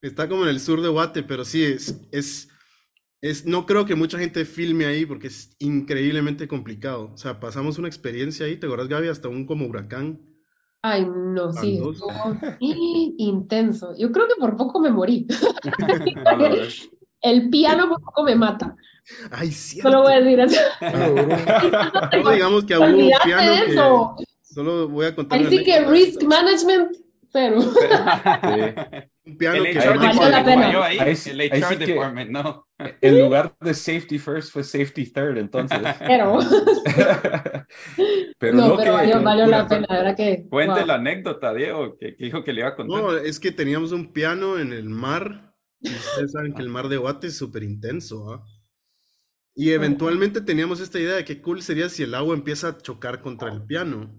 Está 0.02 0.30
como 0.30 0.44
en 0.44 0.50
el 0.50 0.60
sur 0.62 0.82
de 0.82 0.88
Guate, 0.88 1.24
pero 1.24 1.44
sí, 1.44 1.66
es, 1.66 2.00
es, 2.14 2.48
es, 3.20 3.46
no 3.46 3.66
creo 3.66 3.86
que 3.86 3.96
mucha 3.96 4.18
gente 4.18 4.46
filme 4.46 4.86
ahí 4.86 5.06
porque 5.06 5.28
es 5.28 5.58
increíblemente 5.60 6.48
complicado. 6.48 7.12
O 7.14 7.18
sea, 7.18 7.42
pasamos 7.42 7.78
una 7.78 7.90
experiencia 7.90 8.46
ahí, 8.46 8.56
¿te 8.56 8.66
acuerdas, 8.66 8.88
Gaby? 8.88 9.10
Hasta 9.10 9.28
un 9.28 9.46
como 9.46 9.68
huracán. 9.68 10.22
Ay, 10.84 11.06
no, 11.06 11.52
sí, 11.52 11.82
intenso. 13.18 13.94
Yo 13.98 14.14
creo 14.14 14.30
que 14.30 14.36
por 14.40 14.56
poco 14.56 14.80
me 14.80 14.90
morí. 14.90 15.28
El 17.28 17.50
piano 17.50 17.90
por 17.90 18.02
poco 18.02 18.24
me 18.24 18.36
mata. 18.36 18.76
Ay, 19.32 19.52
sí. 19.52 19.82
Solo 19.82 20.04
voy 20.04 20.14
a 20.14 20.22
decir 20.22 20.40
eso. 20.40 20.62
no 22.24 22.32
digamos 22.32 22.64
que 22.64 22.78
hubo 22.78 22.86
un 22.86 23.12
piano 23.24 23.66
que... 23.66 24.26
Solo 24.42 24.88
voy 24.88 25.08
a 25.08 25.16
contar. 25.16 25.40
Así 25.40 25.64
que 25.64 25.86
risk 25.86 26.24
management, 26.24 26.96
pero... 27.34 27.60
Un 29.26 29.38
piano 29.38 29.58
el 29.58 29.74
que... 29.74 29.80
HR 29.80 29.98
valió 29.98 30.30
la 30.30 30.46
pena. 30.46 30.72
Yo 30.72 30.82
ahí, 30.82 31.00
ahí, 31.00 31.18
el 31.26 31.42
HR 31.42 31.68
sí 31.68 31.76
department, 31.76 32.32
no. 32.32 32.66
En 33.02 33.20
lugar 33.20 33.54
de 33.60 33.74
safety 33.74 34.18
first 34.18 34.54
fue 34.54 34.64
safety 34.64 35.12
third, 35.12 35.38
entonces. 35.38 35.80
Pero... 36.00 36.40
pero 38.40 38.56
no, 38.56 38.70
no 38.70 38.78
pero 38.78 38.84
que, 38.84 38.92
valió, 38.92 39.22
valió 39.22 39.48
la 39.48 39.68
pena, 39.68 39.88
¿verdad 39.90 40.16
que? 40.16 40.46
Cuente 40.50 40.80
wow. 40.80 40.88
la 40.88 40.96
anécdota, 40.96 41.54
Diego, 41.54 41.98
que, 42.00 42.16
que 42.16 42.24
dijo 42.24 42.46
que 42.46 42.54
le 42.54 42.62
iba 42.62 42.70
a 42.70 42.76
contar. 42.76 43.02
No, 43.02 43.18
es 43.18 43.42
que 43.42 43.52
teníamos 43.52 43.92
un 43.92 44.14
piano 44.14 44.58
en 44.58 44.72
el 44.72 44.86
mar. 44.86 45.47
Ustedes 45.82 46.32
saben 46.32 46.54
que 46.54 46.62
el 46.62 46.70
mar 46.70 46.88
de 46.90 46.98
Guate 46.98 47.28
es 47.28 47.38
súper 47.38 47.64
intenso, 47.64 48.32
¿ah? 48.34 48.46
Y 49.56 49.72
eventualmente 49.72 50.42
teníamos 50.42 50.80
esta 50.80 51.00
idea 51.00 51.16
de 51.16 51.26
qué 51.26 51.42
cool 51.42 51.62
sería 51.64 51.90
si 51.90 52.04
el 52.04 52.14
agua 52.14 52.36
empieza 52.36 52.68
a 52.70 52.78
chocar 52.78 53.22
contra 53.22 53.52
el 53.52 53.64
piano. 53.64 54.12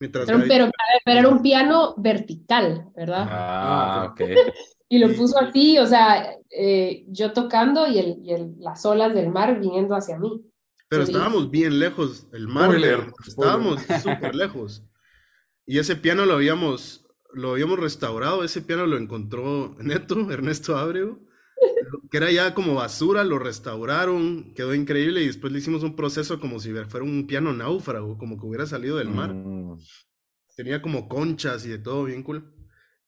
Mientras 0.00 0.26
Pero, 0.26 0.38
Gaby- 0.40 0.48
pero, 0.48 0.70
pero 1.04 1.18
era 1.20 1.28
un 1.28 1.42
piano 1.42 1.94
vertical, 1.98 2.88
¿verdad? 2.96 3.26
Ah, 3.30 4.08
ok. 4.12 4.20
Y 4.88 4.98
lo 4.98 5.14
puso 5.14 5.38
así, 5.38 5.78
o 5.78 5.86
sea, 5.86 6.32
eh, 6.50 7.04
yo 7.08 7.32
tocando 7.32 7.86
y, 7.86 7.98
el, 8.00 8.18
y 8.24 8.32
el- 8.32 8.54
las 8.58 8.84
olas 8.84 9.14
del 9.14 9.28
mar 9.30 9.60
viniendo 9.60 9.94
hacia 9.94 10.18
mí. 10.18 10.42
Pero 10.88 11.06
Sí. 11.06 11.12
estábamos 11.12 11.48
bien 11.52 11.78
lejos, 11.78 12.26
el 12.32 12.48
mar, 12.48 12.70
estábamos 13.24 13.80
súper 14.02 14.34
lejos. 14.34 14.82
Y 15.64 15.78
ese 15.78 15.94
piano 15.94 16.26
lo 16.26 16.34
habíamos, 16.34 16.99
lo 17.32 17.52
habíamos 17.52 17.78
restaurado, 17.78 18.44
ese 18.44 18.62
piano 18.62 18.86
lo 18.86 18.96
encontró 18.96 19.76
Neto, 19.80 20.14
Ernesto 20.30 20.76
Abreu, 20.76 21.26
que 22.10 22.16
era 22.16 22.30
ya 22.30 22.54
como 22.54 22.74
basura, 22.74 23.24
lo 23.24 23.38
restauraron, 23.38 24.54
quedó 24.54 24.74
increíble 24.74 25.22
y 25.22 25.26
después 25.26 25.52
le 25.52 25.58
hicimos 25.58 25.82
un 25.82 25.96
proceso 25.96 26.40
como 26.40 26.58
si 26.58 26.72
fuera 26.72 27.04
un 27.04 27.26
piano 27.26 27.52
náufrago, 27.52 28.18
como 28.18 28.38
que 28.38 28.46
hubiera 28.46 28.66
salido 28.66 28.96
del 28.96 29.08
mar. 29.08 29.32
Mm. 29.32 29.78
Tenía 30.56 30.82
como 30.82 31.08
conchas 31.08 31.64
y 31.64 31.68
de 31.68 31.78
todo, 31.78 32.04
bien 32.04 32.22
cool. 32.22 32.54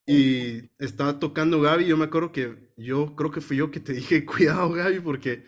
Y 0.07 0.71
estaba 0.79 1.19
tocando 1.19 1.61
Gaby, 1.61 1.87
yo 1.87 1.97
me 1.97 2.07
acuerdo 2.07 2.33
que 2.33 2.73
yo 2.77 3.15
creo 3.15 3.31
que 3.31 3.41
fui 3.41 3.57
yo 3.57 3.71
que 3.71 3.81
te 3.81 3.93
dije, 3.93 4.25
cuidado 4.27 4.71
Gaby, 4.71 5.01
porque 5.01 5.45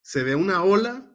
se 0.00 0.22
ve 0.22 0.34
una 0.34 0.62
ola 0.62 1.08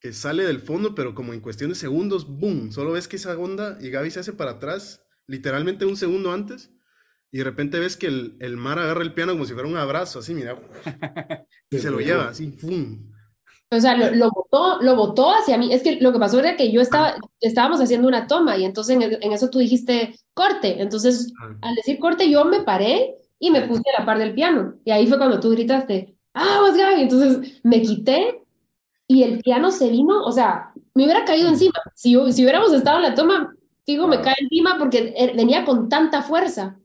que 0.00 0.12
sale 0.12 0.44
del 0.44 0.60
fondo, 0.60 0.94
pero 0.94 1.14
como 1.14 1.32
en 1.32 1.40
cuestión 1.40 1.70
de 1.70 1.76
segundos, 1.76 2.26
¡boom! 2.26 2.72
Solo 2.72 2.92
ves 2.92 3.08
que 3.08 3.16
esa 3.16 3.36
onda 3.38 3.78
y 3.80 3.90
Gaby 3.90 4.10
se 4.10 4.20
hace 4.20 4.32
para 4.32 4.52
atrás, 4.52 5.03
literalmente 5.26 5.86
un 5.86 5.96
segundo 5.96 6.32
antes, 6.32 6.70
y 7.30 7.38
de 7.38 7.44
repente 7.44 7.80
ves 7.80 7.96
que 7.96 8.06
el, 8.06 8.36
el 8.40 8.56
mar 8.56 8.78
agarra 8.78 9.02
el 9.02 9.14
piano 9.14 9.32
como 9.32 9.44
si 9.44 9.54
fuera 9.54 9.68
un 9.68 9.76
abrazo, 9.76 10.20
así, 10.20 10.34
mira, 10.34 10.56
y 11.70 11.78
se 11.78 11.90
lo 11.90 11.98
lleva, 11.98 12.28
así, 12.28 12.46
¡pum! 12.46 13.10
O 13.70 13.80
sea, 13.80 13.96
lo, 13.96 14.14
lo 14.14 14.30
botó, 14.30 14.80
lo 14.82 14.94
botó 14.94 15.32
hacia 15.32 15.58
mí. 15.58 15.72
Es 15.72 15.82
que 15.82 15.96
lo 16.00 16.12
que 16.12 16.18
pasó 16.18 16.38
era 16.38 16.56
que 16.56 16.70
yo 16.70 16.80
estaba, 16.80 17.16
estábamos 17.40 17.80
haciendo 17.80 18.06
una 18.06 18.26
toma 18.26 18.56
y 18.56 18.64
entonces 18.64 18.94
en, 18.94 19.02
en 19.20 19.32
eso 19.32 19.50
tú 19.50 19.58
dijiste 19.58 20.14
corte. 20.32 20.80
Entonces, 20.80 21.32
al 21.60 21.74
decir 21.74 21.98
corte, 21.98 22.30
yo 22.30 22.44
me 22.44 22.60
paré 22.60 23.16
y 23.38 23.50
me 23.50 23.62
puse 23.62 23.82
a 23.96 24.00
la 24.00 24.06
par 24.06 24.18
del 24.18 24.34
piano. 24.34 24.74
Y 24.84 24.90
ahí 24.90 25.06
fue 25.06 25.18
cuando 25.18 25.40
tú 25.40 25.50
gritaste, 25.50 26.16
¡ah, 26.34 26.60
vamos, 26.60 26.76
Gaby! 26.76 27.02
Entonces 27.02 27.60
me 27.62 27.82
quité 27.82 28.42
y 29.06 29.22
el 29.22 29.40
piano 29.40 29.70
se 29.70 29.90
vino, 29.90 30.22
o 30.22 30.32
sea, 30.32 30.72
me 30.94 31.04
hubiera 31.04 31.24
caído 31.24 31.48
encima. 31.48 31.78
Si, 31.94 32.14
si 32.32 32.42
hubiéramos 32.42 32.72
estado 32.72 32.98
en 32.98 33.02
la 33.02 33.14
toma, 33.14 33.54
digo, 33.86 34.06
me 34.06 34.20
cae 34.20 34.34
encima 34.40 34.76
porque 34.78 35.14
eh, 35.16 35.32
venía 35.36 35.64
con 35.64 35.88
tanta 35.88 36.22
fuerza 36.22 36.78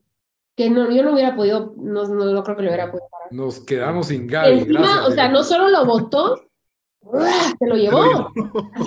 que 0.56 0.68
no, 0.68 0.90
yo 0.90 1.02
no 1.02 1.14
hubiera 1.14 1.34
podido, 1.34 1.74
no, 1.76 2.06
no, 2.06 2.24
no 2.26 2.44
creo 2.44 2.56
que 2.56 2.62
lo 2.62 2.68
hubiera 2.68 2.90
podido 2.90 3.08
parar. 3.10 3.32
Nos 3.32 3.60
quedamos 3.60 4.08
sin 4.08 4.26
Gaby. 4.26 4.58
Encima, 4.58 4.80
gracias, 4.80 5.08
o 5.08 5.10
sea, 5.12 5.28
no 5.28 5.42
solo 5.42 5.68
lo 5.68 5.86
botó, 5.86 6.36
se 7.58 7.66
lo 7.66 7.76
llevó. 7.76 8.30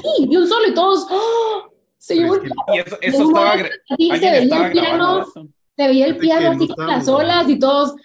Sí, 0.02 0.28
de 0.28 0.38
un 0.38 0.48
solo 0.48 0.68
y 0.68 0.74
todos, 0.74 1.08
¡oh! 1.10 1.74
se 1.98 2.16
llevó 2.16 2.36
el 2.36 2.52
Y 2.74 2.80
eso, 2.80 2.98
eso 3.02 3.24
estaba... 3.24 3.54
así, 3.54 4.12
se 4.20 4.32
veía 4.32 4.68
el 4.68 4.72
piano, 4.72 5.26
se 5.26 5.88
veía 5.88 6.06
el 6.06 6.18
piano 6.18 6.52
así 6.52 6.68
con 6.68 6.88
las 6.88 7.08
olas 7.08 7.50
y 7.50 7.58
todos, 7.58 7.96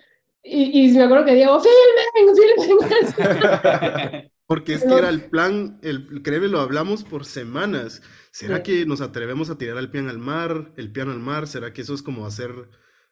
y, 0.43 0.89
y 0.89 0.93
me 0.93 1.05
acuerdo 1.05 1.27
que 1.27 1.35
Diego, 1.35 1.61
filmen, 1.61 2.37
filmen. 2.37 4.31
Porque 4.49 4.73
es 4.73 4.83
que 4.83 4.95
era 4.95 5.11
el 5.11 5.25
plan, 5.25 5.79
el, 5.83 6.23
créeme, 6.23 6.49
lo 6.49 6.61
hablamos 6.61 7.05
por 7.05 7.27
semanas. 7.27 8.01
¿Será 8.39 8.63
Sí. 8.63 8.63
que 8.63 8.87
nos 8.87 9.01
atrevemos 9.01 9.51
a 9.51 9.59
tirar 9.59 9.79
el 9.79 9.91
piano 9.91 10.11
al 10.11 10.19
mar, 10.19 10.73
el 10.77 10.93
piano 10.93 11.13
al 11.13 11.19
mar? 11.21 11.47
¿Será 11.49 11.73
que 11.73 11.83
eso 11.83 11.95
es 11.95 12.03
como 12.03 12.27
hacer 12.27 12.53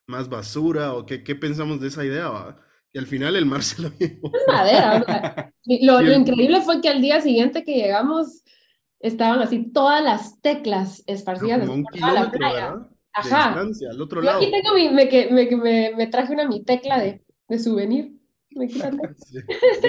más 0.06 0.28
basura? 0.28 0.94
¿O 0.94 1.06
qué, 1.06 1.24
qué 1.24 1.34
pensamos 1.36 1.80
de 1.80 1.88
esa 1.88 2.04
idea? 2.04 2.28
va? 2.30 2.56
Y 2.92 2.98
al 2.98 3.06
final 3.06 3.36
el 3.36 3.46
mar 3.46 3.62
se 3.64 3.82
lo 3.82 3.90
llevó. 3.98 4.32
Es 4.32 4.46
madera. 4.46 5.00
o 5.02 5.04
sea, 5.04 5.32
y 5.64 5.84
lo, 5.86 6.00
lo 6.02 6.14
increíble 6.14 6.60
fue 6.62 6.80
que 6.80 6.88
al 6.88 7.00
día 7.00 7.20
siguiente 7.20 7.64
que 7.64 7.74
llegamos, 7.76 8.42
estaban 9.00 9.40
así 9.40 9.72
todas 9.72 10.02
las 10.02 10.40
teclas 10.40 11.02
esparcidas 11.06 11.60
Como 11.60 11.72
un 11.74 11.90
toda 11.90 12.12
la 12.14 12.30
kilómetro, 12.30 12.38
playa. 12.38 12.76
¿verdad? 12.76 12.90
De 13.20 13.32
Ajá. 13.32 13.32
distancia, 13.32 13.90
al 13.90 14.00
otro 14.00 14.20
Yo 14.20 14.30
lado. 14.30 14.40
aquí 14.46 14.50
tengo 14.52 14.74
mi, 14.74 14.90
me, 14.90 15.06
me, 15.32 15.56
me, 15.56 15.96
me 15.96 16.06
traje 16.08 16.32
una 16.34 16.48
mi 16.48 16.64
tecla 16.64 16.98
de, 17.00 17.24
de 17.48 17.58
souvenir. 17.60 18.15
Me 18.56 18.64
encanta. 18.64 19.14
Sí. 19.26 19.38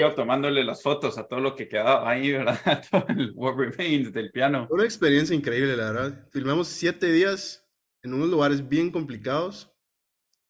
Yo 0.00 0.14
tomándole 0.14 0.62
las 0.62 0.82
fotos 0.82 1.16
a 1.18 1.26
todo 1.26 1.40
lo 1.40 1.54
que 1.56 1.68
quedaba 1.68 2.08
ahí, 2.08 2.32
¿verdad? 2.32 2.84
Todo 2.90 3.06
el 3.08 3.32
What 3.34 3.56
Remains 3.56 4.12
del 4.12 4.30
piano. 4.30 4.68
Una 4.70 4.84
experiencia 4.84 5.34
increíble, 5.34 5.76
la 5.76 5.92
verdad. 5.92 6.28
Filmamos 6.30 6.68
siete 6.68 7.10
días 7.10 7.66
en 8.02 8.14
unos 8.14 8.28
lugares 8.28 8.68
bien 8.68 8.90
complicados, 8.90 9.72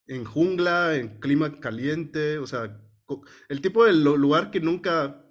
en 0.06 0.24
jungla, 0.24 0.96
en 0.96 1.20
clima 1.20 1.60
caliente, 1.60 2.38
o 2.38 2.46
sea, 2.46 2.80
el 3.48 3.60
tipo 3.60 3.84
de 3.84 3.92
lugar 3.94 4.50
que 4.50 4.60
nunca, 4.60 5.24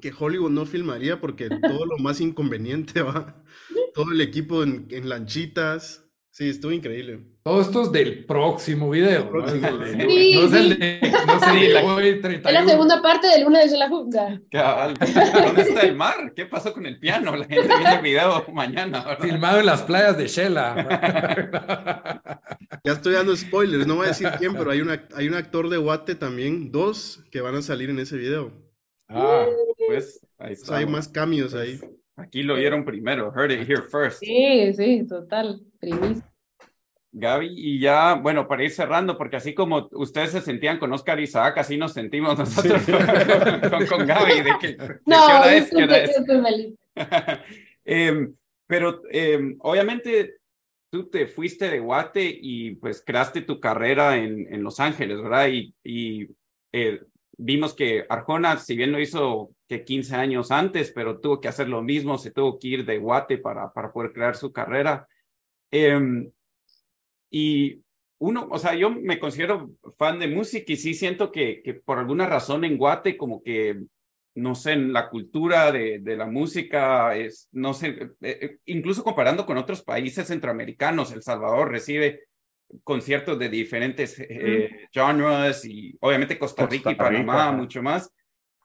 que 0.00 0.12
Hollywood 0.16 0.50
no 0.50 0.66
filmaría 0.66 1.20
porque 1.20 1.48
todo 1.48 1.86
lo 1.86 1.98
más 1.98 2.20
inconveniente 2.20 3.02
va, 3.02 3.42
todo 3.94 4.12
el 4.12 4.20
equipo 4.20 4.62
en, 4.62 4.88
en 4.90 5.08
lanchitas. 5.08 6.07
Sí, 6.38 6.50
estuvo 6.50 6.70
increíble. 6.70 7.18
Todo 7.42 7.60
esto 7.60 7.82
es 7.82 7.90
del 7.90 8.24
próximo 8.24 8.88
video. 8.90 9.24
¿no? 9.24 9.30
Próximo. 9.30 9.66
Es 9.66 9.72
el 9.72 9.98
de- 9.98 10.06
Sí, 10.08 10.34
no 10.36 10.42
es 10.46 10.52
el 10.52 10.68
sí. 10.72 10.78
de, 10.78 11.00
no 11.26 11.40
la- 11.88 11.94
hoy, 11.94 12.08
Es 12.10 12.14
la 12.14 12.22
31. 12.22 12.68
segunda 12.68 13.02
parte 13.02 13.26
de 13.26 13.42
Luna 13.42 13.58
de 13.58 13.76
la. 13.76 13.90
Cabal. 14.48 14.94
¿Dónde 14.94 15.62
está 15.62 15.80
el 15.80 15.96
mar? 15.96 16.32
¿Qué 16.36 16.46
pasó 16.46 16.72
con 16.72 16.86
el 16.86 17.00
piano? 17.00 17.34
La 17.34 17.44
gente 17.44 17.66
viene 17.66 17.94
el 17.96 18.02
video 18.02 18.44
mañana, 18.52 19.04
¿verdad? 19.04 19.24
Filmado 19.24 19.58
en 19.58 19.66
las 19.66 19.82
playas 19.82 20.16
de 20.16 20.28
Shela. 20.28 22.30
Ya 22.84 22.92
estoy 22.92 23.14
dando 23.14 23.36
spoilers, 23.36 23.86
no 23.86 23.96
voy 23.96 24.06
a 24.06 24.10
decir 24.10 24.28
quién, 24.38 24.54
pero 24.54 24.70
hay, 24.70 24.80
una, 24.80 25.06
hay 25.16 25.26
un 25.28 25.34
actor 25.34 25.68
de 25.68 25.76
Guate 25.76 26.14
también, 26.14 26.70
dos, 26.70 27.22
que 27.32 27.40
van 27.40 27.56
a 27.56 27.62
salir 27.62 27.90
en 27.90 27.98
ese 27.98 28.16
video. 28.16 28.52
Ah, 29.08 29.44
Pues 29.88 30.20
ahí 30.38 30.52
O 30.52 30.56
sea, 30.56 30.62
está. 30.62 30.76
hay 30.76 30.86
más 30.86 31.08
cambios 31.08 31.52
ahí. 31.54 31.80
Aquí 32.18 32.42
lo 32.42 32.56
vieron 32.56 32.84
primero. 32.84 33.32
Heard 33.34 33.52
it 33.52 33.68
here 33.68 33.82
first. 33.82 34.18
Sí, 34.20 34.72
sí, 34.74 35.06
total. 35.06 35.60
Primicia. 35.78 36.24
Gaby, 37.10 37.54
y 37.56 37.80
ya, 37.80 38.14
bueno, 38.14 38.46
para 38.46 38.64
ir 38.64 38.70
cerrando, 38.70 39.16
porque 39.16 39.36
así 39.36 39.54
como 39.54 39.88
ustedes 39.92 40.30
se 40.32 40.40
sentían 40.40 40.78
con 40.78 40.92
Oscar 40.92 41.18
Isaac, 41.18 41.56
así 41.58 41.76
nos 41.76 41.94
sentimos 41.94 42.38
nosotros 42.38 42.82
con, 42.84 43.70
con, 43.70 43.86
con 43.86 44.06
Gaby. 44.06 44.42
¿De 44.42 44.52
qué, 44.60 44.68
de 44.68 44.76
qué 44.76 44.94
No, 45.06 45.24
hora 45.24 45.56
es? 45.56 45.70
¿Qué 45.70 45.84
hora 45.84 45.98
es? 45.98 46.22
Em, 47.90 48.34
pero 48.66 49.00
em, 49.10 49.56
obviamente 49.60 50.36
tú 50.90 51.08
te 51.08 51.26
fuiste 51.26 51.70
de 51.70 51.78
Guate 51.80 52.38
y 52.38 52.74
pues 52.74 53.02
creaste 53.04 53.40
tu 53.40 53.60
carrera 53.60 54.18
en, 54.18 54.46
en 54.52 54.62
Los 54.62 54.78
Ángeles, 54.78 55.22
¿verdad? 55.22 55.48
Y, 55.48 55.74
y 55.82 56.28
eh, 56.72 57.00
vimos 57.38 57.74
que 57.74 58.04
Arjona, 58.08 58.58
si 58.58 58.76
bien 58.76 58.92
lo 58.92 59.00
hizo 59.00 59.50
que 59.68 59.84
15 59.84 60.16
años 60.16 60.50
antes, 60.50 60.92
pero 60.92 61.20
tuvo 61.20 61.40
que 61.40 61.48
hacer 61.48 61.68
lo 61.68 61.82
mismo, 61.82 62.18
se 62.18 62.32
tuvo 62.32 62.58
que 62.58 62.68
ir 62.68 62.84
de 62.84 62.98
Guate 62.98 63.38
para, 63.38 63.72
para 63.72 63.92
poder 63.92 64.12
crear 64.12 64.36
su 64.36 64.52
carrera. 64.52 65.08
Em, 65.70 66.30
y 67.30 67.82
uno, 68.18 68.48
o 68.50 68.58
sea, 68.58 68.74
yo 68.74 68.90
me 68.90 69.18
considero 69.18 69.70
fan 69.96 70.18
de 70.18 70.28
música 70.28 70.72
y 70.72 70.76
sí 70.76 70.94
siento 70.94 71.30
que, 71.32 71.62
que 71.62 71.74
por 71.74 71.98
alguna 71.98 72.26
razón 72.26 72.64
en 72.64 72.76
Guate 72.76 73.16
como 73.16 73.42
que 73.42 73.78
no 74.38 74.54
sé, 74.54 74.72
en 74.72 74.92
la 74.92 75.10
cultura 75.10 75.72
de, 75.72 75.98
de 76.00 76.16
la 76.16 76.26
música, 76.26 77.16
es, 77.16 77.48
no 77.52 77.74
sé, 77.74 77.88
eh, 77.88 78.38
eh, 78.40 78.58
incluso 78.66 79.02
comparando 79.02 79.44
con 79.44 79.58
otros 79.58 79.82
países 79.82 80.28
centroamericanos, 80.28 81.12
El 81.12 81.22
Salvador 81.22 81.70
recibe 81.70 82.27
conciertos 82.84 83.38
de 83.38 83.48
diferentes 83.48 84.18
eh, 84.20 84.88
genres 84.92 85.64
y 85.64 85.96
obviamente 86.00 86.38
Costa 86.38 86.66
Rica 86.66 86.90
y 86.90 86.96
Costa 86.96 87.08
Rica, 87.10 87.24
Panamá 87.26 87.52
mucho 87.52 87.82
más. 87.82 88.12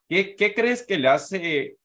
¿Qué, 0.10 0.36
¿Qué 0.36 0.54
crees 0.54 0.86
que 0.86 0.98
le 0.98 1.08
hace 1.08 1.78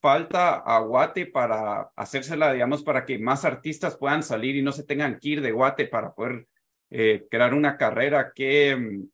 falta 0.00 0.56
a 0.56 0.78
Guate 0.80 1.26
para 1.26 1.90
hacérsela, 1.96 2.52
digamos, 2.52 2.82
para 2.82 3.04
que 3.04 3.18
más 3.18 3.44
artistas 3.44 3.96
puedan 3.96 4.22
salir 4.22 4.56
y 4.56 4.62
no 4.62 4.72
se 4.72 4.84
tengan 4.84 5.18
que 5.18 5.28
ir 5.30 5.40
de 5.42 5.52
Guate 5.52 5.86
para 5.86 6.14
poder 6.14 6.46
eh, 6.90 7.26
crear 7.30 7.52
una 7.54 7.76
carrera 7.76 8.32
que, 8.34 8.76
mm, 8.76 9.08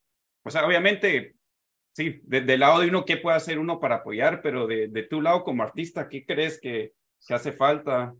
o 0.44 0.50
sea, 0.50 0.66
obviamente 0.66 1.34
sí, 1.94 2.20
de- 2.24 2.42
del 2.42 2.60
lado 2.60 2.80
de 2.80 2.88
uno, 2.88 3.04
¿qué 3.04 3.16
puede 3.16 3.36
hacer 3.36 3.58
uno 3.58 3.80
para 3.80 3.96
apoyar? 3.96 4.40
Pero 4.42 4.66
de, 4.66 4.88
de 4.88 5.02
tu 5.04 5.20
lado 5.20 5.42
como 5.44 5.62
artista, 5.62 6.08
¿qué 6.08 6.24
crees 6.24 6.60
que, 6.60 6.92
que 7.26 7.34
hace 7.34 7.52
falta? 7.52 8.14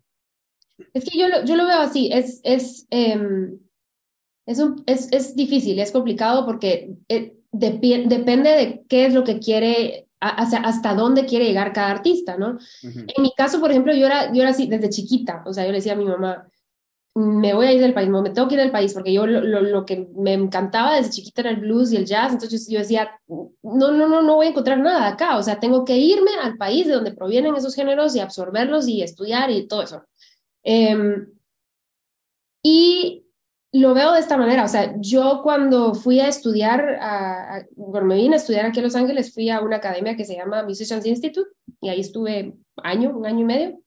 Es 0.94 1.04
que 1.08 1.18
yo 1.18 1.28
lo, 1.28 1.44
yo 1.44 1.56
lo 1.56 1.66
veo 1.66 1.78
así, 1.80 2.10
es, 2.12 2.40
es, 2.44 2.86
em, 2.90 3.58
es, 4.46 4.58
un, 4.58 4.82
es, 4.86 5.08
es 5.12 5.34
difícil, 5.36 5.78
es 5.78 5.92
complicado 5.92 6.44
porque 6.46 6.90
eh, 7.08 7.34
depi- 7.52 8.06
depende 8.08 8.50
de 8.50 8.84
qué 8.88 9.06
es 9.06 9.14
lo 9.14 9.24
que 9.24 9.38
quiere, 9.38 10.08
a- 10.20 10.42
hacia- 10.42 10.60
hasta 10.60 10.94
dónde 10.94 11.26
quiere 11.26 11.44
llegar 11.46 11.72
cada 11.72 11.90
artista, 11.90 12.36
¿no? 12.36 12.58
Ujú. 12.82 13.00
En 13.16 13.22
mi 13.22 13.32
caso, 13.36 13.60
por 13.60 13.70
ejemplo, 13.70 13.94
yo 13.94 14.06
era, 14.06 14.32
yo 14.32 14.42
era 14.42 14.50
así 14.50 14.66
desde 14.66 14.88
chiquita, 14.90 15.42
o 15.46 15.52
sea, 15.52 15.64
yo 15.64 15.70
le 15.70 15.78
decía 15.78 15.92
a 15.92 15.96
mi 15.96 16.04
mamá, 16.04 16.48
me 17.14 17.52
voy 17.52 17.66
a 17.66 17.72
ir 17.72 17.80
del 17.82 17.92
país, 17.92 18.08
me 18.08 18.30
tengo 18.30 18.48
que 18.48 18.54
ir 18.54 18.60
del 18.62 18.70
país, 18.70 18.94
porque 18.94 19.12
yo 19.12 19.26
lo, 19.26 19.42
lo, 19.42 19.60
lo 19.60 19.84
que 19.84 20.08
me 20.16 20.32
encantaba 20.32 20.96
desde 20.96 21.10
chiquita 21.10 21.42
era 21.42 21.50
el 21.50 21.58
blues 21.58 21.92
y 21.92 21.96
el 21.96 22.06
jazz, 22.06 22.32
entonces 22.32 22.66
yo 22.68 22.78
decía, 22.78 23.10
no, 23.28 23.50
no, 23.62 24.08
no, 24.08 24.22
no 24.22 24.36
voy 24.36 24.46
a 24.46 24.50
encontrar 24.50 24.78
nada 24.78 25.08
acá, 25.08 25.36
o 25.36 25.42
sea, 25.42 25.60
tengo 25.60 25.84
que 25.84 25.98
irme 25.98 26.30
al 26.42 26.56
país 26.56 26.86
de 26.86 26.94
donde 26.94 27.12
provienen 27.12 27.54
esos 27.54 27.74
géneros 27.74 28.16
y 28.16 28.20
absorberlos 28.20 28.88
y 28.88 29.02
estudiar 29.02 29.50
y 29.50 29.66
todo 29.68 29.82
eso. 29.82 30.04
Em, 30.62 31.26
y 32.62 33.24
lo 33.72 33.94
veo 33.94 34.12
de 34.12 34.20
esta 34.20 34.36
manera, 34.36 34.64
o 34.64 34.68
sea, 34.68 34.94
yo 35.00 35.40
cuando 35.42 35.94
fui 35.94 36.20
a 36.20 36.28
estudiar, 36.28 36.80
a, 37.00 37.56
a- 37.56 37.66
bueno, 37.76 38.06
me 38.06 38.16
vine 38.16 38.34
a 38.34 38.38
estudiar 38.38 38.66
aquí 38.66 38.80
a 38.80 38.82
Los 38.82 38.94
Ángeles, 38.96 39.32
fui 39.34 39.48
a 39.50 39.60
una 39.60 39.76
academia 39.76 40.16
que 40.16 40.24
se 40.26 40.36
llama 40.36 40.62
Musicians 40.62 41.06
Institute 41.06 41.48
y 41.80 41.88
ahí 41.88 42.00
estuve 42.00 42.54
año, 42.82 43.10
un 43.16 43.26
año 43.26 43.40
y 43.40 43.44
medio, 43.44 43.80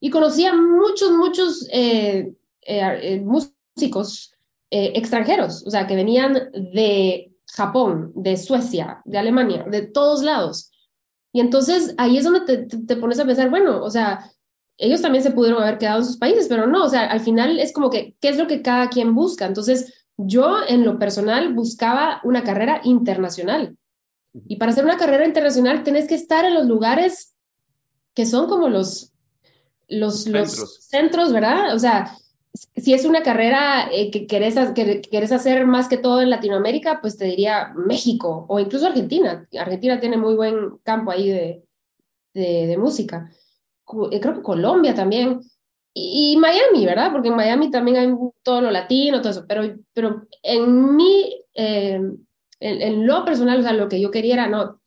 y 0.00 0.10
conocí 0.10 0.46
a 0.46 0.54
muchos, 0.54 1.10
muchos 1.12 1.68
eh, 1.72 2.32
eh, 2.62 2.98
eh, 3.02 3.20
músicos 3.20 4.32
extranjeros, 4.70 5.64
o 5.66 5.70
sea, 5.70 5.86
que 5.86 5.96
venían 5.96 6.50
de 6.52 7.32
Japón, 7.52 8.12
de 8.14 8.36
Suecia, 8.36 9.00
de 9.06 9.16
Alemania, 9.18 9.64
de 9.68 9.82
todos 9.82 10.22
lados. 10.22 10.70
Y 11.32 11.40
entonces 11.40 11.94
ahí 11.98 12.18
es 12.18 12.24
donde 12.24 12.40
te, 12.42 12.58
te- 12.66 12.84
te 12.84 12.96
pones 12.96 13.18
a 13.18 13.24
pensar, 13.24 13.48
bueno, 13.50 13.82
o 13.82 13.90
sea, 13.90 14.30
ellos 14.78 15.02
también 15.02 15.24
se 15.24 15.32
pudieron 15.32 15.60
haber 15.60 15.78
quedado 15.78 15.98
en 15.98 16.06
sus 16.06 16.16
países, 16.16 16.46
pero 16.48 16.66
no, 16.66 16.84
o 16.84 16.88
sea, 16.88 17.06
al 17.06 17.20
final 17.20 17.58
es 17.58 17.72
como 17.72 17.90
que, 17.90 18.14
¿qué 18.20 18.28
es 18.28 18.38
lo 18.38 18.46
que 18.46 18.62
cada 18.62 18.88
quien 18.88 19.14
busca? 19.14 19.44
Entonces, 19.44 20.06
yo 20.16 20.58
en 20.66 20.84
lo 20.84 20.98
personal 20.98 21.52
buscaba 21.52 22.20
una 22.22 22.44
carrera 22.44 22.80
internacional. 22.84 23.76
Y 24.46 24.56
para 24.56 24.70
hacer 24.70 24.84
una 24.84 24.96
carrera 24.96 25.26
internacional 25.26 25.82
tenés 25.82 26.06
que 26.06 26.14
estar 26.14 26.44
en 26.44 26.54
los 26.54 26.66
lugares 26.66 27.34
que 28.14 28.24
son 28.24 28.48
como 28.48 28.68
los, 28.68 29.12
los, 29.88 30.26
los 30.26 30.50
Centros. 30.50 30.86
centros, 30.88 31.32
¿verdad? 31.32 31.74
O 31.74 31.78
sea, 31.78 32.16
si 32.76 32.94
es 32.94 33.04
una 33.04 33.22
carrera 33.22 33.88
eh, 33.92 34.10
que, 34.10 34.26
querés, 34.26 34.54
que 34.74 35.00
querés 35.00 35.32
hacer 35.32 35.66
más 35.66 35.88
que 35.88 35.98
todo 35.98 36.20
en 36.20 36.30
Latinoamérica, 36.30 37.00
pues 37.00 37.16
te 37.16 37.24
diría 37.24 37.72
México 37.74 38.46
o 38.48 38.60
incluso 38.60 38.86
Argentina. 38.86 39.48
Argentina 39.58 39.98
tiene 39.98 40.16
muy 40.16 40.34
buen 40.34 40.78
campo 40.82 41.10
ahí 41.10 41.28
de, 41.28 41.64
de, 42.34 42.66
de 42.66 42.78
música. 42.78 43.30
Eh, 44.10 44.20
Creo 44.20 44.34
que 44.34 44.42
Colombia 44.42 44.94
también. 44.94 45.40
Y, 45.94 46.34
y 46.34 46.36
Miami, 46.36 46.84
¿verdad? 46.86 47.10
Porque 47.12 47.28
en 47.28 47.36
Miami 47.36 47.70
también 47.70 47.96
hay 47.96 48.14
todo 48.42 48.60
lo 48.60 48.70
latino, 48.70 49.20
todo 49.20 49.30
eso. 49.30 49.44
Pero, 49.48 49.62
pero 49.92 50.26
en 50.42 50.96
mi, 50.96 51.42
eh, 51.54 51.94
en, 52.60 52.82
en 52.82 53.06
lo 53.06 53.24
personal, 53.24 53.60
o 53.60 53.62
sea, 53.62 53.72
lo 53.72 53.88
que 53.88 54.00
yo 54.00 54.10
quería 54.10 54.34
era, 54.34 54.46
no, 54.46 54.80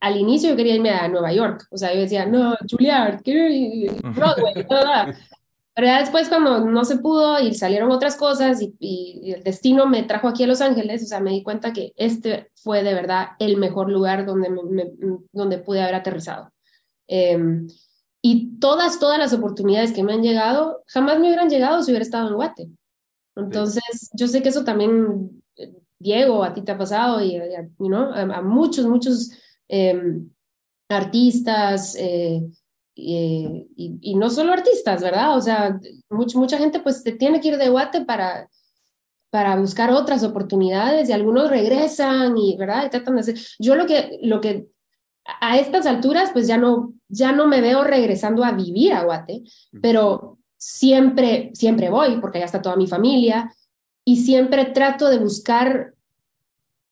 al 0.00 0.16
inicio 0.16 0.50
yo 0.50 0.56
quería 0.56 0.76
irme 0.76 0.90
a 0.90 1.08
Nueva 1.08 1.32
York. 1.32 1.66
O 1.70 1.76
sea, 1.76 1.92
yo 1.94 2.00
decía, 2.00 2.24
no, 2.26 2.56
Juilliard, 2.70 3.22
quiero 3.22 3.48
ir 3.48 3.90
Broadway, 4.14 4.54
bla. 4.68 5.16
Pero 5.74 5.86
ya 5.86 6.00
después 6.00 6.28
cuando 6.28 6.58
no 6.64 6.84
se 6.84 6.98
pudo 6.98 7.38
y 7.40 7.54
salieron 7.54 7.92
otras 7.92 8.16
cosas 8.16 8.60
y, 8.60 8.74
y- 8.80 9.32
el 9.32 9.44
destino 9.44 9.86
me 9.86 10.02
trajo 10.02 10.26
aquí 10.26 10.42
a 10.42 10.48
Los 10.48 10.60
Ángeles, 10.60 11.04
o 11.04 11.06
sea, 11.06 11.20
me 11.20 11.30
di 11.30 11.44
cuenta 11.44 11.72
que 11.72 11.92
este 11.96 12.50
fue 12.56 12.82
de 12.82 12.94
verdad 12.94 13.28
el 13.38 13.56
mejor 13.58 13.88
lugar 13.88 14.26
donde, 14.26 14.50
me- 14.50 14.64
me- 14.64 14.90
donde 15.32 15.58
pude 15.58 15.80
haber 15.80 15.94
aterrizado. 15.94 16.50
Em, 17.06 17.68
y 18.22 18.58
todas, 18.58 18.98
todas 18.98 19.18
las 19.18 19.32
oportunidades 19.32 19.92
que 19.92 20.02
me 20.02 20.12
han 20.12 20.22
llegado, 20.22 20.82
jamás 20.86 21.18
me 21.18 21.28
hubieran 21.28 21.48
llegado 21.48 21.82
si 21.82 21.90
hubiera 21.90 22.04
estado 22.04 22.28
en 22.28 22.34
Guate. 22.34 22.68
Entonces, 23.36 24.10
yo 24.12 24.26
sé 24.26 24.42
que 24.42 24.48
eso 24.48 24.64
también 24.64 25.42
Diego, 25.98 26.44
a 26.44 26.54
ti 26.54 26.62
te 26.62 26.72
ha 26.72 26.78
pasado, 26.78 27.20
y, 27.22 27.40
¿no? 27.78 28.12
a, 28.12 28.42
muchos, 28.42 28.86
muchos 28.86 29.30
em, 29.68 30.30
artistas, 30.88 31.96
eh, 31.98 32.42
y, 32.94 34.14
no 34.16 34.30
solo 34.30 34.52
artistas, 34.52 35.02
¿verdad? 35.02 35.36
O 35.36 35.40
sea, 35.40 35.78
mucha 36.10 36.38
mucha 36.38 36.58
gente 36.58 36.80
pues 36.80 37.02
te 37.02 37.12
tiene 37.12 37.40
que 37.40 37.48
ir 37.48 37.56
de 37.56 37.68
Guate 37.68 38.04
para, 38.04 38.48
para 39.30 39.56
buscar 39.56 39.90
otras 39.92 40.24
oportunidades 40.24 41.08
y 41.08 41.12
algunos 41.12 41.50
regresan 41.50 42.36
y, 42.36 42.56
¿verdad? 42.56 42.86
Y 42.86 42.90
tratan 42.90 43.14
de 43.14 43.20
hacer. 43.20 43.38
Yo 43.58 43.74
lo 43.76 43.86
que, 43.86 44.18
lo 44.22 44.40
que 44.40 44.68
a 45.40 45.58
estas 45.58 45.86
alturas 45.86 46.30
pues 46.32 46.46
ya 46.46 46.56
no, 46.56 46.94
ya 47.08 47.32
no 47.32 47.46
me 47.46 47.60
veo 47.60 47.84
regresando 47.84 48.44
a 48.44 48.52
vivir 48.52 48.94
a 48.94 49.04
Guate, 49.04 49.42
pero 49.82 50.38
siempre, 50.56 51.50
siempre 51.54 51.90
voy 51.90 52.18
porque 52.20 52.38
ya 52.38 52.46
está 52.46 52.62
toda 52.62 52.76
mi 52.76 52.86
familia 52.86 53.52
y 54.04 54.16
siempre 54.16 54.64
trato 54.66 55.08
de 55.08 55.18
buscar 55.18 55.94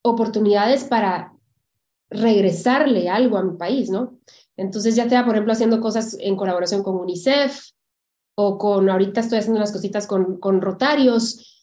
oportunidades 0.02 0.84
para 0.84 1.32
regresarle 2.10 3.08
algo 3.08 3.38
a 3.38 3.42
mi 3.42 3.56
país, 3.56 3.90
¿no? 3.90 4.18
Entonces 4.56 4.94
ya 4.94 5.08
te 5.08 5.18
por 5.24 5.34
ejemplo, 5.34 5.52
haciendo 5.52 5.80
cosas 5.80 6.16
en 6.20 6.36
colaboración 6.36 6.82
con 6.82 6.96
UNICEF 6.96 7.58
o 8.36 8.58
con, 8.58 8.88
ahorita 8.88 9.20
estoy 9.20 9.38
haciendo 9.38 9.58
unas 9.58 9.72
cositas 9.72 10.06
con, 10.06 10.38
con 10.38 10.60
Rotarios, 10.60 11.55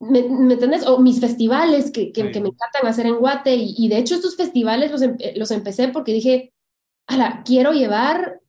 ¿me, 0.00 0.22
¿me 0.22 0.54
entendés? 0.54 0.86
O 0.86 0.98
mis 0.98 1.20
festivales 1.20 1.90
que, 1.90 2.12
que, 2.12 2.24
me 2.24 2.48
encantan 2.48 2.86
hacer 2.86 3.06
en 3.06 3.16
Guate 3.16 3.54
y, 3.56 3.88
de 3.88 3.98
hecho 3.98 4.14
estos 4.14 4.36
festivales 4.36 4.90
los, 4.90 5.02
los 5.36 5.50
empecé 5.50 5.88
porque 5.88 6.12
dije, 6.12 6.52
ala, 7.06 7.42
quiero 7.44 7.72
llevar, 7.72 8.40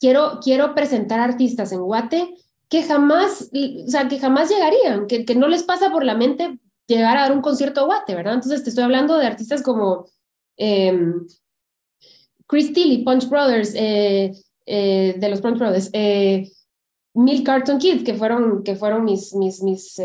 quiero, 0.00 0.40
quiero 0.42 0.74
presentar 0.74 1.20
artistas 1.20 1.72
en 1.72 1.80
Guate 1.80 2.34
que 2.68 2.82
jamás, 2.82 3.50
o 3.52 3.90
sea, 3.90 4.08
que 4.08 4.18
jamás 4.18 4.50
llegarían, 4.50 5.06
que, 5.06 5.24
que 5.24 5.34
no 5.34 5.48
les 5.48 5.62
pasa 5.62 5.90
por 5.90 6.04
la 6.04 6.14
mente 6.14 6.58
llegar 6.86 7.16
a 7.16 7.22
dar 7.22 7.32
un 7.32 7.42
concierto 7.42 7.80
a 7.80 7.84
Guate, 7.84 8.14
¿verdad? 8.14 8.34
Entonces 8.34 8.62
te 8.62 8.70
estoy 8.70 8.84
hablando 8.84 9.16
de 9.16 9.26
artistas 9.26 9.62
como 9.62 10.06
eh, 10.56 10.92
Chris 12.48 12.72
Tilly, 12.72 13.04
Punch 13.04 13.28
Brothers, 13.28 13.74
eh, 13.74 14.32
eh, 14.66 15.14
de 15.18 15.28
los 15.28 15.40
Punch 15.40 15.58
Brothers, 15.58 15.90
eh, 15.92 16.50
Mil 17.14 17.44
Carton 17.44 17.78
Kids, 17.78 18.04
que 18.04 18.14
fueron, 18.14 18.64
que 18.64 18.74
fueron 18.74 19.04
mis, 19.04 19.34
mis, 19.34 19.62
mis 19.62 20.00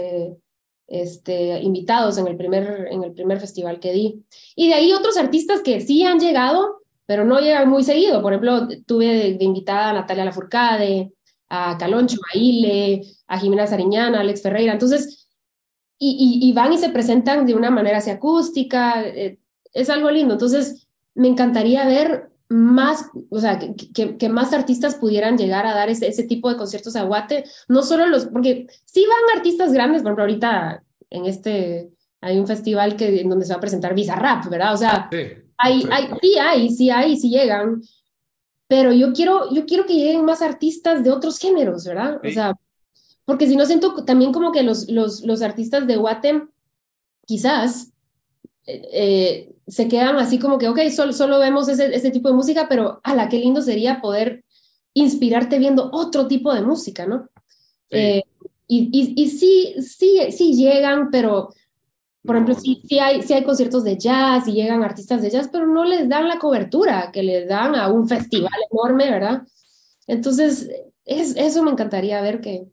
este, 0.93 1.59
invitados 1.61 2.19
en 2.19 2.27
el, 2.27 2.37
primer, 2.37 2.87
en 2.91 3.03
el 3.03 3.13
primer 3.13 3.39
festival 3.39 3.79
que 3.79 3.91
di. 3.91 4.23
Y 4.55 4.67
de 4.67 4.75
ahí 4.75 4.93
otros 4.93 5.17
artistas 5.17 5.61
que 5.61 5.81
sí 5.81 6.03
han 6.03 6.19
llegado, 6.19 6.83
pero 7.07 7.25
no 7.25 7.39
llegan 7.39 7.67
muy 7.67 7.83
seguido. 7.83 8.21
Por 8.21 8.33
ejemplo, 8.33 8.67
tuve 8.85 9.33
de, 9.33 9.43
invitada 9.43 9.89
a 9.89 9.93
Natalia 9.93 10.25
Lafourcade, 10.25 11.11
a 11.49 11.77
Caloncho, 11.79 12.19
a 12.31 12.37
Ile, 12.37 13.01
a 13.27 13.39
Jimena 13.39 13.65
Sariñana, 13.65 14.19
a 14.19 14.21
Alex 14.21 14.43
Ferreira. 14.43 14.73
Entonces, 14.73 15.27
y, 15.97 16.51
van 16.53 16.73
y 16.73 16.77
se 16.77 16.89
presentan 16.89 17.47
de 17.47 17.55
una 17.55 17.71
manera 17.71 17.97
así 17.97 18.11
acústica, 18.11 19.03
es 19.03 19.89
algo 19.89 20.11
lindo. 20.11 20.33
Entonces, 20.33 20.87
me 21.15 21.27
encantaría 21.27 21.87
ver 21.87 22.32
más, 22.53 23.09
o 23.31 23.39
sea, 23.39 23.57
que, 23.57 24.15
que, 24.15 24.29
más 24.29 24.53
artistas 24.53 24.93
pudieran 24.93 25.39
llegar 25.39 25.65
a 25.65 25.73
dar 25.73 25.89
ese, 25.89 26.07
ese, 26.07 26.23
tipo 26.25 26.51
de 26.51 26.55
conciertos 26.55 26.95
a 26.95 27.01
Guate, 27.01 27.45
no 27.67 27.81
solo 27.81 28.05
los, 28.05 28.27
porque 28.27 28.67
sí 28.85 29.03
van 29.07 29.37
artistas 29.37 29.73
grandes, 29.73 30.03
por 30.03 30.09
ejemplo, 30.09 30.25
ahorita 30.25 30.83
en 31.09 31.25
este, 31.25 31.89
hay 32.21 32.37
un 32.37 32.45
festival 32.45 32.95
que, 32.95 33.21
en 33.21 33.29
donde 33.29 33.45
se 33.45 33.53
va 33.53 33.57
a 33.57 33.61
presentar 33.61 33.95
Bizarrap, 33.95 34.47
¿verdad? 34.49 34.71
O 34.71 34.77
sea, 34.77 35.09
sí, 35.11 35.17
hay, 35.57 35.83
hay, 35.89 36.09
sí 36.21 36.37
hay, 36.37 36.69
sí 36.69 36.89
hay, 36.91 37.17
sí 37.17 37.29
llegan, 37.31 37.81
pero 38.67 38.93
yo 38.93 39.13
quiero, 39.13 39.51
yo 39.51 39.65
quiero 39.65 39.87
que 39.87 39.95
lleguen 39.95 40.23
más 40.23 40.43
artistas 40.43 41.03
de 41.03 41.09
otros 41.09 41.39
géneros, 41.39 41.85
¿verdad? 41.85 42.21
O 42.23 42.29
sea, 42.31 42.53
porque 43.25 43.47
si 43.47 43.55
no 43.55 43.65
siento 43.65 44.05
también 44.05 44.31
como 44.31 44.51
que 44.51 44.61
los, 44.61 44.87
los, 44.91 45.23
los 45.23 45.41
artistas 45.41 45.87
de 45.87 45.95
Guate, 45.95 46.43
quizás, 47.25 47.92
eh, 48.65 49.53
se 49.67 49.87
quedan 49.87 50.17
así 50.17 50.39
como 50.39 50.57
que, 50.57 50.67
ok, 50.67 50.79
solo, 50.89 51.13
solo 51.13 51.39
vemos 51.39 51.67
ese, 51.67 51.93
ese 51.93 52.11
tipo 52.11 52.29
de 52.29 52.35
música, 52.35 52.67
pero 52.69 52.99
ala, 53.03 53.29
qué 53.29 53.39
lindo 53.39 53.61
sería 53.61 54.01
poder 54.01 54.43
inspirarte 54.93 55.59
viendo 55.59 55.89
otro 55.91 56.27
tipo 56.27 56.53
de 56.53 56.61
música, 56.61 57.05
¿no? 57.05 57.29
Eh, 57.89 58.23
y, 58.67 58.89
y, 58.91 59.23
y, 59.23 59.29
sí, 59.29 59.75
sí, 59.81 60.19
sí 60.31 60.53
llegan, 60.55 61.11
pero, 61.11 61.49
por 62.23 62.35
ejemplo, 62.35 62.55
sí, 62.55 62.81
sí, 62.87 62.99
hay, 62.99 63.21
sí 63.21 63.33
hay 63.33 63.43
conciertos 63.43 63.83
de 63.83 63.97
jazz 63.97 64.47
y 64.47 64.53
llegan 64.53 64.83
artistas 64.83 65.21
de 65.21 65.29
jazz, 65.29 65.49
pero 65.51 65.67
no 65.67 65.83
les 65.83 66.07
dan 66.07 66.27
la 66.27 66.39
cobertura 66.39 67.11
que 67.11 67.23
les 67.23 67.47
dan 67.47 67.75
a 67.75 67.89
un 67.89 68.07
festival 68.07 68.51
enorme, 68.71 69.09
¿verdad? 69.11 69.43
Entonces, 70.07 70.69
es, 71.05 71.35
eso 71.35 71.63
me 71.63 71.71
encantaría 71.71 72.21
ver 72.21 72.41
que, 72.41 72.65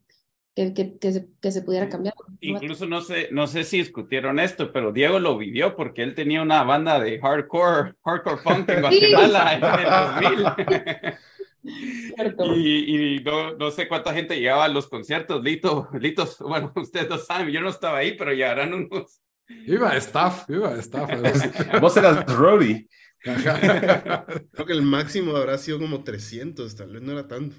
que, 0.55 0.73
que, 0.73 1.11
se, 1.11 1.27
que, 1.41 1.51
se, 1.51 1.61
pudiera 1.61 1.89
cambiar. 1.89 2.13
Incluso 2.41 2.85
no 2.85 3.01
sé, 3.01 3.29
no 3.31 3.47
sé 3.47 3.63
si 3.63 3.77
discutieron 3.77 4.39
esto, 4.39 4.71
pero 4.71 4.91
Diego 4.91 5.19
lo 5.19 5.37
vivió 5.37 5.75
porque 5.75 6.03
él 6.03 6.13
tenía 6.13 6.41
una 6.41 6.63
banda 6.63 6.99
de 6.99 7.19
hardcore, 7.19 7.95
hardcore 8.03 8.37
funk 8.37 8.69
en 8.69 8.81
Guatemala 8.81 9.53
en 9.53 9.63
el 9.63 10.43
2000. 11.63 12.55
y, 12.55 13.15
y 13.15 13.23
no, 13.23 13.55
no, 13.55 13.71
sé 13.71 13.87
cuánta 13.87 14.13
gente 14.13 14.39
llegaba 14.39 14.65
a 14.65 14.69
los 14.69 14.87
conciertos, 14.87 15.43
Lito, 15.43 15.89
Litos, 15.99 16.39
bueno, 16.39 16.71
ustedes 16.75 17.09
lo 17.09 17.17
saben, 17.17 17.49
yo 17.49 17.61
no 17.61 17.69
estaba 17.69 17.99
ahí, 17.99 18.15
pero 18.17 18.31
llegarán 18.31 18.73
unos. 18.73 19.21
Iba 19.65 19.95
staff, 19.97 20.49
iba 20.49 20.73
staff. 20.75 21.09
Vos 21.79 21.97
eras 21.97 22.25
Roddy. 22.25 22.87
Creo 23.19 24.65
que 24.65 24.73
el 24.73 24.81
máximo 24.81 25.35
habrá 25.35 25.57
sido 25.57 25.79
como 25.79 26.03
300, 26.03 26.75
tal 26.75 26.93
vez 26.93 27.01
no 27.01 27.11
era 27.11 27.27
tanto. 27.27 27.55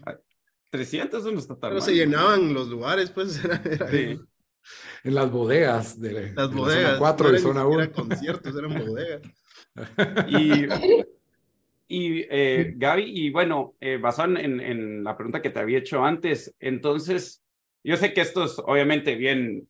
300 0.73 1.25
no 1.25 1.39
está 1.39 1.55
tan 1.55 1.70
Pero 1.70 1.83
se 1.83 1.95
llenaban 1.95 2.55
los 2.55 2.68
lugares, 2.68 3.11
pues. 3.11 3.41
En 5.05 5.16
las 5.16 5.33
bodegas 5.33 6.01
de, 6.01 6.33
las 6.33 6.55
bodegas, 6.55 6.93
zona 6.93 6.99
4 6.99 7.35
y 7.35 7.39
zona 7.41 7.66
1. 7.66 7.81
Eran 7.83 7.93
conciertos, 7.93 8.57
eran 8.57 8.87
bodegas. 8.87 9.23
Y, 10.29 10.66
y 11.89 12.27
eh, 12.31 12.75
Gaby, 12.77 13.05
y 13.05 13.31
bueno, 13.31 13.75
eh, 13.81 13.97
basado 13.97 14.37
en, 14.37 14.61
en, 14.61 15.03
la 15.03 15.16
pregunta 15.16 15.43
que 15.43 15.51
te 15.51 15.59
había 15.59 15.79
hecho 15.79 16.05
antes, 16.05 16.55
entonces, 16.61 17.43
yo 17.83 17.97
sé 17.97 18.12
que 18.12 18.20
esto 18.20 18.45
es 18.45 18.59
obviamente 18.59 19.14
bien, 19.14 19.66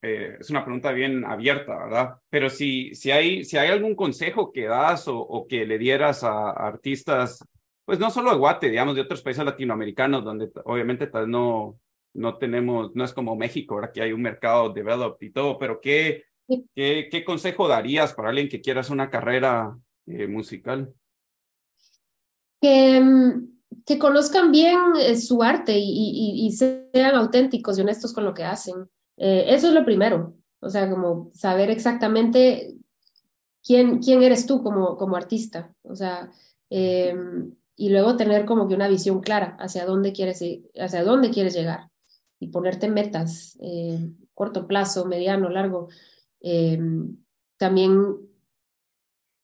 eh, 0.00 0.36
es 0.40 0.48
una 0.48 0.64
pregunta 0.64 0.92
bien 0.92 1.24
abierta, 1.24 1.76
¿verdad? 1.76 2.14
Pero 2.30 2.48
si, 2.48 2.94
si, 2.94 3.10
hay, 3.10 3.44
si 3.44 3.58
hay 3.58 3.68
algún 3.68 3.96
consejo 3.96 4.52
que 4.52 4.66
das 4.66 5.08
o, 5.08 5.18
o 5.18 5.46
que 5.46 5.66
le 5.66 5.76
dieras 5.76 6.24
a, 6.24 6.50
a 6.50 6.68
artistas 6.68 7.44
pues 7.84 7.98
no 7.98 8.10
solo 8.10 8.30
de 8.30 8.36
Guate, 8.36 8.70
digamos, 8.70 8.94
de 8.94 9.00
otros 9.00 9.22
países 9.22 9.44
latinoamericanos, 9.44 10.24
donde 10.24 10.50
obviamente 10.64 11.06
tal 11.08 11.30
no, 11.30 11.78
no 12.14 12.38
tenemos, 12.38 12.94
no 12.94 13.04
es 13.04 13.12
como 13.12 13.36
México, 13.36 13.74
ahora 13.74 13.92
que 13.92 14.02
hay 14.02 14.12
un 14.12 14.22
mercado 14.22 14.72
developed 14.72 15.26
y 15.26 15.32
todo, 15.32 15.58
pero 15.58 15.80
¿qué, 15.80 16.24
qué, 16.74 17.08
qué 17.10 17.24
consejo 17.24 17.68
darías 17.68 18.14
para 18.14 18.28
alguien 18.28 18.48
que 18.48 18.60
quiera 18.60 18.80
hacer 18.80 18.92
una 18.92 19.10
carrera 19.10 19.76
eh, 20.06 20.26
musical? 20.26 20.92
Que, 22.60 23.00
mm, 23.00 23.52
que 23.84 23.98
conozcan 23.98 24.52
bien 24.52 24.78
eh, 25.00 25.16
su 25.16 25.42
arte 25.42 25.76
y, 25.76 25.82
y, 25.82 26.46
y, 26.46 26.52
sean 26.52 27.14
auténticos 27.14 27.78
y 27.78 27.80
honestos 27.80 28.12
con 28.12 28.24
lo 28.24 28.34
que 28.34 28.44
hacen. 28.44 28.88
Eh, 29.16 29.46
eso 29.48 29.68
es 29.68 29.74
lo 29.74 29.84
primero, 29.84 30.34
o 30.60 30.68
sea, 30.68 30.88
como 30.88 31.30
saber 31.34 31.70
exactamente 31.70 32.74
quién, 33.64 33.98
quién 33.98 34.22
eres 34.22 34.46
tú 34.46 34.62
como, 34.62 34.96
como 34.96 35.16
artista, 35.16 35.74
o 35.82 35.94
sea, 35.96 36.30
y 37.76 37.88
luego 37.90 38.16
tener 38.16 38.44
como 38.44 38.68
que 38.68 38.74
una 38.74 38.88
visión 38.88 39.20
clara 39.20 39.56
hacia 39.58 39.86
dónde 39.86 40.12
quieres, 40.12 40.42
hacia 40.78 41.04
dónde 41.04 41.30
quieres 41.30 41.54
llegar 41.54 41.88
y 42.38 42.48
ponerte 42.48 42.88
metas, 42.88 43.56
eh, 43.60 44.10
corto 44.34 44.66
plazo, 44.66 45.06
mediano, 45.06 45.48
largo. 45.48 45.88
Eh, 46.40 46.78
también 47.56 48.16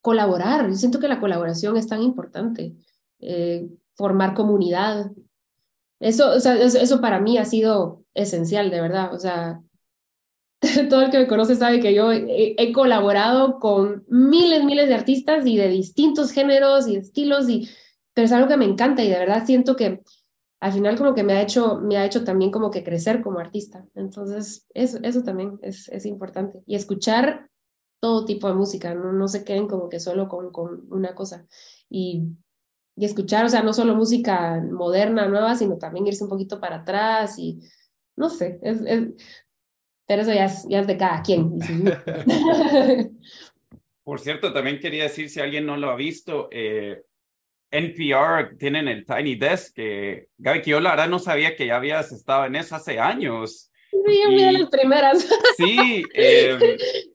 colaborar, 0.00 0.68
yo 0.68 0.74
siento 0.74 0.98
que 0.98 1.06
la 1.06 1.20
colaboración 1.20 1.76
es 1.76 1.86
tan 1.86 2.02
importante, 2.02 2.74
eh, 3.20 3.68
formar 3.94 4.34
comunidad. 4.34 5.12
Eso, 6.00 6.32
o 6.32 6.40
sea, 6.40 6.56
eso, 6.56 7.00
para 7.00 7.20
mí 7.20 7.38
ha 7.38 7.44
sido 7.44 8.04
esencial, 8.14 8.70
de 8.70 8.80
verdad. 8.80 9.14
O 9.14 9.18
sea, 9.18 9.60
todo 10.90 11.02
el 11.02 11.10
que 11.10 11.18
me 11.18 11.28
conoce 11.28 11.54
sabe 11.54 11.78
que 11.80 11.94
yo 11.94 12.10
he, 12.10 12.56
he, 12.58 12.72
colaborado 12.72 13.60
con 13.60 14.04
miles, 14.08 14.64
miles 14.64 14.88
de 14.88 14.94
artistas 14.94 15.46
y 15.46 15.56
de 15.56 15.68
distintos 15.68 16.32
géneros 16.32 16.88
y 16.88 16.96
estilos 16.96 17.48
y 17.48 17.68
pero 18.18 18.26
es 18.26 18.32
algo 18.32 18.48
que 18.48 18.56
me 18.56 18.64
encanta 18.64 19.04
y 19.04 19.10
de 19.10 19.16
verdad 19.16 19.46
siento 19.46 19.76
que 19.76 20.02
al 20.58 20.72
final 20.72 20.98
como 20.98 21.14
que 21.14 21.22
me 21.22 21.34
ha 21.34 21.40
hecho, 21.40 21.78
me 21.80 21.98
ha 21.98 22.04
hecho 22.04 22.24
también 22.24 22.50
como 22.50 22.68
que 22.68 22.82
crecer 22.82 23.22
como 23.22 23.38
artista. 23.38 23.86
Entonces, 23.94 24.66
eso, 24.74 24.98
eso 25.04 25.22
también 25.22 25.60
es, 25.62 25.88
es 25.88 26.04
importante. 26.04 26.58
Y 26.66 26.74
escuchar 26.74 27.48
todo 28.00 28.24
tipo 28.24 28.48
de 28.48 28.54
música, 28.54 28.92
no, 28.92 29.12
no 29.12 29.28
se 29.28 29.44
queden 29.44 29.68
como 29.68 29.88
que 29.88 30.00
solo 30.00 30.26
con, 30.26 30.50
con 30.50 30.92
una 30.92 31.14
cosa. 31.14 31.46
Y, 31.88 32.24
y 32.96 33.04
escuchar, 33.04 33.44
o 33.44 33.48
sea, 33.48 33.62
no 33.62 33.72
solo 33.72 33.94
música 33.94 34.60
moderna, 34.68 35.28
nueva, 35.28 35.54
sino 35.54 35.78
también 35.78 36.08
irse 36.08 36.24
un 36.24 36.30
poquito 36.30 36.58
para 36.58 36.78
atrás 36.78 37.38
y, 37.38 37.60
no 38.16 38.30
sé, 38.30 38.58
es, 38.62 38.80
es, 38.84 39.10
pero 40.08 40.22
eso 40.22 40.32
ya 40.32 40.46
es, 40.46 40.66
ya 40.68 40.80
es 40.80 40.88
de 40.88 40.96
cada 40.96 41.22
quien. 41.22 41.56
Por 44.02 44.18
cierto, 44.18 44.52
también 44.52 44.80
quería 44.80 45.04
decir, 45.04 45.30
si 45.30 45.38
alguien 45.38 45.66
no 45.66 45.76
lo 45.76 45.90
ha 45.90 45.94
visto, 45.94 46.48
eh, 46.50 47.04
NPR 47.70 48.56
tienen 48.58 48.88
el 48.88 49.04
Tiny 49.04 49.36
Desk, 49.36 49.74
que 49.74 50.28
Gaby, 50.38 50.62
que 50.62 50.70
yo 50.70 50.80
la 50.80 50.90
verdad 50.90 51.08
no 51.08 51.18
sabía 51.18 51.54
que 51.56 51.66
ya 51.66 51.76
habías 51.76 52.12
estado 52.12 52.46
en 52.46 52.56
eso 52.56 52.74
hace 52.76 52.98
años. 52.98 53.70
Sí, 53.90 54.20
yo 54.24 54.30
Y- 54.30 54.52
las 54.58 54.70
primeras. 54.70 55.28
Sí, 55.56 56.02
eh, 56.14 56.58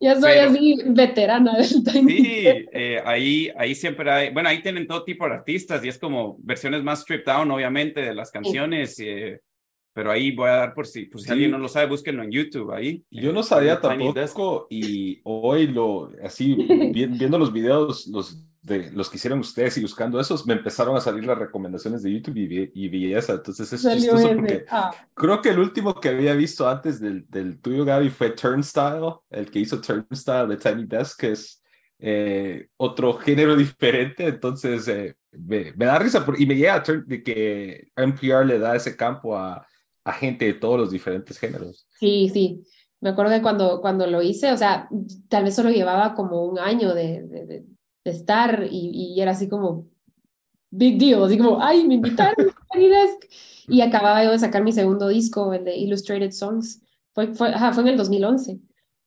Ya 0.01 0.15
soy 0.19 0.31
Pero- 0.33 0.49
así 0.51 0.77
veterana 0.87 1.57
del 1.57 1.83
Tiny 1.83 2.11
Sí, 2.17 2.45
eh, 2.71 3.01
ahí, 3.05 3.51
ahí 3.57 3.75
siempre 3.75 4.09
hay, 4.11 4.29
bueno, 4.33 4.49
ahí 4.49 4.61
tienen 4.61 4.87
todo 4.87 5.03
tipo 5.03 5.25
de 5.27 5.33
artistas 5.33 5.83
y 5.85 5.87
es 5.89 5.97
como 5.99 6.37
versiones 6.39 6.83
más 6.83 7.01
stripped 7.01 7.25
down, 7.31 7.49
obviamente, 7.51 8.01
de 8.01 8.13
las 8.15 8.31
canciones, 8.31 8.99
eh, 8.99 9.39
pero 9.93 10.09
ahí 10.11 10.31
voy 10.31 10.49
a 10.49 10.53
dar 10.53 10.73
por 10.73 10.87
si, 10.87 11.05
por 11.05 11.21
si 11.21 11.27
Sí. 11.27 11.31
alguien 11.33 11.51
no 11.51 11.59
lo 11.59 11.67
sabe, 11.67 11.85
búsquenlo 11.85 12.23
en 12.23 12.31
YouTube 12.31 12.71
ahí. 12.73 13.03
Yo 13.11 13.29
eh, 13.29 13.33
no 13.33 13.43
sabía 13.43 13.79
Tiny 13.79 14.11
Desk. 14.11 14.33
tampoco 14.35 14.67
y 14.71 15.19
hoy 15.23 15.67
lo, 15.67 16.09
así, 16.23 16.55
vi- 16.55 17.05
viendo 17.05 17.37
los 17.37 17.53
videos, 17.53 18.07
los 18.07 18.35
de 18.63 18.91
los 18.93 19.09
que 19.09 19.17
hicieron 19.17 19.39
ustedes 19.39 19.77
y 19.77 19.81
buscando 19.81 20.19
esos, 20.19 20.47
me 20.47 20.53
empezaron 20.53 20.95
a 20.95 21.01
salir 21.01 21.25
las 21.25 21.37
recomendaciones 21.37 22.01
de 22.01 22.13
YouTube 22.13 22.37
y 22.37 22.47
vi, 22.47 22.71
y 22.73 22.87
vi 22.87 23.13
esa. 23.13 23.33
Entonces 23.33 23.71
es 23.73 23.81
Salió 23.81 23.99
chistoso 24.01 24.27
ese. 24.27 24.35
porque 24.35 24.65
Ah, 24.69 24.91
creo 25.13 25.41
que 25.41 25.49
el 25.49 25.59
último 25.59 25.93
que 25.99 26.09
había 26.09 26.33
visto 26.33 26.67
antes 26.67 26.99
del, 27.01 27.25
del 27.29 27.59
tuyo, 27.59 27.83
Gaby, 27.85 28.09
fue 28.09 28.29
Turnstile, 28.31 29.15
el 29.29 29.51
que 29.51 29.59
hizo 29.59 29.81
Turnstile 29.81 30.47
de 30.47 30.57
Tiny 30.57 30.85
Desk, 30.85 31.19
que 31.19 31.31
es 31.33 31.61
eh, 31.99 32.67
otro 32.77 33.13
género 33.15 33.55
diferente. 33.57 34.27
Entonces 34.27 34.87
eh, 34.87 35.15
me, 35.31 35.73
me 35.75 35.85
da 35.85 35.99
risa 35.99 36.25
por- 36.25 36.39
y 36.41 36.45
me 36.45 36.55
llega 36.55 36.75
a 36.75 36.83
turn- 36.83 37.05
de 37.05 37.21
que 37.21 37.89
NPR 37.97 38.45
le 38.45 38.59
da 38.59 38.75
ese 38.77 38.95
campo 38.95 39.35
a, 39.37 39.67
a 40.05 40.11
gente 40.13 40.45
de 40.45 40.53
todos 40.53 40.79
los 40.79 40.89
diferentes 40.91 41.37
géneros. 41.37 41.85
sí, 41.99 42.29
sí. 42.33 42.63
Me 43.01 43.09
acuerdo 43.09 43.33
que 43.35 43.41
cuando, 43.41 43.81
cuando 43.81 44.07
lo 44.07 44.21
hice, 44.21 44.53
o 44.53 44.57
sea, 44.57 44.87
tal 45.27 45.43
vez 45.43 45.53
solo 45.53 45.69
llevaba 45.69 46.15
como 46.15 46.45
un 46.45 46.57
año 46.57 46.93
de, 46.93 47.23
de, 47.23 47.65
de- 48.03 48.11
estar 48.11 48.67
y, 48.69 48.89
y 49.15 49.21
era 49.21 49.31
así 49.31 49.47
como 49.47 49.85
big 50.69 50.97
deal, 50.97 51.23
así 51.23 51.37
como, 51.37 51.61
ay, 51.61 51.85
me 51.87 51.95
invitaron. 51.95 52.47
Y 53.67 53.81
acababa 53.81 54.23
yo 54.23 54.31
de 54.31 54.39
sacar 54.39 54.63
mi 54.63 54.71
segundo 54.71 55.07
disco, 55.07 55.53
el 55.53 55.63
de 55.63 55.77
Illustrated 55.77 56.31
Songs. 56.31 56.81
Fue, 57.13 57.33
fue, 57.33 57.49
ajá, 57.49 57.71
fue 57.73 57.83
en 57.83 57.89
el 57.89 57.97
2011. 57.97 58.59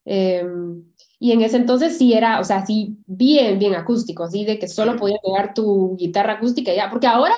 Em, 0.05 0.85
y 1.19 1.33
en 1.33 1.43
ese 1.43 1.57
entonces 1.57 1.99
sí 1.99 2.13
era, 2.15 2.41
o 2.41 2.45
sea, 2.45 2.65
sí, 2.65 2.97
bien, 3.07 3.59
bien 3.59 3.75
acústico, 3.75 4.23
así 4.25 4.45
de 4.45 4.59
que 4.59 4.69
solo 4.69 4.97
podía 4.97 5.17
pegar 5.25 5.53
tu 5.55 5.97
guitarra 5.97 6.35
acústica 6.35 6.73
ya, 6.73 6.89
porque 6.91 7.07
ahora 7.09 7.35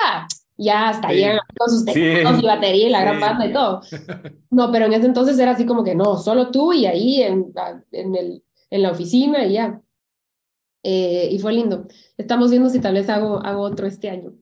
ya 0.58 0.90
hasta 0.90 1.08
Sí. 1.08 1.14
llegan 1.16 1.38
con 1.56 1.70
sus 1.70 1.80
Sí. 1.80 1.92
teclados 1.92 2.42
y 2.42 2.46
batería 2.46 2.86
y 2.88 2.90
la 2.90 3.00
gran 3.00 3.14
Sí. 3.16 3.20
banda 3.22 3.46
y 3.46 3.52
todo. 3.52 3.80
No, 4.50 4.70
pero 4.72 4.86
en 4.86 4.92
ese 4.92 5.06
entonces 5.06 5.38
era 5.38 5.52
así 5.52 5.64
como 5.66 5.82
que 5.84 5.94
no, 5.94 6.16
solo 6.18 6.50
tú 6.50 6.72
y 6.72 6.86
ahí 6.86 7.22
en, 7.22 7.52
en, 7.92 8.14
el, 8.14 8.42
en 8.70 8.82
la 8.82 8.90
oficina 8.92 9.44
y 9.46 9.52
ya. 9.54 9.80
Eh, 10.82 11.28
y 11.30 11.38
fue 11.38 11.52
lindo. 11.52 11.86
Estamos 12.16 12.50
viendo 12.50 12.68
si 12.68 12.80
tal 12.80 12.94
vez 12.94 13.08
hago, 13.08 13.38
hago 13.44 13.62
otro 13.62 13.86
este 13.86 14.10
año. 14.10 14.32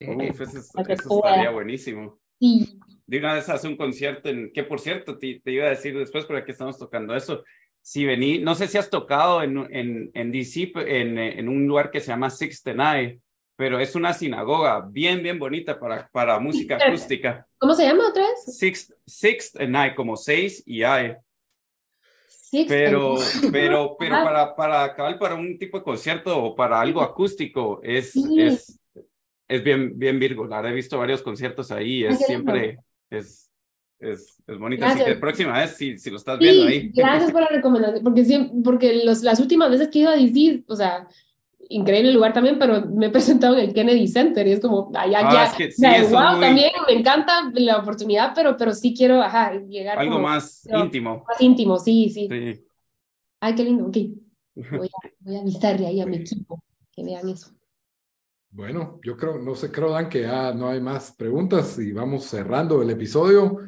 Uf, 0.00 0.40
eso, 0.40 0.58
eso 0.58 1.16
estaría 1.16 1.50
buenísimo. 1.50 2.18
Sí, 2.38 2.78
De 3.06 3.18
una 3.18 3.34
vez 3.34 3.48
hace 3.48 3.66
un 3.66 3.76
concierto 3.76 4.28
en, 4.28 4.52
que 4.52 4.62
por 4.62 4.78
cierto, 4.78 5.18
te, 5.18 5.40
te 5.42 5.52
iba 5.52 5.66
a 5.66 5.70
decir 5.70 5.96
después, 5.96 6.26
pero 6.26 6.38
aquí 6.38 6.50
estamos 6.50 6.78
tocando 6.78 7.14
eso. 7.16 7.42
Si 7.80 8.04
vení, 8.04 8.38
no 8.40 8.54
sé 8.54 8.66
si 8.66 8.78
has 8.78 8.90
tocado 8.90 9.42
en, 9.42 9.56
en, 9.70 10.10
en 10.12 10.32
DC, 10.32 10.72
en, 10.74 11.18
en 11.18 11.48
un 11.48 11.66
lugar 11.66 11.90
que 11.90 12.00
se 12.00 12.08
llama 12.08 12.30
Sixth 12.30 12.66
and 12.68 12.80
I, 12.80 13.20
pero 13.56 13.80
es 13.80 13.94
una 13.94 14.12
sinagoga 14.12 14.86
bien, 14.86 15.22
bien 15.22 15.38
bonita 15.38 15.78
para, 15.80 16.08
para 16.12 16.38
música 16.38 16.76
acústica. 16.76 17.46
¿cómo 17.58 17.74
se 17.74 17.84
llama 17.84 18.08
otra 18.08 18.22
vez? 18.22 18.56
Sixth, 18.58 18.92
Sixth 19.06 19.58
and 19.58 19.74
I, 19.74 19.94
como 19.94 20.16
seis 20.16 20.62
y 20.66 20.82
I. 20.82 21.16
Pero, 22.68 23.16
pero, 23.52 23.96
pero 23.98 24.14
para, 24.24 24.54
para 24.56 24.84
acabar 24.84 25.18
para 25.18 25.34
un 25.34 25.58
tipo 25.58 25.78
de 25.78 25.84
concierto 25.84 26.42
o 26.42 26.54
para 26.54 26.80
algo 26.80 27.00
acústico 27.02 27.80
es, 27.82 28.12
Sí. 28.12 28.40
es, 28.40 28.78
es 29.48 29.64
bien, 29.64 29.98
bien 29.98 30.18
Virgo. 30.18 30.46
La 30.46 30.60
he 30.68 30.72
visto 30.72 30.98
varios 30.98 31.22
conciertos 31.22 31.70
ahí, 31.70 32.04
es 32.04 32.18
siempre, 32.18 32.78
es, 33.10 33.50
es, 33.98 34.42
es 34.46 34.58
bonito. 34.58 34.84
Así 34.84 34.94
que 34.96 35.00
Gracias. 35.02 35.20
próxima 35.20 35.58
vez, 35.58 35.70
si, 35.76 35.98
si 35.98 36.10
lo 36.10 36.16
estás 36.16 36.38
viendo 36.38 36.66
Sí, 36.66 36.72
ahí. 36.72 36.90
gracias 36.94 37.32
por 37.32 37.40
la 37.42 37.48
recomendación, 37.48 38.02
porque, 38.04 38.24
siempre, 38.24 38.56
porque 38.64 39.04
los, 39.04 39.22
las 39.22 39.40
últimas 39.40 39.70
veces 39.70 39.88
que 39.88 39.98
he 39.98 40.02
ido 40.02 40.10
a 40.10 40.16
DC, 40.16 40.64
o 40.68 40.76
sea, 40.76 41.08
increíble 41.68 42.12
lugar 42.12 42.32
también, 42.32 42.58
pero 42.58 42.86
me 42.86 43.06
he 43.06 43.10
presentado 43.10 43.56
en 43.56 43.68
el 43.68 43.74
Kennedy 43.74 44.06
Center 44.08 44.46
y 44.46 44.52
es 44.52 44.60
como, 44.60 44.90
allá 44.94 45.20
Ah, 45.22 45.32
ya, 45.32 45.44
es 45.44 45.52
que 45.54 45.66
o 45.68 45.70
sea, 45.72 46.04
sí, 46.04 46.12
wow, 46.12 46.30
muy- 46.32 46.40
también 46.40 46.70
me 46.86 46.94
encanta 46.94 47.50
la 47.54 47.78
oportunidad, 47.78 48.32
pero, 48.34 48.56
pero 48.56 48.72
sí 48.72 48.94
quiero, 48.96 49.22
ajá, 49.22 49.52
llegar 49.68 49.98
Algo 49.98 50.14
como 50.14 50.24
más 50.28 50.66
no. 50.70 50.84
íntimo. 50.84 51.24
más 51.28 51.40
íntimo, 51.40 51.78
sí, 51.78 52.10
sí. 52.10 52.28
Sí. 52.30 52.64
Ay, 53.40 53.54
qué 53.54 53.64
lindo, 53.64 53.86
ok. 53.86 53.96
Voy 54.78 54.88
a, 54.88 55.08
voy 55.20 55.36
a 55.36 55.40
avisarle 55.40 55.86
ahí 55.86 56.00
a 56.00 56.06
mi 56.06 56.16
equipo 56.16 56.62
que 56.92 57.04
vean 57.04 57.28
eso. 57.28 57.50
Bueno, 58.50 58.98
yo 59.04 59.16
creo, 59.16 59.38
no 59.38 59.54
sé, 59.54 59.70
creo, 59.70 59.90
Dan, 59.90 60.08
que 60.08 60.22
ya 60.22 60.54
no 60.54 60.68
hay 60.68 60.80
más 60.80 61.14
preguntas 61.14 61.78
y 61.78 61.92
vamos 61.92 62.24
cerrando 62.24 62.80
el 62.80 62.88
episodio. 62.88 63.58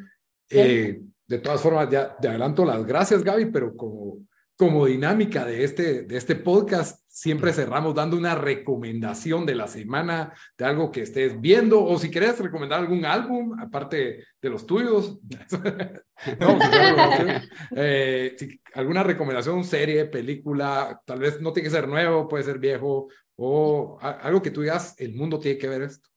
Eh, 0.49 0.99
de 1.27 1.37
todas 1.37 1.61
formas, 1.61 1.87
ya 1.91 2.15
te 2.17 2.27
adelanto 2.27 2.65
las 2.65 2.83
gracias, 2.85 3.23
Gaby, 3.23 3.51
pero 3.51 3.75
como, 3.77 4.17
como 4.59 4.87
dinámica 4.87 5.45
de 5.45 5.63
este, 5.63 6.03
de 6.03 6.17
este 6.17 6.35
podcast, 6.35 7.01
siempre 7.07 7.53
cerramos 7.53 7.95
dando 7.95 8.17
una 8.17 8.35
recomendación 8.35 9.45
de 9.45 9.55
la 9.55 9.67
semana, 9.67 10.33
de 10.57 10.65
algo 10.65 10.91
que 10.91 11.03
estés 11.03 11.39
viendo, 11.39 11.81
o 11.81 11.97
si 11.97 12.11
querés 12.11 12.37
recomendar 12.39 12.81
algún 12.81 13.05
álbum, 13.05 13.57
aparte 13.57 14.25
de 14.41 14.49
los 14.49 14.65
tuyos. 14.65 15.17
No, 16.41 16.57
pues. 16.57 17.49
Eh, 17.77 18.35
si- 18.37 18.59
alguna 18.73 19.01
recomendación, 19.03 19.63
serie, 19.63 20.03
película, 20.07 21.01
tal 21.05 21.19
vez 21.19 21.39
no 21.39 21.53
tiene 21.53 21.69
que 21.69 21.75
ser 21.75 21.87
nuevo, 21.87 22.27
puede 22.27 22.43
ser 22.43 22.59
viejo, 22.59 23.07
o 23.37 23.97
a- 24.01 24.19
algo 24.19 24.41
que 24.41 24.51
tú 24.51 24.59
digas, 24.59 24.93
el 24.97 25.15
mundo 25.15 25.39
tiene 25.39 25.57
que 25.57 25.69
ver 25.69 25.83
esto. 25.83 26.09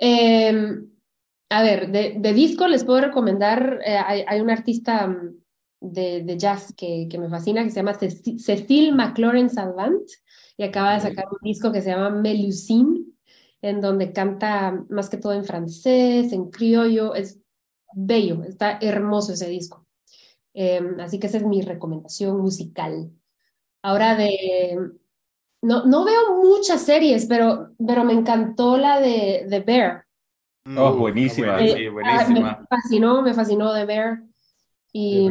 Eh, 0.00 0.74
a 1.50 1.62
ver, 1.62 1.92
de, 1.92 2.14
de 2.18 2.32
disco 2.32 2.66
les 2.66 2.82
puedo 2.84 3.00
recomendar, 3.00 3.78
eh, 3.86 3.96
hay, 3.96 4.24
hay 4.26 4.40
un 4.40 4.50
artista 4.50 5.06
mm, 5.06 5.39
de, 5.80 6.22
de 6.22 6.38
jazz 6.38 6.72
que, 6.76 7.08
que 7.10 7.18
me 7.18 7.28
fascina, 7.28 7.64
que 7.64 7.70
se 7.70 7.76
llama 7.76 7.98
Ceci- 7.98 8.38
Cecile 8.38 8.92
McLaurin 8.92 9.50
Salvant, 9.50 10.08
y 10.56 10.64
acaba 10.64 10.94
de 10.94 11.00
sacar 11.00 11.24
un 11.30 11.38
disco 11.42 11.72
que 11.72 11.80
se 11.82 11.90
llama 11.90 12.10
Melusine, 12.10 13.00
en 13.62 13.80
donde 13.80 14.12
canta 14.12 14.84
más 14.88 15.08
que 15.10 15.16
todo 15.16 15.32
en 15.32 15.44
francés, 15.44 16.32
en 16.32 16.50
criollo, 16.50 17.14
es 17.14 17.40
bello, 17.94 18.42
está 18.44 18.78
hermoso 18.80 19.32
ese 19.32 19.48
disco. 19.48 19.86
Eh, 20.54 20.80
así 21.00 21.18
que 21.18 21.26
esa 21.28 21.38
es 21.38 21.44
mi 21.46 21.62
recomendación 21.62 22.38
musical. 22.40 23.10
Ahora 23.82 24.16
de... 24.16 24.78
No, 25.62 25.84
no 25.84 26.04
veo 26.04 26.36
muchas 26.42 26.82
series, 26.82 27.26
pero, 27.26 27.70
pero 27.86 28.04
me 28.04 28.14
encantó 28.14 28.78
la 28.78 28.98
de 29.00 29.46
The 29.48 29.60
Bear. 29.60 30.06
Oh, 30.76 30.92
Mm, 30.94 30.98
buenísima. 30.98 31.52
bueno. 31.56 31.72
Eh, 31.72 31.76
Sí, 31.76 31.86
ah, 31.86 31.90
buenísima. 31.92 32.58
me 32.60 32.66
fascinó, 32.66 33.22
me 33.22 33.34
fascinó 33.34 33.74
The 33.74 33.84
Bear. 33.86 34.22
Y, 34.92 35.28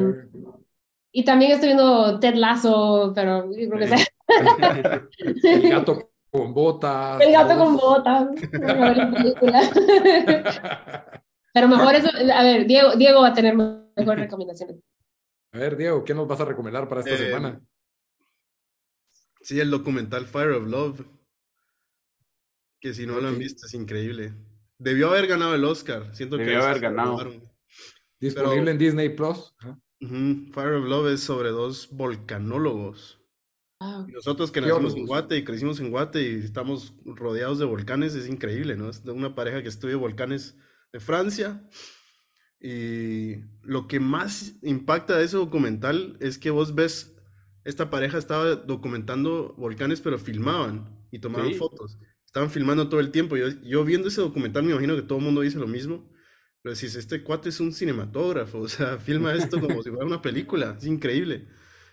y 1.11 1.25
también 1.25 1.51
estoy 1.51 1.69
viendo 1.69 2.19
Ted 2.19 2.35
Lasso, 2.35 3.11
pero 3.15 3.45
yo 3.51 3.69
creo 3.69 3.79
que 3.79 3.87
Sí. 3.87 3.95
sea 5.41 5.53
El 5.53 5.69
gato 5.69 6.11
con 6.31 6.53
botas. 6.53 7.19
El 7.21 7.31
gato 7.31 7.57
con 7.57 7.75
botas. 7.77 8.27
la 8.53 8.73
mejor 8.75 9.13
película. 9.15 9.61
Pero 11.53 11.67
mejor 11.67 11.95
eso, 11.95 12.09
a 12.33 12.43
ver, 12.43 12.67
Diego, 12.67 12.95
Diego 12.95 13.21
va 13.21 13.29
a 13.29 13.33
tener 13.33 13.55
mejores 13.55 14.23
recomendaciones. 14.25 14.77
A 15.51 15.57
ver, 15.57 15.75
Diego, 15.77 16.03
¿qué 16.03 16.13
nos 16.13 16.27
vas 16.27 16.39
a 16.41 16.45
recomendar 16.45 16.87
para 16.87 17.01
esta 17.01 17.13
Eh, 17.15 17.17
semana? 17.17 17.59
Sí, 19.41 19.59
el 19.59 19.71
documental 19.71 20.25
Fire 20.27 20.51
of 20.51 20.67
Love. 20.67 21.01
Que 22.79 22.93
si 22.93 23.05
no 23.07 23.19
lo 23.19 23.27
han 23.27 23.37
visto 23.39 23.65
es 23.65 23.73
increíble. 23.73 24.33
Debió 24.77 25.09
haber 25.09 25.27
ganado 25.27 25.55
el 25.55 25.65
Oscar. 25.65 26.15
Siento 26.15 26.37
que 26.37 26.43
Debió 26.43 26.59
veces 26.59 26.69
haber 26.69 26.81
ganado. 26.83 27.11
robaron. 27.11 27.41
Disponible 28.19 28.59
pero- 28.59 28.71
en 28.71 28.77
Disney 28.77 29.09
Plus. 29.09 29.53
Ajá. 29.59 29.79
Ujú, 30.01 30.51
Fire 30.53 30.73
of 30.75 30.85
Love 30.85 31.13
es 31.13 31.19
sobre 31.21 31.49
dos 31.49 31.89
volcanólogos. 31.91 33.17
Ah, 33.81 34.05
Y 34.07 34.11
Nosotros 34.11 34.51
que 34.51 34.59
nacimos 34.61 34.95
en 34.95 35.05
Guate 35.05 35.37
y 35.37 35.43
crecimos 35.43 35.79
en 35.79 35.89
Guate 35.91 36.21
y 36.21 36.35
estamos 36.43 36.93
rodeados 37.05 37.59
de 37.59 37.65
volcanes, 37.65 38.13
es 38.15 38.27
increíble, 38.27 38.75
¿no? 38.75 38.89
Es 38.89 39.03
de 39.03 39.11
una 39.11 39.35
pareja 39.35 39.61
que 39.61 39.69
estudia 39.69 39.95
volcanes 39.97 40.57
de 40.91 40.99
Francia. 40.99 41.65
Y 42.61 43.35
lo 43.63 43.87
que 43.87 43.99
más 43.99 44.55
impacta 44.63 45.17
de 45.17 45.23
ese 45.25 45.37
documental 45.37 46.17
es 46.19 46.37
que 46.37 46.49
vos 46.49 46.75
ves, 46.75 47.15
esta 47.63 47.89
pareja 47.89 48.17
estaba 48.17 48.55
documentando 48.55 49.53
volcanes, 49.57 50.01
pero 50.01 50.17
filmaban 50.19 51.05
y 51.11 51.19
tomaban 51.19 51.47
Sí. 51.49 51.53
fotos. 51.55 51.97
Estaban 52.25 52.49
filmando 52.49 52.89
todo 52.89 52.99
el 52.99 53.11
tiempo. 53.11 53.37
Yo, 53.37 53.47
yo 53.63 53.83
viendo 53.85 54.09
ese 54.09 54.21
documental 54.21 54.63
me 54.63 54.71
imagino 54.71 54.95
que 54.95 55.01
todo 55.03 55.19
el 55.19 55.25
mundo 55.25 55.41
dice 55.41 55.57
lo 55.57 55.67
mismo. 55.67 56.09
Pero 56.61 56.75
decís, 56.75 56.95
este 56.95 57.23
cuate 57.23 57.49
es 57.49 57.59
un 57.59 57.73
cinematógrafo, 57.73 58.59
o 58.59 58.67
sea, 58.67 58.97
filma 58.99 59.33
esto 59.33 59.59
como 59.59 59.81
si 59.81 59.89
fuera 59.89 60.05
una 60.05 60.21
película, 60.21 60.75
es 60.77 60.85
increíble. 60.85 61.47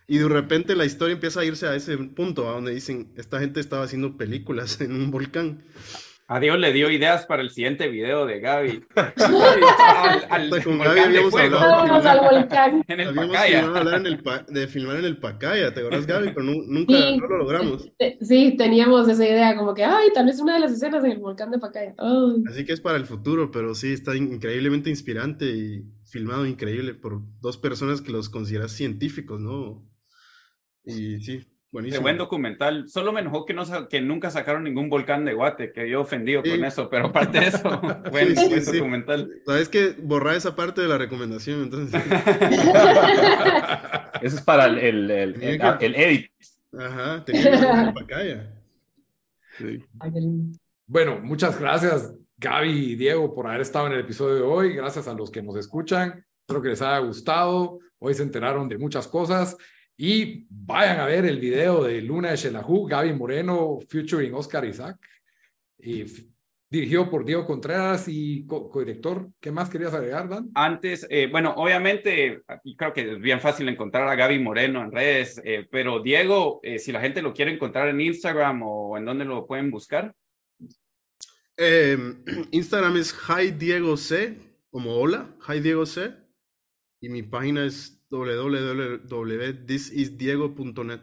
Y 0.08 0.18
de 0.18 0.28
repente 0.28 0.76
la 0.76 0.84
historia 0.84 1.14
empieza 1.14 1.40
a 1.40 1.44
irse 1.44 1.66
a 1.66 1.74
ese 1.74 1.96
punto, 1.98 2.48
a 2.48 2.52
donde 2.52 2.72
dicen, 2.74 3.12
esta 3.16 3.40
gente 3.40 3.60
estaba 3.60 3.84
haciendo 3.84 4.16
películas 4.16 4.80
en 4.80 4.92
un 4.92 5.10
volcán. 5.10 5.62
A 6.28 6.40
Dios 6.40 6.58
le 6.58 6.72
dio 6.72 6.90
ideas 6.90 7.24
para 7.24 7.40
el 7.42 7.50
siguiente 7.50 7.86
video 7.88 8.26
de 8.26 8.40
Gaby. 8.40 8.84
al, 8.96 10.26
al 10.28 10.64
con 10.64 10.78
Gaby 10.78 10.88
volcán 10.88 10.94
de 10.94 11.00
habíamos 11.02 11.30
fuego. 11.30 11.56
hablado. 11.56 11.86
Vamos 11.86 12.06
al 12.06 12.20
volcán. 12.20 12.84
En 12.88 13.00
el 13.00 13.08
Habíamos 13.08 13.36
Pacaya. 13.36 13.96
en 13.96 14.06
el 14.06 14.22
pa- 14.22 14.44
de 14.48 14.66
filmar 14.66 14.96
en 14.96 15.04
el 15.04 15.18
Pacaya, 15.18 15.72
¿te 15.72 15.80
acuerdas, 15.80 16.06
Gaby? 16.06 16.28
Pero 16.34 16.42
nu- 16.42 16.64
nunca 16.66 16.94
Sí. 16.96 17.16
no 17.18 17.26
lo 17.28 17.38
logramos. 17.38 17.88
Sí, 18.20 18.56
teníamos 18.58 19.08
esa 19.08 19.24
idea, 19.24 19.56
como 19.56 19.72
que, 19.74 19.84
ay, 19.84 20.08
tal 20.14 20.26
vez 20.26 20.40
una 20.40 20.54
de 20.54 20.60
las 20.60 20.72
escenas 20.72 21.04
en 21.04 21.12
el 21.12 21.18
volcán 21.18 21.50
de 21.52 21.58
Pacaya. 21.58 21.94
Ay. 21.98 22.42
Así 22.48 22.64
que 22.64 22.72
es 22.72 22.80
para 22.80 22.96
el 22.98 23.06
futuro, 23.06 23.50
pero 23.52 23.74
sí, 23.76 23.92
está 23.92 24.16
in- 24.16 24.32
increíblemente 24.34 24.90
inspirante 24.90 25.44
y 25.46 25.84
filmado 26.10 26.44
increíble 26.46 26.94
por 26.94 27.20
dos 27.40 27.56
personas 27.56 28.00
que 28.00 28.10
los 28.12 28.28
consideras 28.30 28.72
científicos, 28.72 29.40
¿no? 29.40 29.88
Y 30.84 31.20
sí, 31.20 31.46
Qué 31.76 31.80
buenísimo. 31.82 32.02
buen 32.02 32.18
documental. 32.18 32.88
Solo 32.88 33.12
me 33.12 33.20
enojó 33.20 33.44
que, 33.44 33.54
no, 33.54 33.64
que 33.88 34.00
nunca 34.00 34.30
sacaron 34.30 34.64
ningún 34.64 34.88
volcán 34.88 35.24
de 35.24 35.34
Guate, 35.34 35.72
que 35.72 35.88
yo 35.88 36.00
ofendido 36.00 36.42
Sí. 36.44 36.50
con 36.50 36.64
eso, 36.64 36.88
pero 36.88 37.06
aparte 37.06 37.40
de 37.40 37.46
eso, 37.48 37.80
buen, 38.10 38.28
Sí, 38.28 38.36
sí, 38.36 38.48
buen 38.48 38.64
sí. 38.64 38.76
documental. 38.78 39.30
Sabes 39.46 39.68
que 39.68 39.94
borrar 40.02 40.36
esa 40.36 40.56
parte 40.56 40.80
de 40.80 40.88
la 40.88 40.98
recomendación, 40.98 41.62
entonces. 41.64 42.02
Ese 44.22 44.36
es 44.36 44.42
para 44.42 44.66
el, 44.66 44.78
el, 44.78 45.10
el, 45.10 45.42
el- 45.42 45.60
que- 45.78 45.86
el 45.86 45.94
edit. 45.94 46.30
Ajá, 46.78 47.24
tenía 47.24 47.94
que. 48.06 48.40
Bueno, 50.86 51.18
muchas 51.22 51.58
gracias 51.58 52.12
Gaby 52.38 52.92
y 52.92 52.96
Diego 52.96 53.34
por 53.34 53.46
haber 53.46 53.62
estado 53.62 53.86
en 53.86 53.94
el 53.94 54.00
episodio 54.00 54.34
de 54.36 54.42
hoy. 54.42 54.74
Gracias 54.74 55.08
a 55.08 55.14
los 55.14 55.30
que 55.30 55.42
nos 55.42 55.56
escuchan. 55.56 56.24
Espero 56.40 56.62
que 56.62 56.68
les 56.68 56.82
haya 56.82 56.98
gustado. 56.98 57.78
Hoy 57.98 58.14
se 58.14 58.22
enteraron 58.22 58.68
de 58.68 58.78
muchas 58.78 59.08
cosas. 59.08 59.56
Y 59.98 60.46
vayan 60.50 61.00
a 61.00 61.06
ver 61.06 61.24
el 61.24 61.40
video 61.40 61.84
de 61.84 62.02
Luna 62.02 62.30
de 62.30 62.36
Shelahu, 62.36 62.86
Gaby 62.86 63.14
Moreno, 63.14 63.78
featuring 63.88 64.34
Oscar 64.34 64.64
Isaac. 64.64 64.98
Y 65.78 66.04
dirigido 66.68 67.08
por 67.08 67.24
Diego 67.24 67.46
Contreras 67.46 68.06
y 68.08 68.44
co- 68.44 68.68
codirector. 68.68 69.30
¿Qué 69.40 69.50
más 69.50 69.70
querías 69.70 69.94
agregar, 69.94 70.28
Dan? 70.28 70.50
Antes, 70.54 71.06
eh, 71.08 71.28
bueno, 71.30 71.54
obviamente, 71.56 72.42
y 72.64 72.76
creo 72.76 72.92
que 72.92 73.12
es 73.12 73.20
bien 73.20 73.40
fácil 73.40 73.68
encontrar 73.68 74.06
a 74.08 74.14
Gaby 74.16 74.38
Moreno 74.40 74.82
en 74.82 74.92
redes, 74.92 75.40
eh, 75.44 75.66
pero 75.70 76.00
Diego, 76.00 76.60
eh, 76.62 76.78
si 76.78 76.92
la 76.92 77.00
gente 77.00 77.22
lo 77.22 77.32
quiere 77.32 77.52
encontrar 77.52 77.88
en 77.88 78.00
Instagram 78.00 78.62
o 78.64 78.98
en 78.98 79.04
dónde 79.04 79.24
lo 79.24 79.46
pueden 79.46 79.70
buscar. 79.70 80.12
Eh, 81.56 81.96
Instagram 82.50 82.96
es 82.98 83.14
Hi 83.28 83.52
Diego 83.52 83.96
C, 83.96 84.36
como 84.70 84.96
hola, 84.96 85.34
Hi 85.48 85.60
Diego 85.60 85.86
C. 85.86 86.12
Y 87.00 87.08
mi 87.08 87.22
página 87.22 87.64
es 87.64 87.95
www.thisisdiego.net. 88.16 91.00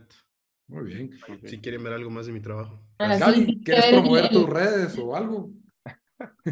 Muy 0.68 0.86
bien. 0.86 1.11
Si 1.45 1.59
quieren 1.59 1.84
ver 1.84 1.93
algo 1.93 2.09
más 2.09 2.26
de 2.26 2.32
mi 2.32 2.41
trabajo. 2.41 2.80
Ah, 2.97 3.18
Gaby, 3.18 3.45
sí, 3.45 3.61
¿quieres 3.64 3.86
promover 3.88 4.30
tus 4.30 4.49
redes 4.49 4.97
o 4.97 5.16
algo? 5.16 5.51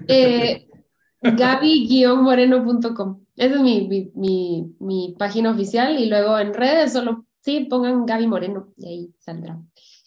Eh, 0.08 0.68
Gaby-moreno.com. 1.22 3.26
Esa 3.36 3.56
es 3.56 3.62
mi, 3.62 3.88
mi, 3.88 4.12
mi, 4.16 4.76
mi 4.80 5.16
página 5.18 5.52
oficial 5.52 6.00
y 6.00 6.08
luego 6.08 6.38
en 6.38 6.54
redes 6.54 6.94
solo, 6.94 7.26
sí, 7.42 7.66
pongan 7.70 8.06
Gaby 8.06 8.28
Moreno 8.28 8.74
y 8.78 8.88
ahí 8.88 9.14
saldrá. 9.18 9.60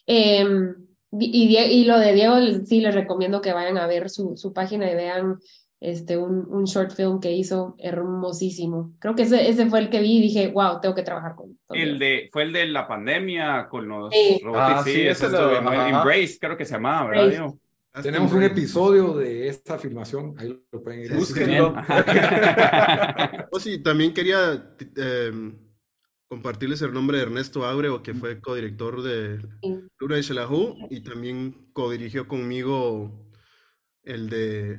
Eh, 0.06 0.46
y, 1.18 1.56
y 1.56 1.84
lo 1.84 1.98
de 1.98 2.12
Diego, 2.12 2.36
sí, 2.64 2.80
les 2.80 2.94
recomiendo 2.94 3.40
que 3.40 3.52
vayan 3.52 3.78
a 3.78 3.86
ver 3.86 4.10
su, 4.10 4.36
su 4.36 4.52
página 4.52 4.90
y 4.90 4.94
vean 4.94 5.38
este, 5.90 6.16
un, 6.16 6.46
un 6.48 6.64
short 6.64 6.92
film 6.92 7.20
que 7.20 7.32
hizo 7.32 7.74
hermosísimo. 7.78 8.94
Creo 8.98 9.14
que 9.14 9.22
ese, 9.22 9.48
ese 9.48 9.66
fue 9.70 9.80
el 9.80 9.90
que 9.90 10.00
vi 10.00 10.18
y 10.18 10.22
dije, 10.22 10.48
wow, 10.48 10.80
tengo 10.80 10.94
que 10.94 11.02
trabajar 11.02 11.34
con, 11.34 11.58
con 11.66 11.76
El 11.76 11.98
Diego". 11.98 12.22
de, 12.22 12.28
fue 12.32 12.42
el 12.44 12.52
de 12.52 12.66
la 12.66 12.86
pandemia 12.88 13.68
con 13.68 13.88
los 13.88 14.12
Sí. 14.12 14.40
robots. 14.42 14.60
Ah, 14.62 14.82
sí, 14.84 14.92
sí, 14.92 15.00
ese 15.02 15.26
estuvo 15.26 15.40
lo-. 15.60 15.72
Embrace, 15.72 16.38
creo 16.40 16.56
que 16.56 16.64
se 16.64 16.74
llamaba, 16.74 17.10
¿verdad. 17.10 17.28
Diego? 17.28 17.58
Tenemos 18.02 18.32
un 18.32 18.42
episodio 18.42 19.14
de 19.14 19.46
esta 19.46 19.78
filmación. 19.78 20.34
Ahí 20.38 20.48
lo 20.72 20.82
pueden 20.82 21.00
ir. 21.02 21.14
Búsquenlo. 21.14 21.74
Oh, 23.52 23.60
sí, 23.60 23.80
también 23.82 24.12
quería 24.12 24.74
em, 24.96 25.56
compartirles 26.28 26.82
el 26.82 26.92
nombre 26.92 27.18
de 27.18 27.22
Ernesto 27.24 27.64
Abreu, 27.64 28.02
que 28.02 28.14
fue 28.14 28.40
codirector 28.40 29.02
de 29.02 29.38
Sí. 29.62 29.78
Luna 30.00 30.16
de 30.16 30.22
Xelajú 30.24 30.76
y 30.90 31.02
también 31.04 31.68
codirigió 31.72 32.26
conmigo 32.26 33.28
el 34.02 34.28
de, 34.28 34.78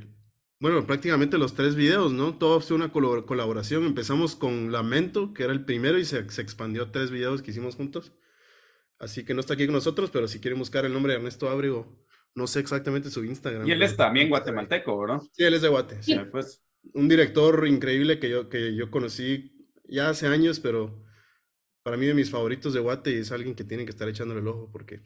bueno, 0.59 0.85
prácticamente 0.87 1.37
los 1.37 1.53
tres 1.53 1.75
videos, 1.75 2.11
¿no? 2.13 2.37
Todo 2.37 2.61
fue 2.61 2.75
una 2.75 2.91
colabor- 2.91 3.25
colaboración. 3.25 3.85
Empezamos 3.85 4.35
con 4.35 4.71
Lamento, 4.71 5.33
que 5.33 5.43
era 5.43 5.53
el 5.53 5.65
primero, 5.65 5.97
y 5.99 6.05
se, 6.05 6.29
se 6.29 6.41
expandió 6.41 6.83
a 6.83 6.91
tres 6.91 7.11
videos 7.11 7.41
que 7.41 7.51
hicimos 7.51 7.75
juntos. 7.75 8.13
Así 8.97 9.25
que 9.25 9.33
no 9.33 9.41
está 9.41 9.55
aquí 9.55 9.65
con 9.65 9.75
nosotros, 9.75 10.09
pero 10.11 10.27
si 10.27 10.39
quieren 10.39 10.57
buscar 10.59 10.85
el 10.85 10.93
nombre 10.93 11.13
de 11.13 11.19
Ernesto 11.19 11.49
Abreu, 11.49 11.85
no 12.33 12.47
sé 12.47 12.61
exactamente 12.61 13.09
su 13.09 13.23
Instagram. 13.25 13.67
Y 13.67 13.71
él 13.71 13.81
es 13.83 13.97
también 13.97 14.29
guatemalteco, 14.29 14.97
¿verdad? 14.99 15.21
Sí, 15.33 15.43
él 15.43 15.53
es 15.53 15.61
de 15.61 15.67
Guate. 15.67 16.01
sí. 16.01 16.13
Sí, 16.13 16.19
pues. 16.31 16.61
Un 16.93 17.07
director 17.09 17.67
increíble 17.67 18.19
que 18.19 18.29
yo, 18.29 18.47
que 18.47 18.75
yo 18.75 18.91
conocí 18.91 19.51
ya 19.85 20.09
hace 20.09 20.27
años, 20.27 20.59
pero 20.59 21.03
para 21.83 21.97
mí 21.97 22.05
de 22.05 22.13
mis 22.13 22.29
favoritos 22.29 22.73
de 22.73 22.79
Guate 22.79 23.11
y 23.11 23.15
es 23.15 23.31
alguien 23.31 23.55
que 23.55 23.63
tienen 23.63 23.85
que 23.87 23.89
estar 23.91 24.07
echándole 24.07 24.41
el 24.41 24.47
ojo 24.47 24.69
porque 24.71 25.01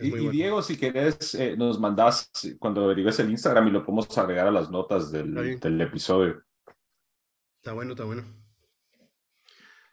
Y. 0.00 0.28
Diego, 0.28 0.62
si 0.62 0.76
querés, 0.76 1.34
eh, 1.34 1.56
nos 1.56 1.80
mandás 1.80 2.30
cuando 2.58 2.84
averigues 2.84 3.18
el 3.18 3.30
Instagram 3.30 3.68
y 3.68 3.70
lo 3.72 3.84
podemos 3.84 4.16
agregar 4.16 4.46
a 4.46 4.50
las 4.52 4.70
notas 4.70 5.10
del, 5.10 5.58
del 5.58 5.80
episodio. 5.80 6.42
Está 7.60 7.72
bueno, 7.72 7.92
está 7.92 8.04
bueno. 8.04 8.22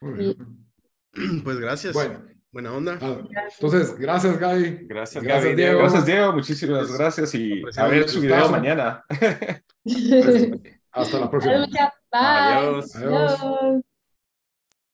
Muy 0.02 0.14
Sí. 0.18 0.36
bien. 0.38 0.66
Pues 1.44 1.58
gracias. 1.60 1.94
Bueno, 1.94 2.22
Buena 2.52 2.72
onda. 2.74 2.98
ah, 3.02 3.18
entonces, 3.54 3.98
gracias, 3.98 4.38
Gaby. 4.38 4.86
Gracias, 4.88 5.24
Gracias, 5.24 5.44
Gaby, 5.46 5.56
Diego. 5.56 5.80
Gracias, 5.80 6.06
Diego. 6.06 6.34
Muchísimas 6.34 6.88
Pues, 6.88 6.98
gracias 6.98 7.36
y 7.36 7.52
a 7.54 7.58
apreciamos 7.60 7.92
ver 7.92 8.10
su 8.10 8.22
video 8.22 8.50
mañana. 8.50 9.04
Hasta 10.92 11.20
la 11.20 11.30
próxima. 11.30 11.66
Bye. 11.66 11.80
Adiós. 12.12 12.96
Adiós. 12.96 13.42
Adiós. 13.42 13.95